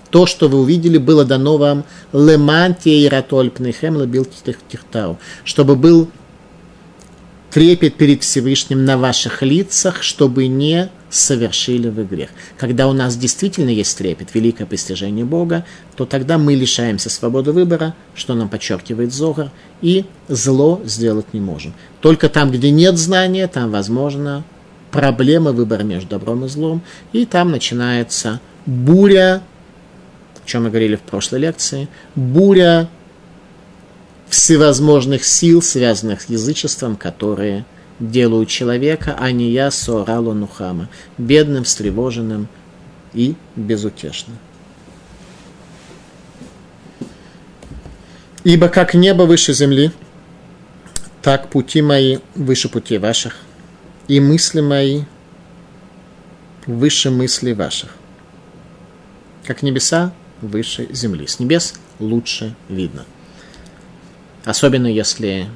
То, 0.10 0.26
что 0.26 0.48
вы 0.48 0.60
увидели, 0.60 0.98
было 0.98 1.26
дано 1.26 1.58
вам 1.58 1.86
«Леман 2.14 2.76
тией 2.76 3.08
ратоль 3.10 3.52
пнехем 3.52 4.00
лебилки 4.00 4.36
тихтау», 4.68 5.20
чтобы 5.44 5.76
был 5.76 6.10
трепет 7.52 7.96
перед 7.96 8.24
Всевышним 8.24 8.86
на 8.86 8.98
ваших 8.98 9.42
лицах, 9.42 10.04
чтобы 10.04 10.48
не 10.48 10.90
совершили 11.10 11.90
вы 11.90 12.04
грех. 12.04 12.30
Когда 12.58 12.88
у 12.88 12.94
нас 12.94 13.18
действительно 13.18 13.70
есть 13.70 13.98
трепет, 13.98 14.34
великое 14.34 14.66
постижение 14.66 15.26
Бога, 15.26 15.66
то 15.96 16.06
тогда 16.06 16.38
мы 16.38 16.56
лишаемся 16.56 17.10
свободы 17.10 17.52
выбора, 17.52 17.96
что 18.16 18.36
нам 18.36 18.50
подчеркивает 18.50 19.14
Зогар, 19.14 19.52
и 19.82 20.06
зло 20.28 20.82
сделать 20.86 21.34
не 21.34 21.40
можем. 21.40 21.74
Только 22.02 22.30
там, 22.30 22.52
где 22.52 22.72
нет 22.72 22.98
знания, 22.98 23.48
там 23.48 23.72
возможно 23.72 24.44
проблема 24.92 25.52
выбора 25.52 25.84
между 25.84 26.10
добром 26.10 26.46
и 26.46 26.48
злом, 26.48 26.82
и 27.14 27.26
там 27.26 27.52
начинается 27.52 28.40
буря, 28.66 29.42
о 30.44 30.48
чем 30.48 30.64
мы 30.64 30.70
говорили 30.70 30.96
в 30.96 31.02
прошлой 31.02 31.40
лекции, 31.40 31.88
буря 32.16 32.90
всевозможных 34.30 35.26
сил, 35.26 35.62
связанных 35.62 36.22
с 36.22 36.30
язычеством, 36.30 36.96
которые 36.96 37.66
делают 38.00 38.50
человека, 38.50 39.16
а 39.20 39.32
не 39.32 39.52
я 39.52 39.72
соралу 39.72 40.34
нухама, 40.34 40.90
бедным, 41.18 41.64
встревоженным 41.64 42.48
и 43.14 43.36
безутешным. 43.56 44.38
Ибо 48.44 48.70
как 48.70 48.94
небо 48.94 49.24
выше 49.24 49.54
земли, 49.54 49.92
так 51.22 51.50
пути 51.50 51.82
мои 51.82 52.20
выше 52.36 52.70
путей 52.70 52.98
ваших, 52.98 53.38
и 54.08 54.20
мысли 54.20 54.62
мои 54.62 55.04
выше 56.66 57.12
мыслей 57.12 57.54
ваших. 57.54 57.96
Как 59.46 59.62
небеса 59.62 60.14
выше 60.42 60.88
земли. 60.92 61.28
С 61.28 61.40
небес 61.40 61.74
лучше 62.00 62.56
видно– 62.70 63.06
Особенно 64.46 64.88
если 64.88 65.48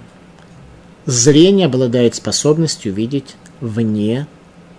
зрение 1.06 1.68
обладает 1.68 2.16
способностью 2.16 2.94
видеть 2.94 3.36
вне 3.62 4.28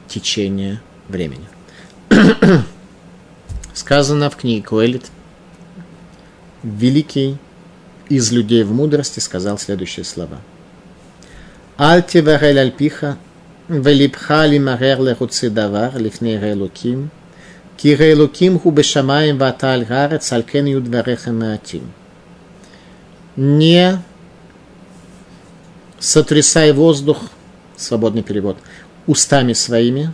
течения 0.08 0.80
времени. 1.08 1.46
Сказано 3.74 4.30
в 4.30 4.36
книге 4.36 4.62
Куэлит, 4.62 5.06
великий 6.62 7.36
из 8.08 8.30
людей 8.32 8.62
в 8.62 8.72
мудрости 8.72 9.20
сказал 9.20 9.58
следующие 9.58 10.04
слова. 10.04 10.38
Альти 11.76 12.20
варель 12.20 12.60
альпиха, 12.60 13.18
велипха 13.68 14.46
лимарер 14.46 15.00
лехуци 15.00 15.50
давар, 15.50 15.98
лифней 15.98 16.38
рейлуким, 16.38 17.10
ки 17.76 17.94
рейлуким 17.96 18.58
ху 18.60 18.70
бешамаем 18.70 19.38
ваталь 19.38 19.84
гарец, 19.84 20.32
алькен 20.32 20.66
юдварехем 20.66 21.40
маатим 21.40 21.90
не 23.36 24.00
сотрясай 26.04 26.72
воздух, 26.72 27.18
свободный 27.76 28.22
перевод, 28.22 28.58
устами 29.06 29.54
своими, 29.54 30.12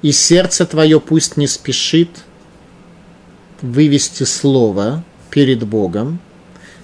и 0.00 0.10
сердце 0.10 0.64
твое 0.64 1.00
пусть 1.00 1.36
не 1.36 1.46
спешит 1.46 2.08
вывести 3.60 4.24
слово 4.24 5.04
перед 5.30 5.64
Богом, 5.64 6.18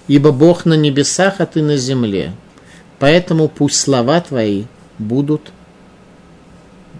ибо 0.07 0.31
Бог 0.31 0.65
на 0.65 0.75
небесах, 0.75 1.35
а 1.39 1.45
ты 1.45 1.63
на 1.63 1.75
земле. 1.77 2.33
Поэтому 2.99 3.47
пусть 3.47 3.79
слова 3.79 4.21
твои 4.21 4.65
будут 4.99 5.51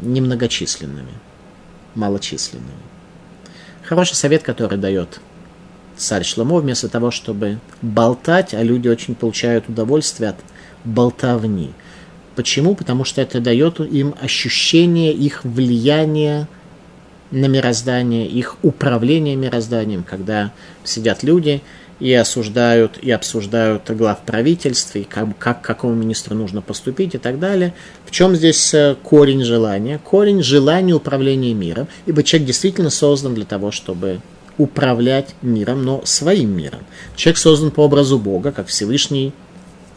немногочисленными, 0.02 1.14
малочисленными. 1.94 2.72
Хороший 3.84 4.16
совет, 4.16 4.42
который 4.42 4.80
дает 4.80 5.20
царь 5.96 6.24
Шломо, 6.24 6.60
вместо 6.60 6.90
того, 6.90 7.12
чтобы 7.12 7.60
болтать, 7.84 8.56
а 8.56 8.64
люди 8.64 8.88
очень 8.88 9.14
получают 9.14 9.70
удовольствие 9.70 10.32
от 10.32 10.38
болтовни. 10.84 11.72
Почему? 12.36 12.76
Потому 12.76 13.04
что 13.04 13.22
это 13.22 13.40
дает 13.40 13.80
им 13.80 14.16
ощущение 14.22 15.14
их 15.14 15.44
влияния 15.44 16.48
на 17.32 17.46
мироздание, 17.46 18.28
их 18.28 18.58
управление 18.62 19.36
мирозданием, 19.36 20.04
когда 20.04 20.52
сидят 20.84 21.24
люди 21.24 21.62
и 22.00 22.14
осуждают, 22.14 22.98
и 23.02 23.12
обсуждают 23.12 23.90
глав 23.92 24.20
правительства, 24.22 24.98
и 24.98 25.04
как, 25.04 25.38
как 25.38 25.62
какому 25.62 25.94
министру 25.94 26.36
нужно 26.36 26.62
поступить 26.62 27.14
и 27.16 27.20
так 27.20 27.40
далее. 27.40 27.74
В 28.06 28.12
чем 28.12 28.36
здесь 28.36 28.74
э, 28.74 28.96
корень 29.04 29.44
желания? 29.44 30.00
Корень 30.04 30.42
желания 30.42 30.94
управления 30.94 31.54
миром, 31.54 31.88
ибо 32.08 32.24
человек 32.24 32.48
действительно 32.48 32.90
создан 32.90 33.36
для 33.36 33.46
того, 33.46 33.72
чтобы 33.72 34.20
управлять 34.58 35.36
миром, 35.42 35.84
но 35.84 36.02
своим 36.04 36.58
миром. 36.58 36.80
Человек 37.16 37.38
создан 37.38 37.72
по 37.72 37.82
образу 37.82 38.18
Бога, 38.18 38.52
как 38.52 38.68
Всевышний. 38.68 39.32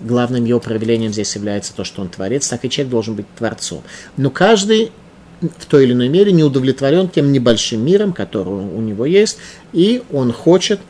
Главным 0.00 0.44
его 0.44 0.60
проявлением 0.60 1.12
здесь 1.12 1.34
является 1.34 1.74
то, 1.74 1.84
что 1.84 2.02
он 2.02 2.08
творец, 2.08 2.48
так 2.48 2.64
и 2.64 2.70
человек 2.70 2.90
должен 2.90 3.14
быть 3.14 3.26
творцом. 3.36 3.82
Но 4.16 4.30
каждый 4.30 4.92
в 5.40 5.66
той 5.66 5.84
или 5.84 5.92
иной 5.92 6.08
мере 6.08 6.32
не 6.32 6.42
удовлетворен 6.42 7.08
тем 7.08 7.32
небольшим 7.32 7.84
миром, 7.84 8.12
который 8.12 8.48
у 8.48 8.80
него 8.80 9.06
есть, 9.06 9.38
и 9.72 10.02
он 10.12 10.32
хочет 10.32 10.80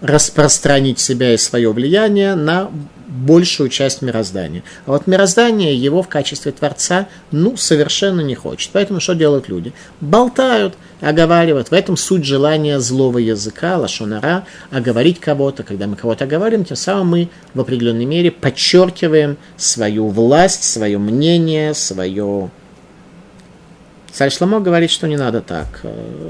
распространить 0.00 0.98
себя 0.98 1.32
и 1.32 1.36
свое 1.36 1.72
влияние 1.72 2.34
на 2.34 2.70
большую 3.12 3.68
часть 3.68 4.02
мироздания. 4.02 4.62
А 4.86 4.92
вот 4.92 5.06
мироздание 5.06 5.76
его 5.76 6.02
в 6.02 6.08
качестве 6.08 6.52
Творца, 6.52 7.08
ну, 7.30 7.56
совершенно 7.56 8.20
не 8.22 8.34
хочет. 8.34 8.70
Поэтому 8.72 9.00
что 9.00 9.14
делают 9.14 9.48
люди? 9.48 9.72
Болтают, 10.00 10.74
оговаривают. 11.00 11.68
В 11.68 11.74
этом 11.74 11.96
суть 11.96 12.24
желания 12.24 12.80
злого 12.80 13.18
языка, 13.18 13.76
лашонара, 13.76 14.46
оговорить 14.70 15.20
кого-то. 15.20 15.62
Когда 15.62 15.86
мы 15.86 15.96
кого-то 15.96 16.24
оговариваем, 16.24 16.64
тем 16.64 16.76
самым 16.76 17.08
мы 17.08 17.28
в 17.54 17.60
определенной 17.60 18.06
мере 18.06 18.30
подчеркиваем 18.30 19.36
свою 19.56 20.08
власть, 20.08 20.64
свое 20.64 20.98
мнение, 20.98 21.74
свое 21.74 22.50
Царь 24.12 24.30
Шломо 24.30 24.60
говорит, 24.60 24.90
что 24.90 25.08
не 25.08 25.16
надо 25.16 25.40
так. 25.40 25.80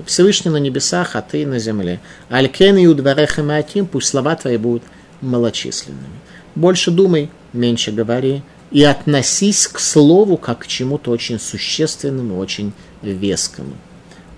Всевышний 0.06 0.52
на 0.52 0.58
небесах, 0.58 1.16
а 1.16 1.22
ты 1.22 1.44
на 1.44 1.58
земле. 1.58 1.98
Алькен 2.30 2.76
и 2.76 2.86
удварехаматим, 2.86 3.86
пусть 3.86 4.08
слова 4.08 4.36
твои 4.36 4.56
будут 4.56 4.84
малочисленными. 5.20 6.20
Больше 6.54 6.90
думай, 6.90 7.30
меньше 7.52 7.92
говори. 7.92 8.42
И 8.70 8.84
относись 8.84 9.66
к 9.66 9.78
слову 9.78 10.36
как 10.36 10.60
к 10.60 10.66
чему-то 10.66 11.10
очень 11.10 11.38
существенному, 11.38 12.38
очень 12.38 12.72
вескому. 13.02 13.74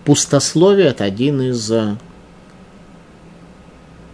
Пустословие– 0.05 0.87
это 0.89 1.05
один 1.05 1.41
из 1.41 1.71
э, 1.71 1.97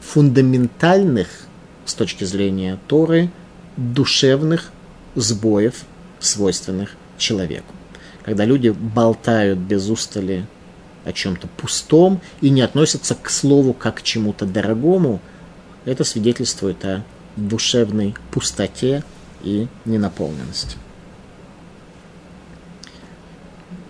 фундаментальных, 0.00 1.28
с 1.86 1.94
точки 1.94 2.24
зрения 2.24 2.78
Торы, 2.86 3.30
душевных 3.76 4.70
сбоев, 5.14 5.84
свойственных 6.20 6.90
человеку 7.16 7.74
когда 8.22 8.44
люди 8.44 8.68
болтают 8.68 9.58
без 9.58 9.88
устали 9.88 10.46
о 11.04 11.12
чем-то 11.12 11.48
пустом 11.56 12.20
и 12.40 12.50
не 12.50 12.60
относятся 12.60 13.14
к 13.14 13.30
слову 13.30 13.72
как 13.72 13.96
к 13.96 14.02
чему-то 14.02 14.44
дорогому, 14.46 15.20
это 15.84 16.04
свидетельствует 16.04 16.84
о 16.84 17.02
душевной 17.48 18.14
пустоте 18.30 19.02
и 19.42 19.68
ненаполненности. 19.84 20.76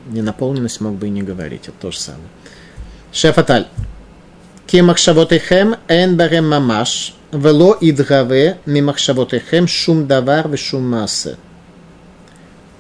Ненаполненность 0.06 0.80
мог 0.80 0.94
бы 0.94 1.06
и 1.06 1.10
не 1.10 1.22
говорить, 1.22 1.68
это 1.68 1.76
то 1.80 1.90
же 1.90 1.98
самое. 1.98 2.28
Шефаталь. 3.12 3.66
Кемахшавотехем 4.66 5.76
эн 5.88 6.46
мамаш, 6.46 7.14
вело 7.32 7.76
идгаве 7.80 8.58
мимахшавотехем 8.66 9.66
шум 9.66 10.06
давар 10.06 10.48
вешум 10.48 10.88
массе. 10.88 11.36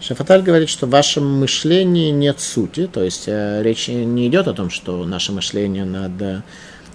Шафаталь 0.00 0.42
говорит, 0.42 0.70
что 0.70 0.86
в 0.86 0.90
вашем 0.90 1.40
мышлении 1.40 2.10
нет 2.10 2.40
сути, 2.40 2.86
то 2.86 3.04
есть 3.04 3.24
э, 3.26 3.62
речь 3.62 3.88
не 3.88 4.28
идет 4.28 4.48
о 4.48 4.54
том, 4.54 4.70
что 4.70 5.04
наше 5.04 5.30
мышление 5.32 5.84
надо 5.84 6.42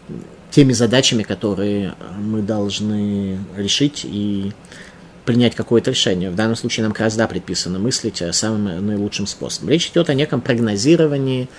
э, 0.10 0.14
теми 0.56 0.72
задачами, 0.72 1.24
которые 1.24 1.96
мы 2.18 2.42
должны 2.42 3.38
решить 3.58 4.06
и 4.06 4.54
принять 5.26 5.54
какое-то 5.54 5.92
решение. 5.92 6.30
В 6.30 6.36
данном 6.36 6.56
случае 6.56 6.84
нам 6.84 6.94
как 6.94 7.02
раз 7.02 7.18
да 7.18 7.28
предписано 7.28 7.78
мыслить 7.78 8.22
э, 8.22 8.32
самым 8.32 8.88
наилучшим 8.88 9.28
способом. 9.28 9.72
Речь 9.72 9.90
идет 9.90 10.10
о 10.10 10.14
неком 10.14 10.40
прогнозировании 10.40 11.50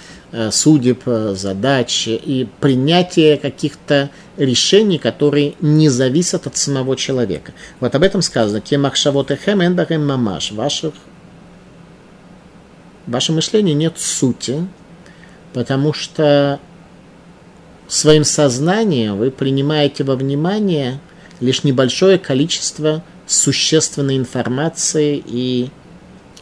судеб, 0.50 1.02
задач 1.04 2.08
и 2.08 2.48
принятии 2.60 3.36
каких-то 3.36 4.08
решений, 4.38 4.96
которые 4.96 5.56
не 5.60 5.90
зависят 5.90 6.46
от 6.46 6.56
самого 6.56 6.96
человека. 6.96 7.52
Вот 7.80 7.94
об 7.94 8.02
этом 8.02 8.22
сказано. 8.22 8.62
Кемахшавот 8.62 9.30
эхем 9.30 9.62
энбахем 9.62 10.06
мамаш. 10.06 10.52
Ваших 10.52 10.94
в 13.06 13.10
вашем 13.10 13.34
мышлении 13.34 13.74
нет 13.74 13.98
сути, 13.98 14.66
потому 15.52 15.92
что 15.92 16.60
своим 17.88 18.24
сознанием 18.24 19.16
вы 19.16 19.30
принимаете 19.30 20.04
во 20.04 20.16
внимание 20.16 21.00
лишь 21.40 21.64
небольшое 21.64 22.18
количество 22.18 23.02
существенной 23.26 24.16
информации 24.16 25.22
и 25.24 25.70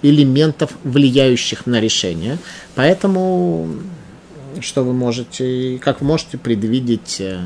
элементов, 0.03 0.72
влияющих 0.84 1.66
на 1.66 1.80
решение. 1.80 2.38
Поэтому 2.74 3.68
что 4.61 4.82
вы 4.82 4.92
можете, 4.92 5.78
как 5.82 6.01
вы 6.01 6.07
можете 6.07 6.38
предвидеть 6.38 7.16
э, 7.20 7.40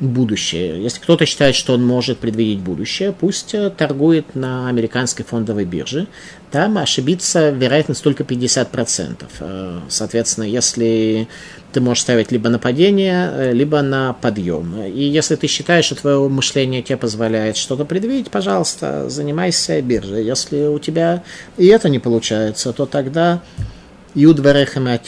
будущее. 0.00 0.82
Если 0.82 1.00
кто-то 1.00 1.26
считает, 1.26 1.54
что 1.54 1.74
он 1.74 1.84
может 1.84 2.18
предвидеть 2.18 2.60
будущее, 2.60 3.12
пусть 3.12 3.54
э, 3.54 3.70
торгует 3.70 4.34
на 4.34 4.68
американской 4.68 5.24
фондовой 5.24 5.64
бирже. 5.64 6.06
Там 6.50 6.78
ошибиться 6.78 7.50
вероятность 7.50 8.02
только 8.02 8.22
50%. 8.22 9.24
Э, 9.40 9.80
соответственно, 9.88 10.44
если 10.44 11.28
ты 11.72 11.80
можешь 11.80 12.02
ставить 12.02 12.30
либо 12.30 12.48
на 12.48 12.58
падение, 12.58 13.30
э, 13.32 13.52
либо 13.52 13.82
на 13.82 14.12
подъем. 14.12 14.82
И 14.84 15.02
если 15.02 15.34
ты 15.34 15.46
считаешь, 15.48 15.86
что 15.86 15.96
твое 15.96 16.28
мышление 16.28 16.82
тебе 16.82 16.96
позволяет 16.96 17.56
что-то 17.56 17.84
предвидеть, 17.84 18.30
пожалуйста, 18.30 19.10
занимайся 19.10 19.82
биржей. 19.82 20.24
Если 20.24 20.66
у 20.66 20.78
тебя 20.78 21.22
и 21.56 21.66
это 21.66 21.88
не 21.88 21.98
получается, 21.98 22.72
то 22.72 22.86
тогда 22.86 23.42
Юд 24.14 24.40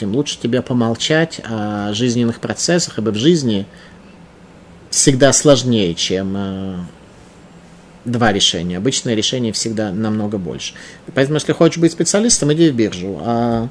Лучше 0.01 0.39
тебе 0.39 0.61
помолчать 0.61 1.41
о 1.43 1.93
жизненных 1.93 2.39
процессах, 2.39 2.97
ибо 2.97 3.09
в 3.09 3.15
жизни 3.15 3.65
всегда 4.91 5.33
сложнее, 5.33 5.95
чем 5.95 6.35
э, 6.37 6.75
два 8.05 8.31
решения. 8.31 8.77
Обычное 8.77 9.15
решение 9.15 9.53
всегда 9.53 9.91
намного 9.91 10.37
больше. 10.37 10.73
Поэтому, 11.15 11.37
если 11.37 11.53
хочешь 11.53 11.79
быть 11.79 11.93
специалистом, 11.93 12.53
иди 12.53 12.69
в 12.69 12.75
биржу. 12.75 13.19
А 13.23 13.69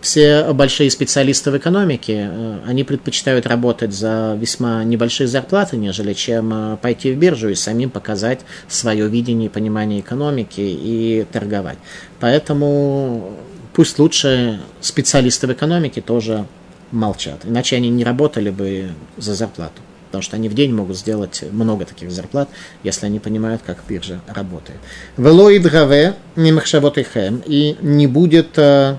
все 0.00 0.52
большие 0.52 0.90
специалисты 0.90 1.50
в 1.50 1.58
экономике, 1.58 2.30
э, 2.30 2.58
они 2.66 2.84
предпочитают 2.84 3.46
работать 3.46 3.92
за 3.92 4.38
весьма 4.40 4.84
небольшие 4.84 5.26
зарплаты, 5.26 5.76
нежели 5.76 6.12
чем 6.12 6.52
э, 6.54 6.76
пойти 6.76 7.12
в 7.12 7.18
биржу 7.18 7.48
и 7.48 7.54
самим 7.56 7.90
показать 7.90 8.40
свое 8.68 9.08
видение 9.08 9.46
и 9.46 9.52
понимание 9.52 10.00
экономики 10.00 10.60
и 10.60 11.26
торговать. 11.32 11.78
Поэтому 12.20 13.32
пусть 13.72 13.98
лучше 13.98 14.60
специалисты 14.80 15.48
в 15.48 15.52
экономике 15.52 16.00
тоже 16.00 16.46
молчат, 16.92 17.40
иначе 17.44 17.74
они 17.74 17.88
не 17.88 18.04
работали 18.04 18.50
бы 18.50 18.90
за 19.16 19.34
зарплату 19.34 19.80
потому 20.14 20.22
что 20.22 20.36
они 20.36 20.48
в 20.48 20.54
день 20.54 20.72
могут 20.72 20.96
сделать 20.96 21.42
много 21.50 21.84
таких 21.86 22.12
зарплат, 22.12 22.48
если 22.84 23.06
они 23.06 23.18
понимают, 23.18 23.62
как 23.66 23.78
биржа 23.88 24.20
работает. 24.28 24.78
Велоид 25.16 25.64
гаве 25.64 26.14
мимахшавотихем, 26.36 27.42
и 27.44 27.76
не 27.80 28.06
будет 28.06 28.56
э, 28.56 28.98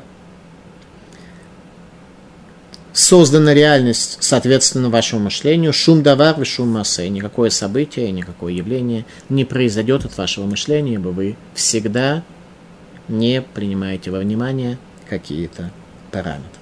создана 2.91 3.53
реальность, 3.53 4.17
соответственно, 4.19 4.89
вашему 4.89 5.21
мышлению, 5.23 5.71
шум 5.71 6.03
давар 6.03 6.41
и 6.41 6.43
шум 6.43 6.67
массы, 6.71 7.07
никакое 7.07 7.49
событие, 7.49 8.11
никакое 8.11 8.51
явление 8.51 9.05
не 9.29 9.45
произойдет 9.45 10.03
от 10.03 10.17
вашего 10.17 10.45
мышления, 10.45 10.95
ибо 10.95 11.09
вы 11.09 11.37
всегда 11.53 12.23
не 13.07 13.41
принимаете 13.41 14.11
во 14.11 14.19
внимание 14.19 14.77
какие-то 15.07 15.71
параметры. 16.11 16.59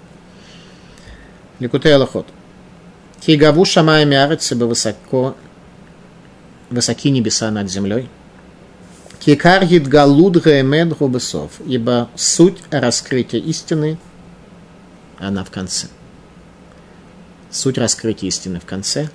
Ликутей 1.57 1.95
Аллахот. 1.95 2.27
Хигаву 3.25 3.63
шамая 3.63 4.03
мярец, 4.03 4.51
ибо 4.51 4.65
высоко, 4.65 5.37
высоки 6.69 7.09
небеса 7.09 7.51
над 7.51 7.71
землей. 7.71 8.09
Кикар 9.19 9.65
гидгалуд 9.65 10.41
гаэмед 10.41 10.97
губесов, 10.97 11.51
ибо 11.65 12.09
суть 12.15 12.57
раскрытия 12.69 13.39
истины, 13.39 13.97
она 15.19 15.45
в 15.45 15.51
конце. 15.51 15.87
Суть 17.49 17.77
раскрытия 17.77 18.27
истины 18.27 18.59
в 18.59 18.65
конце. 18.65 19.09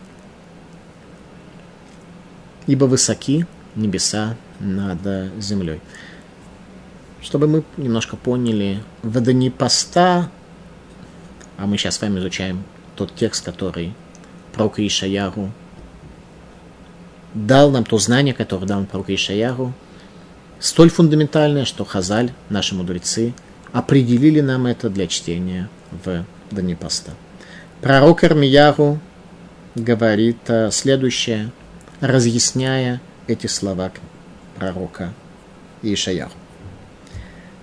Ибо 2.67 2.87
высоки 2.87 3.47
небеса 3.75 4.37
над 4.59 5.01
землей. 5.39 5.83
Чтобы 7.21 7.47
мы 7.47 7.63
немножко 7.77 8.17
поняли, 8.17 8.83
в 9.03 9.21
дни 9.21 9.51
поста, 9.51 10.31
а 11.59 11.67
мы 11.67 11.77
сейчас 11.77 11.97
с 11.97 12.01
вами 12.01 12.21
изучаем 12.21 12.65
тот 12.99 13.15
текст, 13.15 13.45
который 13.45 13.95
пророк 14.53 14.81
Ишаяру 14.81 15.53
дал 17.33 17.71
нам 17.71 17.85
то 17.85 17.97
знание, 17.99 18.35
которое 18.35 18.67
дал 18.67 18.85
пророк 18.87 19.09
Ишаяру, 19.11 19.73
столь 20.59 20.91
фундаментальное, 20.91 21.65
что 21.65 21.85
Хазаль, 21.85 22.33
наши 22.49 22.75
мудрецы, 22.75 23.35
определили 23.73 24.41
нам 24.41 24.67
это 24.67 24.91
для 24.91 25.07
чтения 25.07 25.69
в 26.05 26.25
Данипаста. 26.51 27.13
Пророк 27.81 28.25
Армияру 28.25 28.99
говорит 29.77 30.39
э, 30.49 30.71
следующее, 30.73 31.53
разъясняя 32.01 33.01
эти 33.29 33.47
слова 33.47 33.93
пророка 34.57 35.13
Ишаяху. 35.83 36.33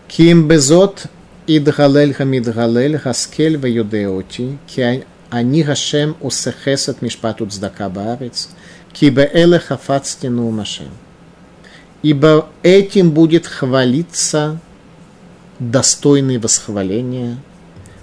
Ким 0.08 0.48
безот 0.48 1.08
идгалель 1.48 2.14
хамидгалель 2.14 2.98
хаскель 2.98 3.58
ваюдеоти, 3.58 4.58
ки 4.68 5.04
Ани 5.30 5.64
Гашем 5.64 6.16
усехесет 6.22 7.02
мишпатут 7.02 7.54
здака 7.54 7.90
баарец, 7.90 8.50
кибеэле 8.94 9.60
хафацтину 9.60 10.50
машем. 10.52 10.90
Ибо 12.02 12.50
этим 12.62 13.12
будет 13.12 13.48
хвалиться 13.48 14.60
достойный 15.60 16.38
восхваления, 16.38 17.38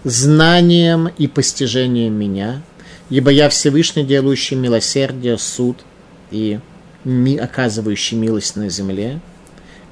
знанием 0.04 1.08
и 1.08 1.28
постижением 1.28 2.14
меня, 2.14 2.62
ибо 3.10 3.30
я 3.30 3.48
Всевышний, 3.48 4.04
делающий 4.04 4.56
милосердие, 4.56 5.38
суд 5.38 5.78
и 6.30 6.58
ми, 7.04 7.36
оказывающий 7.36 8.16
милость 8.16 8.56
на 8.56 8.68
земле, 8.68 9.20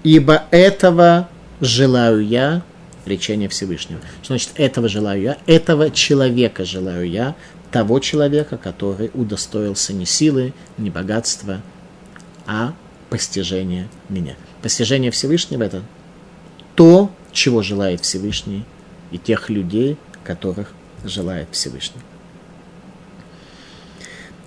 ибо 0.02 0.44
этого 0.50 1.28
желаю 1.60 2.26
я, 2.26 2.62
речение 3.07 3.48
Всевышнего. 3.48 4.01
Значит 4.24 4.51
этого 4.55 4.88
желаю 4.88 5.22
я? 5.22 5.38
Этого 5.46 5.90
человека 5.90 6.64
желаю 6.64 7.09
я, 7.09 7.34
того 7.70 8.01
человека, 8.01 8.57
который 8.57 9.11
удостоился 9.14 9.92
не 9.92 10.07
силы, 10.07 10.53
не 10.76 10.90
богатства, 10.90 11.62
а 12.46 12.74
постижения 13.09 13.88
меня. 14.09 14.36
Постижение 14.62 15.11
Всевышнего– 15.11 15.62
это 15.64 15.82
то, 16.74 17.11
чего 17.32 17.62
желает 17.62 18.01
Всевышний, 18.01 18.64
и 19.11 19.18
тех 19.18 19.51
людей, 19.51 19.96
которых 20.24 20.72
желает 21.05 21.48
Всевышний. 21.53 22.01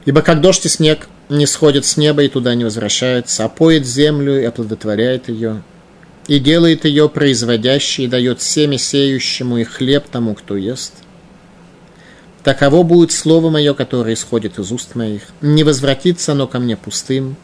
Ибо 0.06 0.22
как 0.22 0.42
дождь 0.42 0.66
и 0.66 0.70
снег 0.70 1.08
не 1.30 1.46
сходят 1.46 1.86
с 1.86 1.98
неба 1.98 2.24
и 2.24 2.30
туда 2.30 2.56
не 2.56 2.64
возвращаются, 2.64 3.46
а 3.46 3.50
поет 3.50 3.86
землю 3.86 4.40
и 4.40 4.44
оплодотворяет 4.44 5.30
ее, 5.30 5.64
и 6.28 6.40
делает 6.40 6.86
ее 6.86 7.10
производящей, 7.10 8.06
и 8.06 8.08
дает 8.08 8.42
семя 8.42 8.78
сеющему 8.78 9.58
и 9.58 9.64
хлеб 9.64 10.06
тому, 10.10 10.36
кто 10.36 10.56
ест. 10.56 10.94
Таково 12.44 12.84
будет 12.84 13.12
слово 13.12 13.50
мое, 13.50 13.74
которое 13.74 14.16
исходит 14.16 14.60
из 14.60 14.72
уст 14.72 14.96
моих. 14.96 15.24
Не 15.42 15.64
возвратится 15.64 16.34
оно 16.34 16.48
ко 16.48 16.60
мне 16.60 16.76
пустым, 16.76 17.38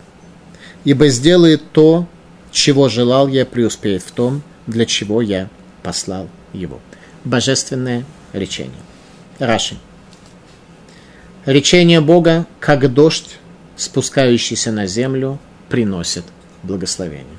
ибо 0.83 1.07
сделает 1.07 1.71
то, 1.71 2.05
чего 2.51 2.89
желал 2.89 3.27
я, 3.27 3.45
преуспеет 3.45 4.03
в 4.03 4.11
том, 4.11 4.41
для 4.67 4.85
чего 4.85 5.21
я 5.21 5.49
послал 5.83 6.27
его. 6.53 6.79
Божественное 7.23 8.05
речение. 8.33 8.81
Раши. 9.39 9.77
Речение 11.45 12.01
Бога, 12.01 12.45
как 12.59 12.93
дождь, 12.93 13.37
спускающийся 13.77 14.71
на 14.71 14.85
землю, 14.85 15.39
приносит 15.69 16.25
благословение. 16.63 17.38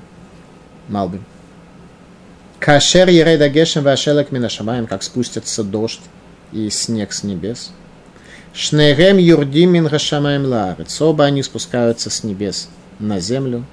Малбим. 0.91 1.25
Кашер 2.59 3.09
ереда 3.09 3.49
гешем 3.49 3.85
вашелек 3.85 4.33
минашамаем, 4.33 4.87
как 4.87 5.03
спустится 5.03 5.65
дождь 5.65 6.01
и 6.53 6.69
снег 6.69 7.13
с 7.13 7.23
небес. 7.23 7.71
Шнерем 8.53 9.17
юрдим 9.17 9.71
мин 9.71 9.87
гашамаем 9.87 10.45
лаарец. 10.45 11.01
Оба 11.01 11.25
они 11.25 11.43
спускаются 11.43 12.11
с 12.11 12.25
небес 12.25 12.69
на 12.99 13.21
землю. 13.21 13.65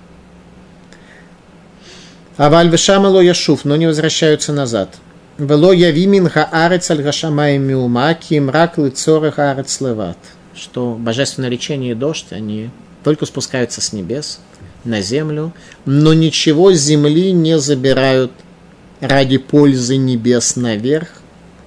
Аваль 2.38 2.70
вешамало 2.70 3.20
яшуф, 3.20 3.66
но 3.66 3.76
не 3.76 3.88
возвращаются 3.88 4.54
назад. 4.54 4.96
Вело 5.40 5.74
явимин 5.74 6.30
хаарец 6.30 6.92
аль 6.92 7.02
гашамаем 7.02 7.64
миума, 7.64 8.14
ким 8.14 8.52
рак 8.52 8.78
лицорах 8.78 9.40
арец 9.40 9.82
леват. 9.82 10.18
Что 10.56 10.96
божественное 11.00 11.50
речение 11.50 11.92
и 11.92 11.96
дождь, 11.96 12.28
они 12.30 12.70
только 13.04 13.26
спускаются 13.26 13.82
с 13.82 13.92
небес 13.92 14.40
на 14.84 15.02
землю, 15.02 15.54
но 15.86 16.14
ничего 16.14 16.72
земли 16.74 17.32
не 17.32 17.60
забирают 17.60 18.32
ради 19.00 19.38
пользы 19.38 19.98
небес 19.98 20.56
наверх, 20.56 21.22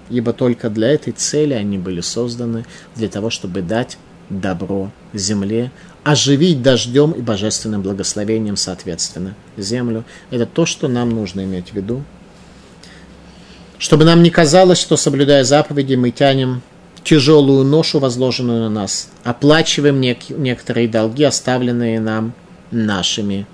ибо 0.08 0.32
только 0.32 0.70
для 0.70 0.88
этой 0.88 1.12
цели 1.12 1.54
они 1.54 1.78
были 1.78 2.00
созданы, 2.00 2.64
для 2.96 3.08
того, 3.08 3.30
чтобы 3.30 3.62
дать 3.62 3.98
добро 4.28 4.90
земле, 5.12 5.70
оживить 6.04 6.62
дождем 6.62 7.12
и 7.12 7.20
божественным 7.20 7.82
благословением, 7.82 8.56
соответственно, 8.56 9.34
землю. 9.56 10.04
Это 10.30 10.46
то, 10.46 10.66
что 10.66 10.88
нам 10.88 11.10
нужно 11.10 11.44
иметь 11.44 11.70
в 11.70 11.74
виду. 11.74 12.02
Чтобы 13.78 14.04
нам 14.04 14.22
не 14.22 14.30
казалось, 14.30 14.78
что, 14.78 14.96
соблюдая 14.96 15.42
заповеди, 15.44 15.94
мы 15.94 16.10
тянем 16.10 16.62
тяжелую 17.02 17.64
ношу, 17.64 17.98
возложенную 17.98 18.60
на 18.60 18.70
нас, 18.70 19.08
оплачиваем 19.24 20.00
нек- 20.00 20.36
некоторые 20.36 20.86
долги, 20.86 21.24
оставленные 21.24 21.98
нам 21.98 22.34
нашими 22.70 23.46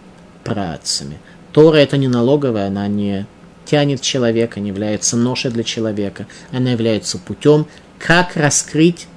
працами. 0.44 1.18
Тора– 1.52 1.76
это 1.78 1.96
не 1.96 2.08
налоговая, 2.08 2.68
она 2.68 2.86
не 2.88 3.26
тянет 3.64 4.00
человека, 4.00 4.60
не 4.60 4.68
является 4.68 5.16
ношей 5.16 5.50
для 5.50 5.64
человека. 5.64 6.26
Она 6.52 6.70
является 6.70 7.18
путем, 7.18 7.66
как 7.98 8.36
раскрыть 8.36 9.08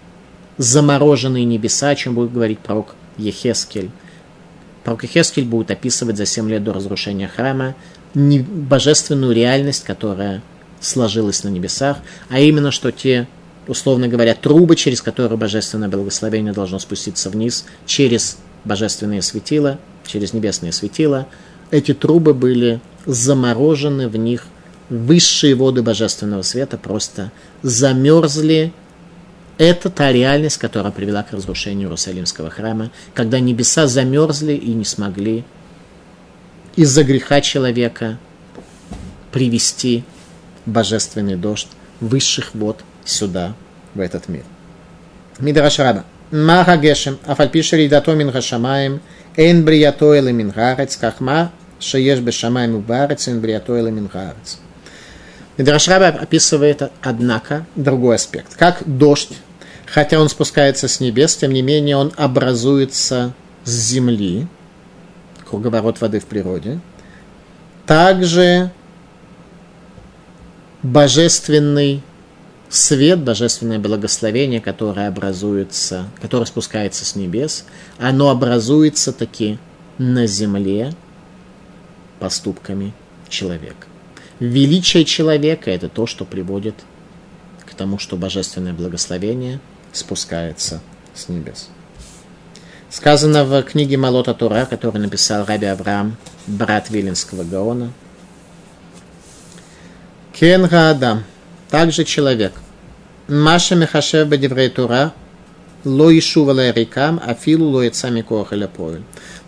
замороженные 0.58 1.46
небеса, 1.46 1.90
о 1.90 1.96
чем 1.96 2.16
будет 2.16 2.34
говорить 2.34 2.60
пророк 2.60 2.96
Ехескель. 3.18 3.92
Пророк 4.84 5.04
Ехескель 5.04 5.46
будет 5.46 5.72
описывать 5.72 6.18
за 6.18 6.26
7 6.26 6.50
лет 6.50 6.64
до 6.64 6.74
разрушения 6.74 7.28
храма 7.28 7.76
божественную 8.14 9.34
реальность, 9.34 9.84
которая 9.84 10.42
сложилась 10.80 11.44
на 11.44 11.50
небесах, 11.50 11.98
а 12.30 12.40
именно, 12.40 12.72
что 12.72 12.92
те, 12.92 13.28
условно 13.68 14.08
говоря, 14.08 14.34
трубы, 14.34 14.76
через 14.76 15.02
которые 15.02 15.38
божественное 15.38 15.90
благословение 15.90 16.54
должно 16.54 16.80
спуститься 16.80 17.30
вниз, 17.30 17.66
через 17.86 18.38
божественные 18.66 19.22
светила, 19.22 19.80
через 20.06 20.34
небесные 20.34 20.72
светила, 20.72 21.28
эти 21.72 21.94
трубы 21.94 22.34
были 22.34 22.82
заморожены 23.06 24.08
в 24.08 24.16
них 24.16 24.46
высшие 24.90 25.56
воды 25.56 25.84
божественного 25.84 26.42
света, 26.42 26.78
просто 26.78 27.32
замерзли. 27.62 28.74
Это 29.58 29.90
та 29.90 30.12
реальность, 30.12 30.58
которая 30.58 30.92
привела 30.92 31.22
к 31.24 31.32
разрушению 31.32 31.88
Иерусалимского 31.88 32.50
храма, 32.50 32.92
когда 33.14 33.40
небеса 33.40 33.88
замерзли 33.88 34.54
и 34.54 34.74
не 34.74 34.86
смогли 34.86 35.44
из-за 36.76 37.04
греха 37.04 37.42
человека 37.42 38.18
привести 39.32 40.04
божественный 40.66 41.36
дождь 41.36 41.68
высших 42.00 42.56
вод 42.56 42.80
сюда, 43.04 43.54
в 43.94 44.00
этот 44.00 44.30
мир. 44.30 44.44
Мидраш 45.40 45.80
Раба. 45.80 46.06
Маха 46.32 46.78
Гешем, 46.78 47.18
Афальпишери 47.26 47.88
Дато 47.88 48.14
Минхашамаем, 48.14 49.02
Эйн 49.36 49.66
Бриято 49.66 50.14
Эле 50.14 50.32
Минхарец, 50.32 50.96
Кахма 50.96 51.52
Шееш 51.80 52.20
Бешамаем 52.20 52.76
Убарец, 52.76 53.28
Эйн 53.28 53.40
Бриято 53.40 53.78
Эле 53.78 53.92
Минхарец. 53.92 54.60
Мидраш 55.58 55.88
Раба 55.88 56.08
описывает, 56.08 56.90
однако, 57.02 57.66
другой 57.76 58.16
аспект. 58.16 58.56
Как 58.56 58.84
дождь, 58.86 59.38
хотя 59.86 60.20
он 60.20 60.30
спускается 60.30 60.88
с 60.88 61.00
небес, 61.00 61.36
тем 61.36 61.52
не 61.52 61.62
менее 61.62 61.98
он 61.98 62.14
образуется 62.16 63.34
с 63.66 63.72
земли, 63.72 64.48
круговорот 65.50 66.00
воды 66.00 66.20
в 66.20 66.26
природе. 66.26 66.80
Также 67.86 68.72
божественный 70.84 72.04
свет, 72.70 73.20
божественное 73.20 73.80
благословение, 73.80 74.62
которое 74.62 75.08
образуется, 75.08 76.08
которое 76.22 76.46
спускается 76.46 77.04
с 77.04 77.16
небес, 77.16 77.66
оно 77.98 78.30
образуется 78.30 79.12
таки 79.12 79.58
на 79.98 80.28
земле 80.28 80.94
поступками 82.20 82.94
человека. 83.28 83.88
Величие 84.40 85.04
человека– 85.04 85.72
это 85.72 85.90
то, 85.90 86.06
что 86.06 86.26
приводит 86.26 86.76
к 87.66 87.74
тому, 87.74 87.98
что 87.98 88.16
божественное 88.16 88.74
благословение 88.74 89.60
спускается 89.92 90.82
с 91.14 91.28
небес. 91.28 91.70
Сказано 92.90 93.46
в 93.46 93.62
книге 93.64 93.98
Малота 93.98 94.34
Тура, 94.34 94.66
которую 94.66 95.04
написал 95.04 95.46
Раби 95.46 95.66
Авраам, 95.66 96.18
брат 96.48 96.90
Виленского 96.90 97.44
Гаона. 97.44 97.92
Кен 100.34 100.66
Адам– 100.74 101.24
также 101.70 102.04
человек. 102.04 102.54
Маша 103.28 103.76
Мехашев 103.76 104.28
Бадеврей 104.28 104.70
Тура, 104.70 105.14
ло 105.86 106.18
ишува 106.18 106.72
рекам, 106.72 107.22
афилу 107.24 107.70
ло 107.70 107.84
яцами 107.84 108.22
поэль. 108.22 109.04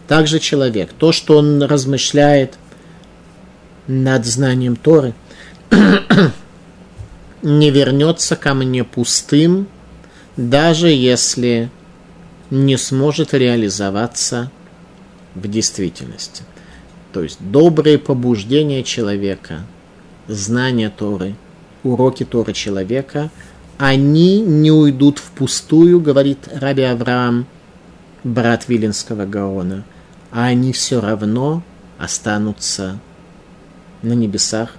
Также 0.08 0.40
человек. 0.40 0.92
То, 0.98 1.12
что 1.12 1.38
он 1.38 1.64
размышляет 1.64 2.56
над 3.88 4.26
знанием 4.26 4.76
Торы, 4.76 5.14
не 7.42 7.72
вернется 7.72 8.36
ко 8.36 8.54
мне 8.54 8.84
пустым, 8.84 9.68
даже 10.38 10.90
если 10.90 11.70
не 12.50 12.78
сможет 12.78 13.34
реализоваться 13.34 14.52
в 15.34 15.48
действительности. 15.48 16.44
То 17.14 17.24
есть 17.24 17.38
добрые 17.40 17.98
побуждения 17.98 18.84
человека, 18.84 19.62
знание 20.28 20.90
Торы– 20.96 21.36
уроки 21.84 22.24
Торы 22.24 22.54
человека, 22.54 23.30
они 23.78 24.42
не 24.42 24.72
уйдут 24.72 25.20
впустую, 25.20 26.00
говорит 26.00 26.48
Раби 26.54 26.84
Авраам, 26.84 27.48
брат 28.24 28.68
Виленского 28.68 29.26
Гаона, 29.26 29.84
а 30.32 30.46
они 30.46 30.72
все 30.72 31.02
равно 31.02 31.64
останутся 31.98 33.00
на 34.02 34.14
небесах. 34.14 34.76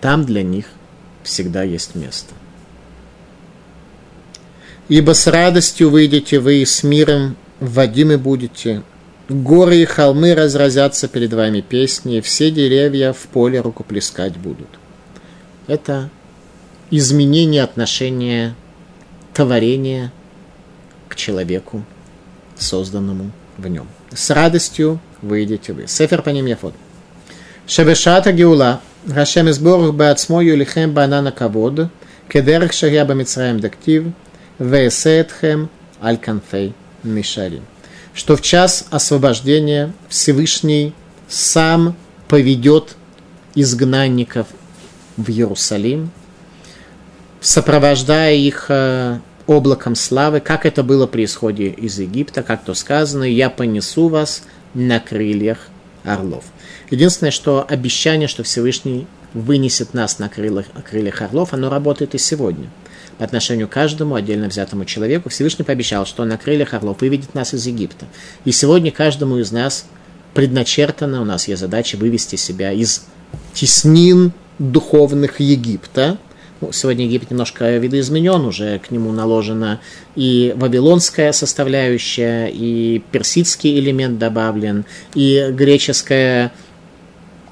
Там 0.00 0.24
для 0.24 0.42
них 0.42 0.66
всегда 1.22 1.62
есть 1.62 1.94
место. 1.94 2.34
Ибо 4.88 5.12
с 5.12 5.26
радостью 5.26 5.90
выйдете 5.90 6.38
вы 6.38 6.62
и 6.62 6.64
с 6.64 6.82
миром 6.82 7.36
вводимы 7.60 8.18
будете. 8.18 8.82
Горы 9.28 9.76
и 9.76 9.84
холмы 9.84 10.34
разразятся 10.34 11.08
перед 11.08 11.32
вами 11.32 11.60
песни, 11.60 12.20
все 12.20 12.50
деревья 12.50 13.12
в 13.12 13.20
поле 13.28 13.60
рукоплескать 13.60 14.36
будут 14.36 14.68
это 15.66 16.10
изменение 16.90 17.62
отношения 17.62 18.54
творения 19.34 20.12
к 21.08 21.16
человеку, 21.16 21.84
созданному 22.58 23.30
в 23.58 23.66
нем. 23.68 23.88
С 24.12 24.30
радостью 24.30 25.00
выйдете 25.20 25.72
вы. 25.72 25.86
Сефер 25.86 26.22
по 26.22 26.30
ним 26.30 26.46
яфот. 26.46 26.74
Шевешата 27.66 28.32
геула, 28.32 28.80
Рашем 29.08 29.50
изборах 29.50 29.94
баацмо 29.94 30.42
юлихем 30.42 30.92
банана 30.92 31.32
кавод, 31.32 31.88
кедерах 32.28 32.72
шаря 32.72 33.04
бамицраем 33.04 33.58
дактив, 33.58 34.04
веесетхем 34.58 35.68
аль 36.00 36.18
канфей 36.18 36.72
мишарим. 37.02 37.64
Что 38.14 38.36
в 38.36 38.42
час 38.42 38.86
освобождения 38.90 39.92
Всевышний 40.08 40.94
сам 41.28 41.96
поведет 42.28 42.96
изгнанников 43.54 44.46
в 45.22 45.30
Иерусалим, 45.30 46.10
сопровождая 47.40 48.34
их 48.34 48.66
э, 48.68 49.18
облаком 49.46 49.94
славы, 49.94 50.40
как 50.40 50.66
это 50.66 50.82
было 50.82 51.06
при 51.06 51.24
исходе 51.24 51.68
из 51.68 51.98
Египта, 51.98 52.42
как 52.42 52.64
то 52.64 52.74
сказано, 52.74 53.24
«Я 53.24 53.50
понесу 53.50 54.08
вас 54.08 54.42
на 54.74 55.00
крыльях 55.00 55.68
орлов». 56.04 56.44
Единственное, 56.90 57.30
что 57.30 57.64
обещание, 57.68 58.28
что 58.28 58.42
Всевышний 58.42 59.06
вынесет 59.34 59.94
нас 59.94 60.18
на 60.18 60.28
крыльях, 60.28 60.66
крыльях 60.88 61.22
орлов, 61.22 61.52
оно 61.52 61.70
работает 61.70 62.14
и 62.14 62.18
сегодня. 62.18 62.68
По 63.18 63.24
отношению 63.24 63.68
к 63.68 63.72
каждому 63.72 64.14
отдельно 64.14 64.48
взятому 64.48 64.84
человеку 64.84 65.28
Всевышний 65.28 65.64
пообещал, 65.64 66.06
что 66.06 66.24
на 66.24 66.38
крыльях 66.38 66.74
орлов 66.74 67.00
выведет 67.00 67.34
нас 67.34 67.54
из 67.54 67.66
Египта. 67.66 68.06
И 68.44 68.52
сегодня 68.52 68.90
каждому 68.90 69.38
из 69.38 69.52
нас 69.52 69.86
предначертано, 70.34 71.22
у 71.22 71.24
нас 71.24 71.48
есть 71.48 71.60
задача 71.60 71.96
вывести 71.96 72.36
себя 72.36 72.72
из 72.72 73.04
теснин 73.52 74.32
духовных 74.70 75.40
Египта– 75.40 76.18
ну, 76.62 76.70
сегодня 76.70 77.06
Египет 77.06 77.32
немножко 77.32 77.76
видоизменен, 77.76 78.44
уже 78.44 78.78
к 78.78 78.92
нему 78.92 79.10
наложена 79.10 79.80
и 80.14 80.54
вавилонская 80.56 81.32
составляющая, 81.32 82.46
и 82.46 83.02
персидский 83.10 83.80
элемент 83.80 84.20
добавлен, 84.20 84.84
и 85.16 85.48
греческая 85.50 86.52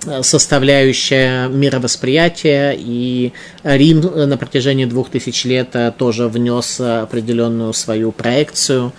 э, 0.06 0.22
составляющая 0.22 1.48
мировосприятия, 1.48 2.72
и 2.78 3.32
Рим 3.64 4.00
на 4.00 4.36
протяжении 4.36 4.84
двух 4.84 5.10
тысяч 5.10 5.44
лет 5.44 5.70
э, 5.72 5.90
тоже 5.90 6.28
внес 6.28 6.80
определенную 6.80 7.72
свою 7.72 8.12
проекцию 8.12 8.92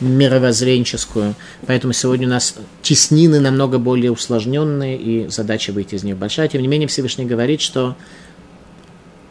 мировоззренческую. 0.00 1.34
Поэтому 1.66 1.92
сегодня 1.92 2.26
у 2.26 2.30
нас 2.30 2.54
теснины 2.82 3.40
намного 3.40 3.78
более 3.78 4.12
усложненные, 4.12 4.96
и 4.96 5.28
задача 5.28 5.72
выйти 5.72 5.94
из 5.94 6.04
них 6.04 6.16
большая. 6.16 6.48
Тем 6.48 6.62
не 6.62 6.68
менее, 6.68 6.88
Всевышний 6.88 7.26
говорит, 7.26 7.60
что 7.60 7.96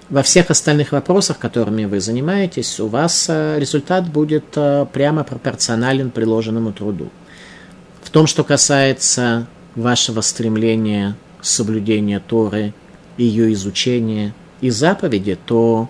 во 0.10 0.24
всех 0.24 0.50
остальных 0.50 0.92
вопросах, 0.92 1.38
которыми 1.38 1.86
вы 1.86 2.00
занимаетесь, 2.00 2.80
у 2.80 2.88
вас 2.88 3.28
э, 3.30 3.58
результат 3.60 4.10
будет 4.10 4.46
э, 4.56 4.86
прямо 4.92 5.24
пропорционален 5.24 6.10
приложенному 6.10 6.72
труду. 6.74 7.10
В 8.02 8.10
том, 8.10 8.26
что 8.26 8.44
касается 8.44 9.48
вашего 9.76 10.22
стремления 10.22 11.16
соблюдения 11.42 12.20
Торы, 12.20 12.74
ее 13.18 13.54
изучения 13.54 14.34
и 14.62 14.70
заповеди, 14.70 15.38
то 15.46 15.90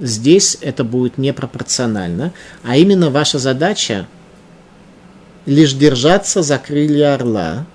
здесь 0.00 0.58
это 0.60 0.82
будет 0.82 1.18
непропорционально, 1.18 2.32
а 2.64 2.76
именно 2.76 3.10
ваша 3.10 3.38
задача 3.38 4.06
лишь 5.46 5.72
держаться 5.74 6.42
за 6.42 6.58
крылья 6.58 7.14
орла, 7.14 7.66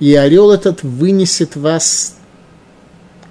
и 0.00 0.14
орел 0.14 0.50
этот 0.50 0.82
вынесет 0.82 1.56
вас 1.56 2.16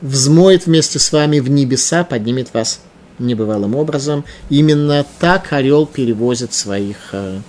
взмоет 0.01 0.65
вместе 0.65 0.99
с 0.99 1.11
вами 1.11 1.39
в 1.39 1.49
небеса, 1.49 2.03
поднимет 2.03 2.53
вас 2.53 2.81
небывалым 3.19 3.75
образом. 3.75 4.25
Именно 4.49 5.05
так 5.19 5.53
орел 5.53 5.85
перевозит 5.85 6.53
своих 6.53 6.97
э, 7.11 7.39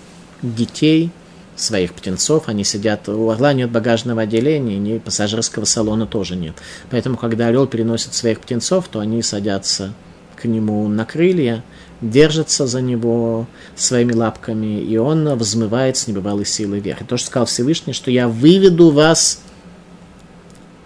детей, 0.42 1.10
своих 1.56 1.94
птенцов. 1.94 2.48
Они 2.48 2.64
сидят, 2.64 3.08
у 3.08 3.30
орла 3.30 3.52
нет 3.52 3.70
багажного 3.70 4.22
отделения, 4.22 4.78
ни 4.78 4.98
пассажирского 4.98 5.64
салона 5.64 6.06
тоже 6.06 6.36
нет. 6.36 6.54
Поэтому, 6.90 7.16
когда 7.16 7.48
орел 7.48 7.66
переносит 7.66 8.14
своих 8.14 8.40
птенцов, 8.40 8.88
то 8.88 9.00
они 9.00 9.22
садятся 9.22 9.94
к 10.36 10.44
нему 10.44 10.86
на 10.88 11.04
крылья, 11.04 11.64
держатся 12.01 12.66
за 12.66 12.80
него 12.80 13.47
своими 13.74 14.12
лапками, 14.12 14.80
и 14.80 14.97
он 14.97 15.28
взмывает 15.34 15.97
с 15.97 16.07
небывалой 16.07 16.44
силой 16.44 16.80
вверх. 16.80 17.03
И 17.03 17.05
то, 17.05 17.16
что 17.16 17.28
сказал 17.28 17.47
Всевышний, 17.47 17.92
что 17.92 18.11
я 18.11 18.28
выведу 18.28 18.90
вас 18.90 19.40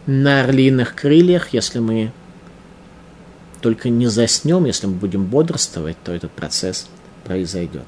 на 0.06 0.44
орлиных 0.44 0.94
крыльях, 0.94 1.52
если 1.52 1.78
мы 1.78 2.12
только 3.60 3.88
не 3.88 4.06
заснем, 4.06 4.64
если 4.64 4.86
мы 4.86 4.94
будем 4.94 5.26
бодрствовать, 5.26 5.96
то 6.02 6.12
этот 6.12 6.30
процесс 6.30 6.86
произойдет. 7.24 7.84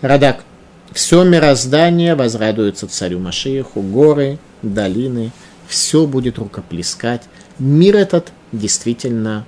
Радак. 0.00 0.44
Все 0.92 1.22
мироздание 1.22 2.16
возрадуется 2.16 2.88
царю 2.88 3.20
Машиеху, 3.20 3.80
горы, 3.80 4.40
долины, 4.60 5.30
все 5.68 6.04
будет 6.04 6.38
рукоплескать. 6.38 7.22
Мир 7.60 7.94
этот 7.94 8.32
действительно 8.50 9.46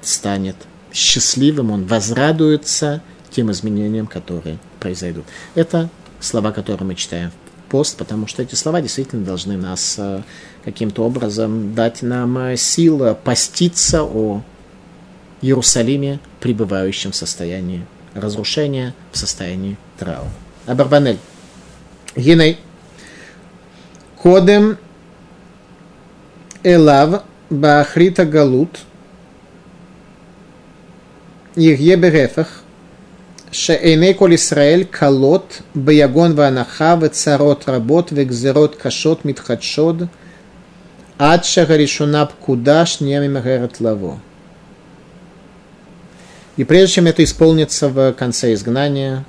станет 0.00 0.54
счастливым, 0.92 1.70
он 1.70 1.86
возрадуется 1.86 3.02
тем 3.30 3.50
изменениям, 3.50 4.06
которые 4.06 4.58
произойдут. 4.80 5.24
Это 5.54 5.88
слова, 6.20 6.52
которые 6.52 6.86
мы 6.86 6.94
читаем 6.94 7.30
в 7.30 7.70
пост, 7.70 7.96
потому 7.96 8.26
что 8.26 8.42
эти 8.42 8.54
слова 8.54 8.80
действительно 8.80 9.24
должны 9.24 9.56
нас 9.56 9.96
э, 9.98 10.22
каким-то 10.64 11.04
образом 11.04 11.74
дать 11.74 12.02
нам 12.02 12.36
э, 12.38 12.56
силу 12.56 13.14
поститься 13.14 14.02
о 14.02 14.42
Иерусалиме, 15.40 16.20
пребывающем 16.40 17.12
в 17.12 17.16
состоянии 17.16 17.84
разрушения, 18.14 18.94
в 19.10 19.18
состоянии 19.18 19.76
траура. 19.98 20.30
Абарбанель. 20.66 21.18
Гиней. 22.14 22.58
Кодем 24.16 24.76
Элав 26.62 27.24
Баахрита 27.50 28.24
Галут 28.24 28.78
Ихе 31.56 31.96
берефах, 31.96 32.62
шеэйней 33.50 34.14
коль 34.14 34.36
Исраэль 34.36 34.86
колот, 34.86 35.60
баягон 35.74 36.34
ванаха, 36.34 36.96
вецарот 36.96 37.68
работ, 37.68 38.10
вегзерот 38.10 38.76
кашот 38.76 39.24
митхадшод, 39.24 40.08
ад 41.18 41.44
шагаришуна 41.44 42.30
кудаш 42.40 42.96
шнями 42.96 43.28
мегарет 43.28 43.80
лаво. 43.80 44.18
И 46.56 46.64
прежде 46.64 46.94
чем 46.94 47.06
это 47.06 47.22
исполнится 47.22 47.88
в 47.88 48.12
конце 48.14 48.54
изгнания, 48.54 49.24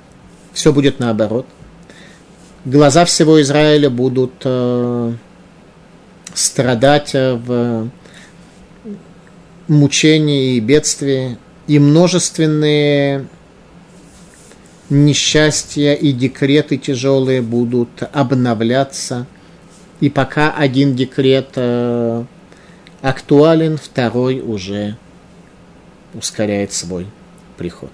все 0.52 0.72
будет 0.72 0.98
наоборот. 1.00 1.46
Глаза 2.64 3.04
всего 3.04 3.40
Израиля 3.42 3.90
будут 3.90 4.32
э, 4.44 5.12
страдать 6.32 7.14
э, 7.14 7.34
в 7.34 7.90
мучении 9.68 10.56
и 10.56 10.60
бедствии 10.60 11.38
и 11.66 11.78
множественные 11.78 13.26
несчастья 14.90 15.94
и 15.94 16.12
декреты 16.12 16.76
тяжелые 16.76 17.42
будут 17.42 18.02
обновляться. 18.12 19.26
И 20.00 20.10
пока 20.10 20.52
один 20.52 20.94
декрет 20.94 21.50
э, 21.56 22.24
актуален, 23.00 23.78
второй 23.78 24.40
уже 24.40 24.96
ускоряет 26.12 26.72
свой 26.72 27.06
приход. 27.56 27.90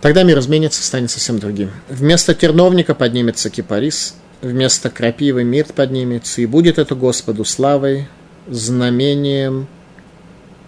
Тогда 0.00 0.22
мир 0.22 0.38
изменится, 0.38 0.82
станет 0.82 1.10
совсем 1.10 1.38
другим. 1.38 1.70
Вместо 1.88 2.34
терновника 2.34 2.94
поднимется 2.94 3.48
кипарис, 3.48 4.16
вместо 4.42 4.90
крапивы 4.90 5.44
мир 5.44 5.64
поднимется, 5.74 6.42
и 6.42 6.46
будет 6.46 6.78
это 6.78 6.94
Господу 6.94 7.46
славой, 7.46 8.06
знамением 8.46 9.66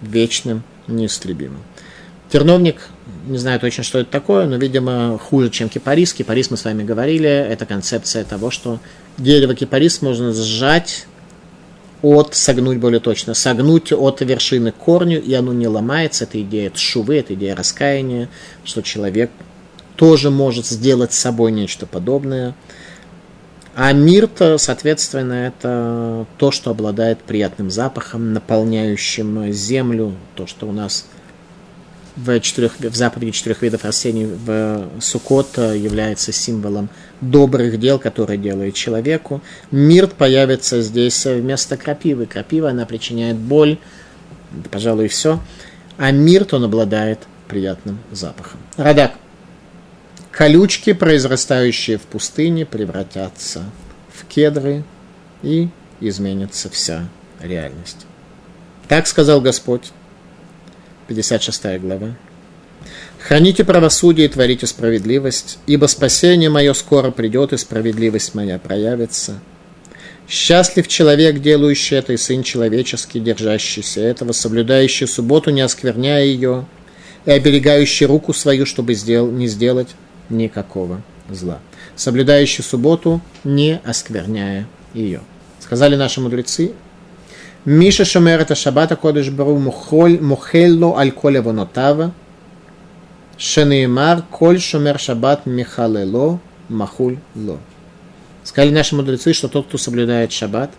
вечным, 0.02 0.62
неистребимым. 0.86 1.62
Терновник, 2.30 2.88
не 3.26 3.38
знаю 3.38 3.60
точно, 3.60 3.84
что 3.84 4.00
это 4.00 4.10
такое, 4.10 4.46
но, 4.46 4.56
видимо, 4.56 5.18
хуже, 5.18 5.50
чем 5.50 5.68
кипарис. 5.68 6.12
Кипарис, 6.12 6.50
мы 6.50 6.56
с 6.56 6.64
вами 6.64 6.82
говорили, 6.82 7.28
это 7.28 7.66
концепция 7.66 8.24
того, 8.24 8.50
что 8.50 8.80
дерево 9.16 9.54
кипарис 9.54 10.02
можно 10.02 10.32
сжать 10.32 11.06
от, 12.02 12.34
согнуть 12.34 12.78
более 12.78 13.00
точно, 13.00 13.34
согнуть 13.34 13.92
от 13.92 14.20
вершины 14.20 14.72
к 14.72 14.76
корню, 14.76 15.20
и 15.20 15.32
оно 15.34 15.52
не 15.52 15.68
ломается. 15.68 16.24
Это 16.24 16.40
идея 16.42 16.72
шувы, 16.74 17.18
это 17.18 17.34
идея 17.34 17.54
раскаяния, 17.54 18.28
что 18.64 18.82
человек 18.82 19.30
тоже 19.96 20.30
может 20.30 20.66
сделать 20.66 21.12
с 21.12 21.18
собой 21.18 21.52
нечто 21.52 21.86
подобное. 21.86 22.54
А 23.78 23.92
мир-то, 23.92 24.56
соответственно, 24.56 25.34
это 25.34 26.26
то, 26.38 26.50
что 26.50 26.70
обладает 26.70 27.18
приятным 27.18 27.70
запахом, 27.70 28.32
наполняющим 28.32 29.52
землю, 29.52 30.14
то, 30.34 30.46
что 30.46 30.66
у 30.66 30.72
нас 30.72 31.06
в, 32.16 32.40
четырех, 32.40 32.80
в 32.80 32.96
заповеди 32.96 33.32
четырех 33.32 33.60
видов 33.60 33.84
растений 33.84 34.24
в 34.24 34.88
Сукот 34.98 35.58
является 35.58 36.32
символом 36.32 36.88
добрых 37.20 37.78
дел, 37.78 37.98
которые 37.98 38.38
делает 38.38 38.72
человеку. 38.72 39.42
Мирт 39.70 40.14
появится 40.14 40.80
здесь 40.80 41.26
вместо 41.26 41.76
крапивы. 41.76 42.24
Крапива, 42.24 42.70
она 42.70 42.86
причиняет 42.86 43.36
боль, 43.36 43.76
пожалуй, 44.70 45.08
все. 45.08 45.38
а 45.98 46.12
мирт 46.12 46.54
он 46.54 46.64
обладает 46.64 47.18
приятным 47.46 47.98
запахом. 48.10 48.58
Радак. 48.78 49.12
Колючки, 50.36 50.92
произрастающие 50.92 51.96
в 51.96 52.02
пустыне, 52.02 52.66
превратятся 52.66 53.64
в 54.12 54.26
кедры 54.26 54.84
и 55.42 55.68
изменится 56.02 56.68
вся 56.68 57.08
реальность. 57.40 58.04
Так 58.86 59.06
сказал 59.06 59.40
Господь. 59.40 59.92
56 61.08 61.80
глава. 61.80 62.18
Храните 63.18 63.64
правосудие 63.64 64.26
и 64.26 64.28
творите 64.28 64.66
справедливость, 64.66 65.58
ибо 65.66 65.86
спасение 65.86 66.50
мое 66.50 66.74
скоро 66.74 67.10
придет, 67.10 67.54
и 67.54 67.56
справедливость 67.56 68.34
моя 68.34 68.58
проявится. 68.58 69.40
Счастлив 70.28 70.86
человек, 70.86 71.40
делающий 71.40 71.96
это, 71.96 72.12
и 72.12 72.18
сын 72.18 72.42
человеческий, 72.42 73.20
держащийся 73.20 74.02
этого, 74.02 74.32
соблюдающий 74.32 75.06
субботу, 75.06 75.48
не 75.48 75.62
оскверняя 75.62 76.24
ее, 76.24 76.66
и 77.24 77.30
оберегающий 77.30 78.04
руку 78.04 78.34
свою, 78.34 78.66
чтобы 78.66 78.92
сделал, 78.92 79.30
не 79.30 79.46
сделать 79.46 79.88
никакого 80.30 81.02
зла. 81.28 81.58
Соблюдающий 81.94 82.62
субботу, 82.62 83.20
не 83.44 83.80
оскверняя 83.84 84.66
ее. 84.94 85.20
Сказали 85.60 85.96
наши 85.96 86.20
мудрецы, 86.20 86.72
Миша 87.66 88.04
шомер 88.04 88.40
это 88.42 88.54
шаббата 88.54 88.94
кодыш 88.94 89.30
бару 89.30 89.58
мухелло 89.58 90.96
аль 90.96 91.10
коле 91.10 91.40
вонотава, 91.40 92.14
шенеймар 93.36 94.22
коль 94.30 94.60
шомер 94.60 95.00
шаббат 95.00 95.46
михалело 95.46 96.38
махуль 96.68 97.18
ло. 97.34 97.58
Сказали 98.44 98.70
наши 98.70 98.94
мудрецы, 98.94 99.32
что 99.32 99.48
тот, 99.48 99.66
кто 99.66 99.78
соблюдает 99.78 100.30
шаббат, 100.30 100.70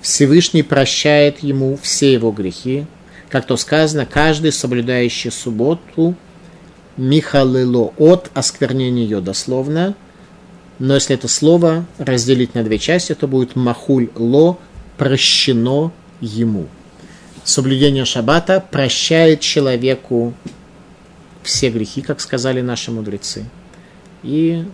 Всевышний 0.00 0.62
прощает 0.62 1.42
ему 1.42 1.78
все 1.82 2.14
его 2.14 2.30
грехи. 2.30 2.86
Как 3.28 3.46
то 3.46 3.58
сказано, 3.58 4.06
каждый, 4.06 4.52
соблюдающий 4.52 5.30
субботу, 5.30 6.14
михалело 6.96 7.92
от 7.98 8.30
осквернения 8.34 9.04
ее 9.04 9.20
дословно. 9.20 9.94
Но 10.78 10.94
если 10.94 11.14
это 11.14 11.28
слово 11.28 11.86
разделить 11.98 12.54
на 12.54 12.62
две 12.64 12.78
части, 12.78 13.14
то 13.14 13.28
будет 13.28 13.56
махуль 13.56 14.10
ло 14.16 14.58
прощено 14.96 15.92
ему. 16.20 16.66
Соблюдение 17.44 18.04
шаббата 18.04 18.64
прощает 18.70 19.40
человеку 19.40 20.34
все 21.42 21.70
грехи, 21.70 22.00
как 22.00 22.20
сказали 22.20 22.60
наши 22.60 22.90
мудрецы. 22.90 23.44
И 24.22 24.64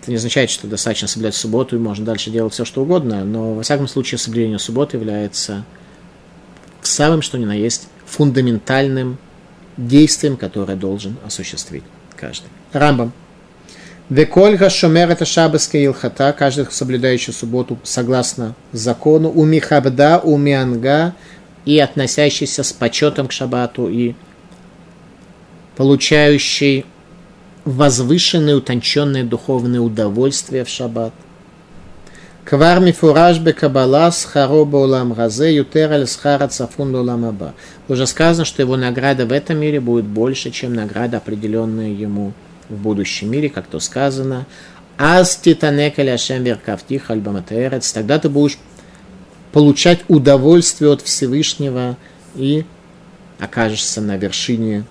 это 0.00 0.10
не 0.10 0.16
означает, 0.16 0.50
что 0.50 0.66
достаточно 0.66 1.08
соблюдать 1.08 1.34
субботу 1.34 1.76
и 1.76 1.78
можно 1.78 2.04
дальше 2.04 2.30
делать 2.30 2.52
все, 2.54 2.64
что 2.64 2.82
угодно, 2.82 3.24
но 3.24 3.54
во 3.54 3.62
всяком 3.62 3.86
случае 3.86 4.18
соблюдение 4.18 4.58
субботы 4.58 4.96
является 4.96 5.64
самым, 6.82 7.22
что 7.22 7.38
ни 7.38 7.44
на 7.44 7.54
есть, 7.54 7.88
фундаментальным 8.06 9.18
действием, 9.76 10.36
которое 10.36 10.76
должен 10.76 11.16
осуществить 11.26 11.84
каждый. 12.16 12.48
Рамбам. 12.72 13.12
Векольга 14.10 14.68
шомер 14.68 15.10
это 15.10 15.24
шабаская 15.24 15.84
илхата, 15.84 16.34
каждый 16.38 16.66
соблюдающий 16.70 17.32
субботу 17.32 17.78
согласно 17.82 18.54
закону, 18.72 19.30
у 19.30 19.44
михабда, 19.44 20.20
у 20.22 20.36
мианга 20.36 21.14
и 21.64 21.78
относящийся 21.78 22.62
с 22.62 22.72
почетом 22.72 23.28
к 23.28 23.32
шабату 23.32 23.88
и 23.88 24.14
получающий 25.76 26.84
возвышенные, 27.64 28.56
утонченные 28.56 29.24
духовные 29.24 29.80
удовольствия 29.80 30.64
в 30.64 30.68
шаббат. 30.68 31.14
Квар 32.44 32.80
мифураж 32.80 33.38
бе 33.38 33.54
кабала 33.54 34.10
схароба 34.10 34.76
улам 34.76 35.14
газе 35.14 35.54
ютер 35.54 35.92
аль 35.92 36.06
схара 36.06 36.46
цафун 36.48 36.94
аба. 36.94 37.54
Уже 37.88 38.06
сказано, 38.06 38.44
что 38.44 38.60
его 38.60 38.76
награда 38.76 39.24
в 39.24 39.32
этом 39.32 39.56
мире 39.58 39.80
будет 39.80 40.04
больше, 40.04 40.50
чем 40.50 40.74
награда, 40.74 41.16
определенная 41.16 41.88
ему 41.88 42.34
в 42.68 42.76
будущем 42.76 43.30
мире, 43.30 43.48
как 43.48 43.66
то 43.66 43.80
сказано. 43.80 44.46
Аз 44.98 45.36
титанек 45.36 45.98
ашем 45.98 46.44
веркавтих 46.44 47.10
альбаматерец. 47.10 47.90
Тогда 47.92 48.18
ты 48.18 48.28
будешь 48.28 48.58
получать 49.52 50.00
удовольствие 50.08 50.92
от 50.92 51.00
Всевышнего 51.00 51.96
и 52.34 52.66
окажешься 53.40 54.02
на 54.02 54.18
вершине 54.18 54.84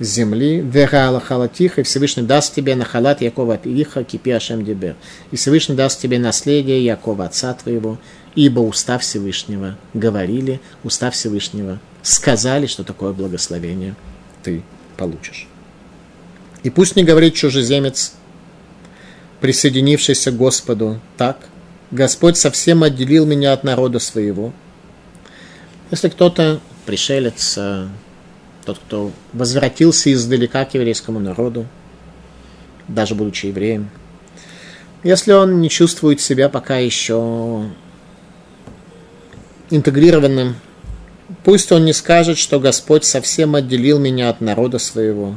земли, 0.00 0.60
вера 0.60 1.18
халатиха, 1.20 1.80
и 1.80 1.84
Всевышний 1.84 2.22
даст 2.22 2.54
тебе 2.54 2.74
на 2.74 2.84
халат 2.84 3.20
Якова 3.20 3.58
Иха, 3.64 4.04
кипи 4.04 4.30
Ашем 4.30 4.64
Дебер. 4.64 4.96
И 5.30 5.36
Всевышний 5.36 5.74
даст 5.74 6.00
тебе 6.00 6.18
наследие 6.18 6.84
Якова, 6.84 7.26
отца 7.26 7.54
твоего, 7.54 7.98
ибо 8.34 8.60
уста 8.60 8.98
Всевышнего 8.98 9.76
говорили, 9.94 10.60
уста 10.84 11.10
Всевышнего 11.10 11.80
сказали, 12.02 12.66
что 12.66 12.84
такое 12.84 13.12
благословение 13.12 13.94
ты 14.42 14.62
получишь. 14.96 15.48
И 16.62 16.70
пусть 16.70 16.96
не 16.96 17.04
говорит 17.04 17.34
чужеземец, 17.34 18.12
присоединившийся 19.40 20.30
к 20.30 20.36
Господу, 20.36 21.00
так, 21.16 21.48
Господь 21.90 22.36
совсем 22.36 22.82
отделил 22.82 23.24
меня 23.24 23.52
от 23.52 23.64
народа 23.64 23.98
своего. 23.98 24.52
Если 25.90 26.08
кто-то, 26.08 26.60
пришелец, 26.84 27.58
тот, 28.68 28.78
кто 28.78 29.12
возвратился 29.32 30.12
издалека 30.12 30.62
к 30.66 30.74
еврейскому 30.74 31.18
народу, 31.18 31.64
даже 32.86 33.14
будучи 33.14 33.46
евреем, 33.46 33.88
если 35.02 35.32
он 35.32 35.62
не 35.62 35.70
чувствует 35.70 36.20
себя 36.20 36.50
пока 36.50 36.76
еще 36.76 37.64
интегрированным, 39.70 40.56
пусть 41.44 41.72
он 41.72 41.86
не 41.86 41.94
скажет, 41.94 42.36
что 42.36 42.60
Господь 42.60 43.06
совсем 43.06 43.54
отделил 43.54 43.98
меня 43.98 44.28
от 44.28 44.42
народа 44.42 44.78
своего. 44.78 45.34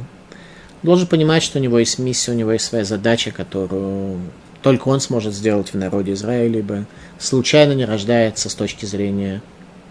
Должен 0.82 1.06
понимать, 1.06 1.42
что 1.42 1.58
у 1.58 1.62
него 1.62 1.78
есть 1.78 1.98
миссия, 1.98 2.32
у 2.32 2.34
него 2.34 2.52
есть 2.52 2.66
своя 2.66 2.84
задача, 2.84 3.30
которую 3.30 4.20
только 4.60 4.88
он 4.88 5.00
сможет 5.00 5.32
сделать 5.32 5.72
в 5.72 5.78
народе 5.78 6.12
Израиля, 6.12 6.58
ибо 6.58 6.86
случайно 7.18 7.72
не 7.72 7.86
рождается 7.86 8.50
с 8.50 8.54
точки 8.54 8.84
зрения 8.84 9.40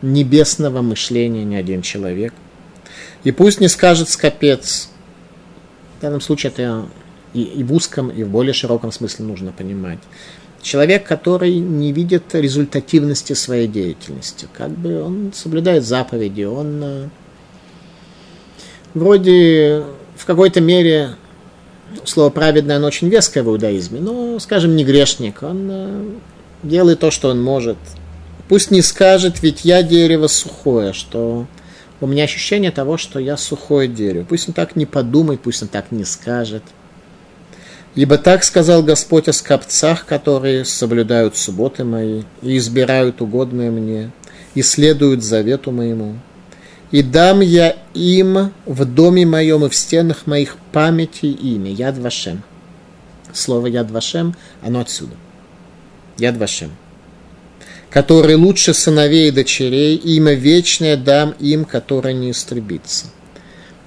небесного 0.04 0.84
мышления 0.84 1.44
ни 1.44 1.56
один 1.56 1.82
человек– 1.82 2.36
и 3.24 3.32
пусть 3.32 3.60
не 3.60 3.68
скажет 3.68 4.10
скопец. 4.10 4.90
В 5.98 6.02
данном 6.02 6.22
случае 6.22 6.52
это 6.52 6.86
и, 7.34 7.44
и 7.44 7.64
в 7.64 7.74
узком, 7.74 8.10
и 8.10 8.24
в 8.24 8.30
более 8.30 8.54
широком 8.54 8.92
смысле 8.92 9.26
нужно 9.26 9.52
понимать. 9.52 10.00
Человек, 10.62 11.06
который 11.08 11.56
не 11.56 11.92
видит 11.92 12.36
результативности 12.36 13.34
своей 13.34 13.68
деятельности. 13.68 14.48
Как 14.54 14.70
бы 14.70 15.02
он 15.02 15.32
соблюдает 15.34 15.84
заповеди, 15.84 16.44
он 16.44 16.82
э, 16.84 17.10
вроде 18.94 19.84
в 20.16 20.26
какой-то 20.26 20.62
мере 20.62 21.16
слово 22.06 22.30
праведное, 22.30 22.78
оно 22.78 22.88
очень 22.88 23.10
веское 23.10 23.44
в 23.44 23.48
иудаизме, 23.48 24.00
но, 24.00 24.40
скажем, 24.40 24.76
не 24.76 24.84
грешник, 24.84 25.42
он 25.42 25.68
э, 25.72 26.04
делает 26.64 27.00
то, 27.00 27.12
что 27.12 27.30
он 27.30 27.42
может. 27.42 27.78
Пусть 28.48 28.70
не 28.70 28.82
скажет, 28.82 29.42
ведь 29.42 29.66
я 29.66 29.82
дерево 29.82 30.28
сухое, 30.28 30.94
что 30.94 31.48
у 32.02 32.08
меня 32.08 32.24
ощущение 32.24 32.72
того, 32.72 32.98
что 32.98 33.20
я 33.20 33.38
сухое 33.38 33.88
дерево. 33.88 34.26
Пусть 34.28 34.48
он 34.48 34.56
так 34.56 34.76
не 34.76 34.88
подумает, 34.88 35.42
пусть 35.42 35.62
он 35.62 35.70
так 35.70 35.92
не 35.92 36.04
скажет. 36.04 36.64
Ибо 37.94 38.18
так 38.18 38.44
сказал 38.44 38.82
Господь 38.82 39.28
о 39.28 39.34
скопцах, 39.34 40.06
которые 40.06 40.66
соблюдают 40.66 41.38
субботы 41.38 41.84
мои 41.84 42.24
и 42.42 42.58
избирают 42.58 43.22
угодное 43.22 43.70
мне, 43.70 44.12
и 44.56 44.64
следуют 44.64 45.24
завету 45.24 45.72
моему. 45.72 46.16
И 46.90 47.04
дам 47.04 47.42
я 47.42 47.78
им 47.94 48.52
в 48.66 48.86
доме 48.86 49.26
моем 49.26 49.66
и 49.66 49.70
в 49.70 49.76
стенах 49.76 50.26
моих 50.26 50.58
памяти 50.72 51.28
имя, 51.28 51.72
Яд 51.72 51.98
Вашем. 51.98 52.44
Слово 53.32 53.68
Яд 53.68 53.92
Вашем, 53.92 54.36
оно 54.62 54.80
отсюда. 54.80 55.16
Яд 56.18 56.38
Вашем 56.38 56.72
который 57.92 58.36
лучше 58.36 58.74
сыновей 58.74 59.28
и 59.28 59.32
дочерей, 59.32 59.98
имя 59.98 60.34
вечное 60.34 60.96
дам 60.96 61.36
им, 61.40 61.66
которое 61.66 62.14
не 62.14 62.32
истребится. 62.32 63.08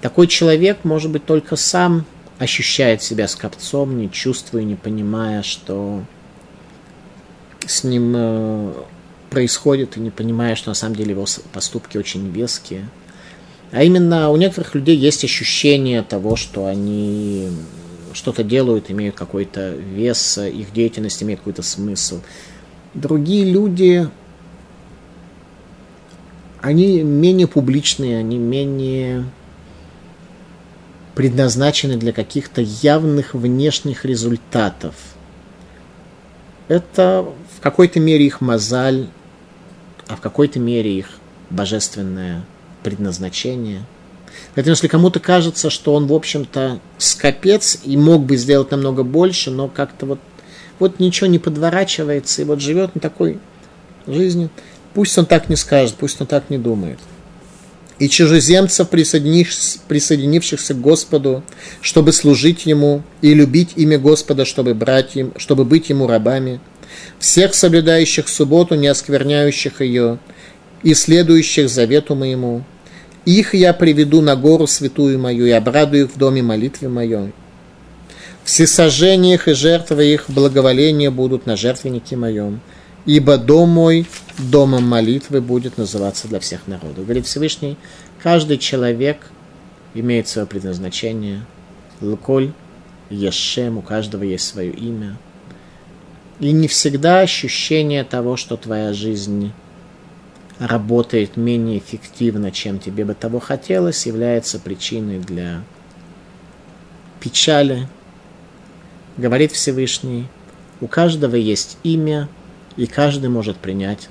Такой 0.02 0.26
человек, 0.26 0.84
может 0.84 1.10
быть, 1.10 1.24
только 1.24 1.56
сам 1.56 2.04
ощущает 2.38 3.02
себя 3.02 3.26
скопцом, 3.26 3.96
не 3.96 4.10
чувствуя, 4.10 4.62
не 4.62 4.74
понимая, 4.74 5.42
что 5.42 6.04
с 7.66 7.82
ним 7.82 8.12
э, 8.14 8.72
происходит, 9.30 9.96
и 9.96 10.00
не 10.00 10.10
понимая, 10.10 10.54
что 10.54 10.68
на 10.68 10.74
самом 10.74 10.96
деле 10.96 11.12
его 11.12 11.24
поступки 11.54 11.96
очень 11.96 12.30
веские. 12.30 12.90
А 13.72 13.82
именно 13.82 14.28
у 14.28 14.36
некоторых 14.36 14.74
людей 14.74 14.96
есть 14.96 15.24
ощущение 15.24 16.02
того, 16.02 16.36
что 16.36 16.66
они 16.66 17.48
что-то 18.12 18.44
делают, 18.44 18.90
имеют 18.90 19.16
какой-то 19.16 19.70
вес, 19.70 20.36
их 20.36 20.74
деятельность 20.74 21.22
имеет 21.22 21.40
какой-то 21.40 21.62
смысл 21.62 22.20
другие 22.94 23.50
люди, 23.50 24.08
они 26.60 27.02
менее 27.02 27.46
публичные, 27.46 28.18
они 28.18 28.38
менее 28.38 29.24
предназначены 31.14 31.96
для 31.96 32.12
каких-то 32.12 32.60
явных 32.60 33.34
внешних 33.34 34.04
результатов. 34.04 34.94
Это 36.68 37.26
в 37.56 37.60
какой-то 37.60 38.00
мере 38.00 38.26
их 38.26 38.40
мозаль, 38.40 39.08
а 40.08 40.16
в 40.16 40.20
какой-то 40.20 40.58
мере 40.58 40.98
их 40.98 41.08
божественная 41.50 42.44
предназначение. 42.82 43.82
Поэтому 44.54 44.72
если 44.72 44.88
кому-то 44.88 45.20
кажется, 45.20 45.70
что 45.70 45.94
он, 45.94 46.06
в 46.06 46.12
общем-то, 46.12 46.80
скопец 46.98 47.78
и 47.84 47.96
мог 47.96 48.24
бы 48.24 48.36
сделать 48.36 48.70
намного 48.70 49.02
больше, 49.02 49.50
но 49.50 49.68
как-то 49.68 50.06
вот, 50.06 50.18
вот 50.78 51.00
ничего 51.00 51.26
не 51.26 51.38
подворачивается, 51.38 52.42
и 52.42 52.44
вот 52.44 52.60
живет 52.60 52.94
на 52.94 53.00
такой 53.00 53.38
жизни, 54.06 54.48
пусть 54.94 55.16
он 55.18 55.26
так 55.26 55.48
не 55.48 55.56
скажет, 55.56 55.94
пусть 55.98 56.20
он 56.20 56.26
так 56.26 56.50
не 56.50 56.58
думает– 56.58 56.98
и 57.98 58.08
чужеземцев, 58.08 58.88
присоединившихся 58.88 60.74
к 60.74 60.80
Господу, 60.80 61.42
чтобы 61.80 62.12
служить 62.12 62.66
Ему, 62.66 63.02
и 63.22 63.34
любить 63.34 63.70
имя 63.76 63.98
Господа, 63.98 64.44
чтобы, 64.44 64.74
брать 64.74 65.14
им, 65.14 65.32
чтобы 65.36 65.64
быть 65.64 65.90
Ему 65.90 66.06
рабами, 66.06 66.60
всех 67.18 67.54
соблюдающих 67.54 68.28
субботу, 68.28 68.74
не 68.74 68.88
оскверняющих 68.88 69.80
ее, 69.80 70.18
и 70.82 70.94
следующих 70.94 71.68
завету 71.68 72.14
моему. 72.14 72.64
Их 73.24 73.54
я 73.54 73.72
приведу 73.72 74.20
на 74.20 74.36
гору 74.36 74.66
святую 74.66 75.18
мою 75.18 75.46
и 75.46 75.50
обрадую 75.50 76.04
их 76.04 76.10
в 76.14 76.18
доме 76.18 76.42
молитвы 76.42 76.88
моей. 76.88 77.32
Всесожжения 78.44 79.34
их 79.34 79.48
и 79.48 79.54
жертвы 79.54 80.12
их 80.12 80.28
благоволения 80.28 81.10
будут 81.10 81.46
на 81.46 81.56
жертвеннике 81.56 82.16
моем 82.16 82.60
ибо 83.06 83.36
дом 83.36 83.70
мой 83.70 84.06
домом 84.38 84.84
молитвы 84.84 85.40
будет 85.40 85.78
называться 85.78 86.28
для 86.28 86.40
всех 86.40 86.66
народов. 86.66 87.04
Говорит 87.04 87.26
Всевышний, 87.26 87.76
каждый 88.22 88.58
человек 88.58 89.30
имеет 89.94 90.28
свое 90.28 90.46
предназначение. 90.46 91.44
Луколь, 92.00 92.52
Ешем, 93.10 93.78
у 93.78 93.82
каждого 93.82 94.22
есть 94.22 94.46
свое 94.46 94.72
имя. 94.72 95.16
И 96.40 96.50
не 96.52 96.66
всегда 96.66 97.20
ощущение 97.20 98.02
того, 98.02 98.36
что 98.36 98.56
твоя 98.56 98.92
жизнь 98.92 99.52
работает 100.58 101.36
менее 101.36 101.78
эффективно, 101.78 102.50
чем 102.50 102.78
тебе 102.80 103.04
бы 103.04 103.14
того 103.14 103.38
хотелось, 103.38 104.06
является 104.06 104.58
причиной 104.58 105.18
для 105.18 105.62
печали. 107.20 107.88
Говорит 109.16 109.52
Всевышний, 109.52 110.26
у 110.80 110.86
каждого 110.86 111.36
есть 111.36 111.78
имя, 111.82 112.28
и 112.76 112.86
каждый 112.86 113.30
может 113.30 113.56
принять 113.56 114.08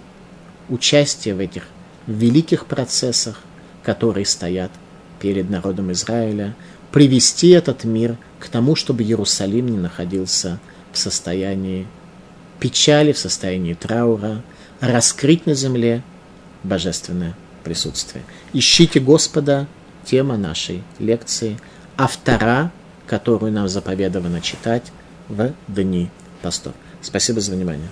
участие 0.69 1.35
в 1.35 1.39
этих 1.39 1.63
великих 2.07 2.65
процессах, 2.65 3.41
которые 3.83 4.25
стоят 4.25 4.71
перед 5.19 5.49
народом 5.49 5.91
Израиля, 5.91 6.55
привести 6.91 7.49
этот 7.49 7.83
мир 7.83 8.17
к 8.39 8.47
тому, 8.47 8.75
чтобы 8.75 9.03
Иерусалим 9.03 9.67
не 9.67 9.77
находился 9.77 10.59
в 10.93 10.97
состоянии 10.97 11.87
печали, 12.59 13.11
в 13.11 13.17
состоянии 13.17 13.73
траура, 13.73 14.41
раскрыть 14.79 15.45
на 15.45 15.53
земле 15.53 16.01
божественное 16.63 17.35
присутствие. 17.63 18.23
Ищите 18.53 19.01
Господа, 19.01 19.67
тема 20.05 20.37
нашей 20.37 20.83
лекции, 20.99 21.57
автора, 21.97 22.71
которую 23.07 23.51
нам 23.51 23.67
заповедовано 23.67 24.41
читать 24.41 24.91
в 25.27 25.53
дни 25.67 26.09
постов. 26.41 26.73
Спасибо 27.01 27.41
за 27.41 27.51
внимание. 27.51 27.89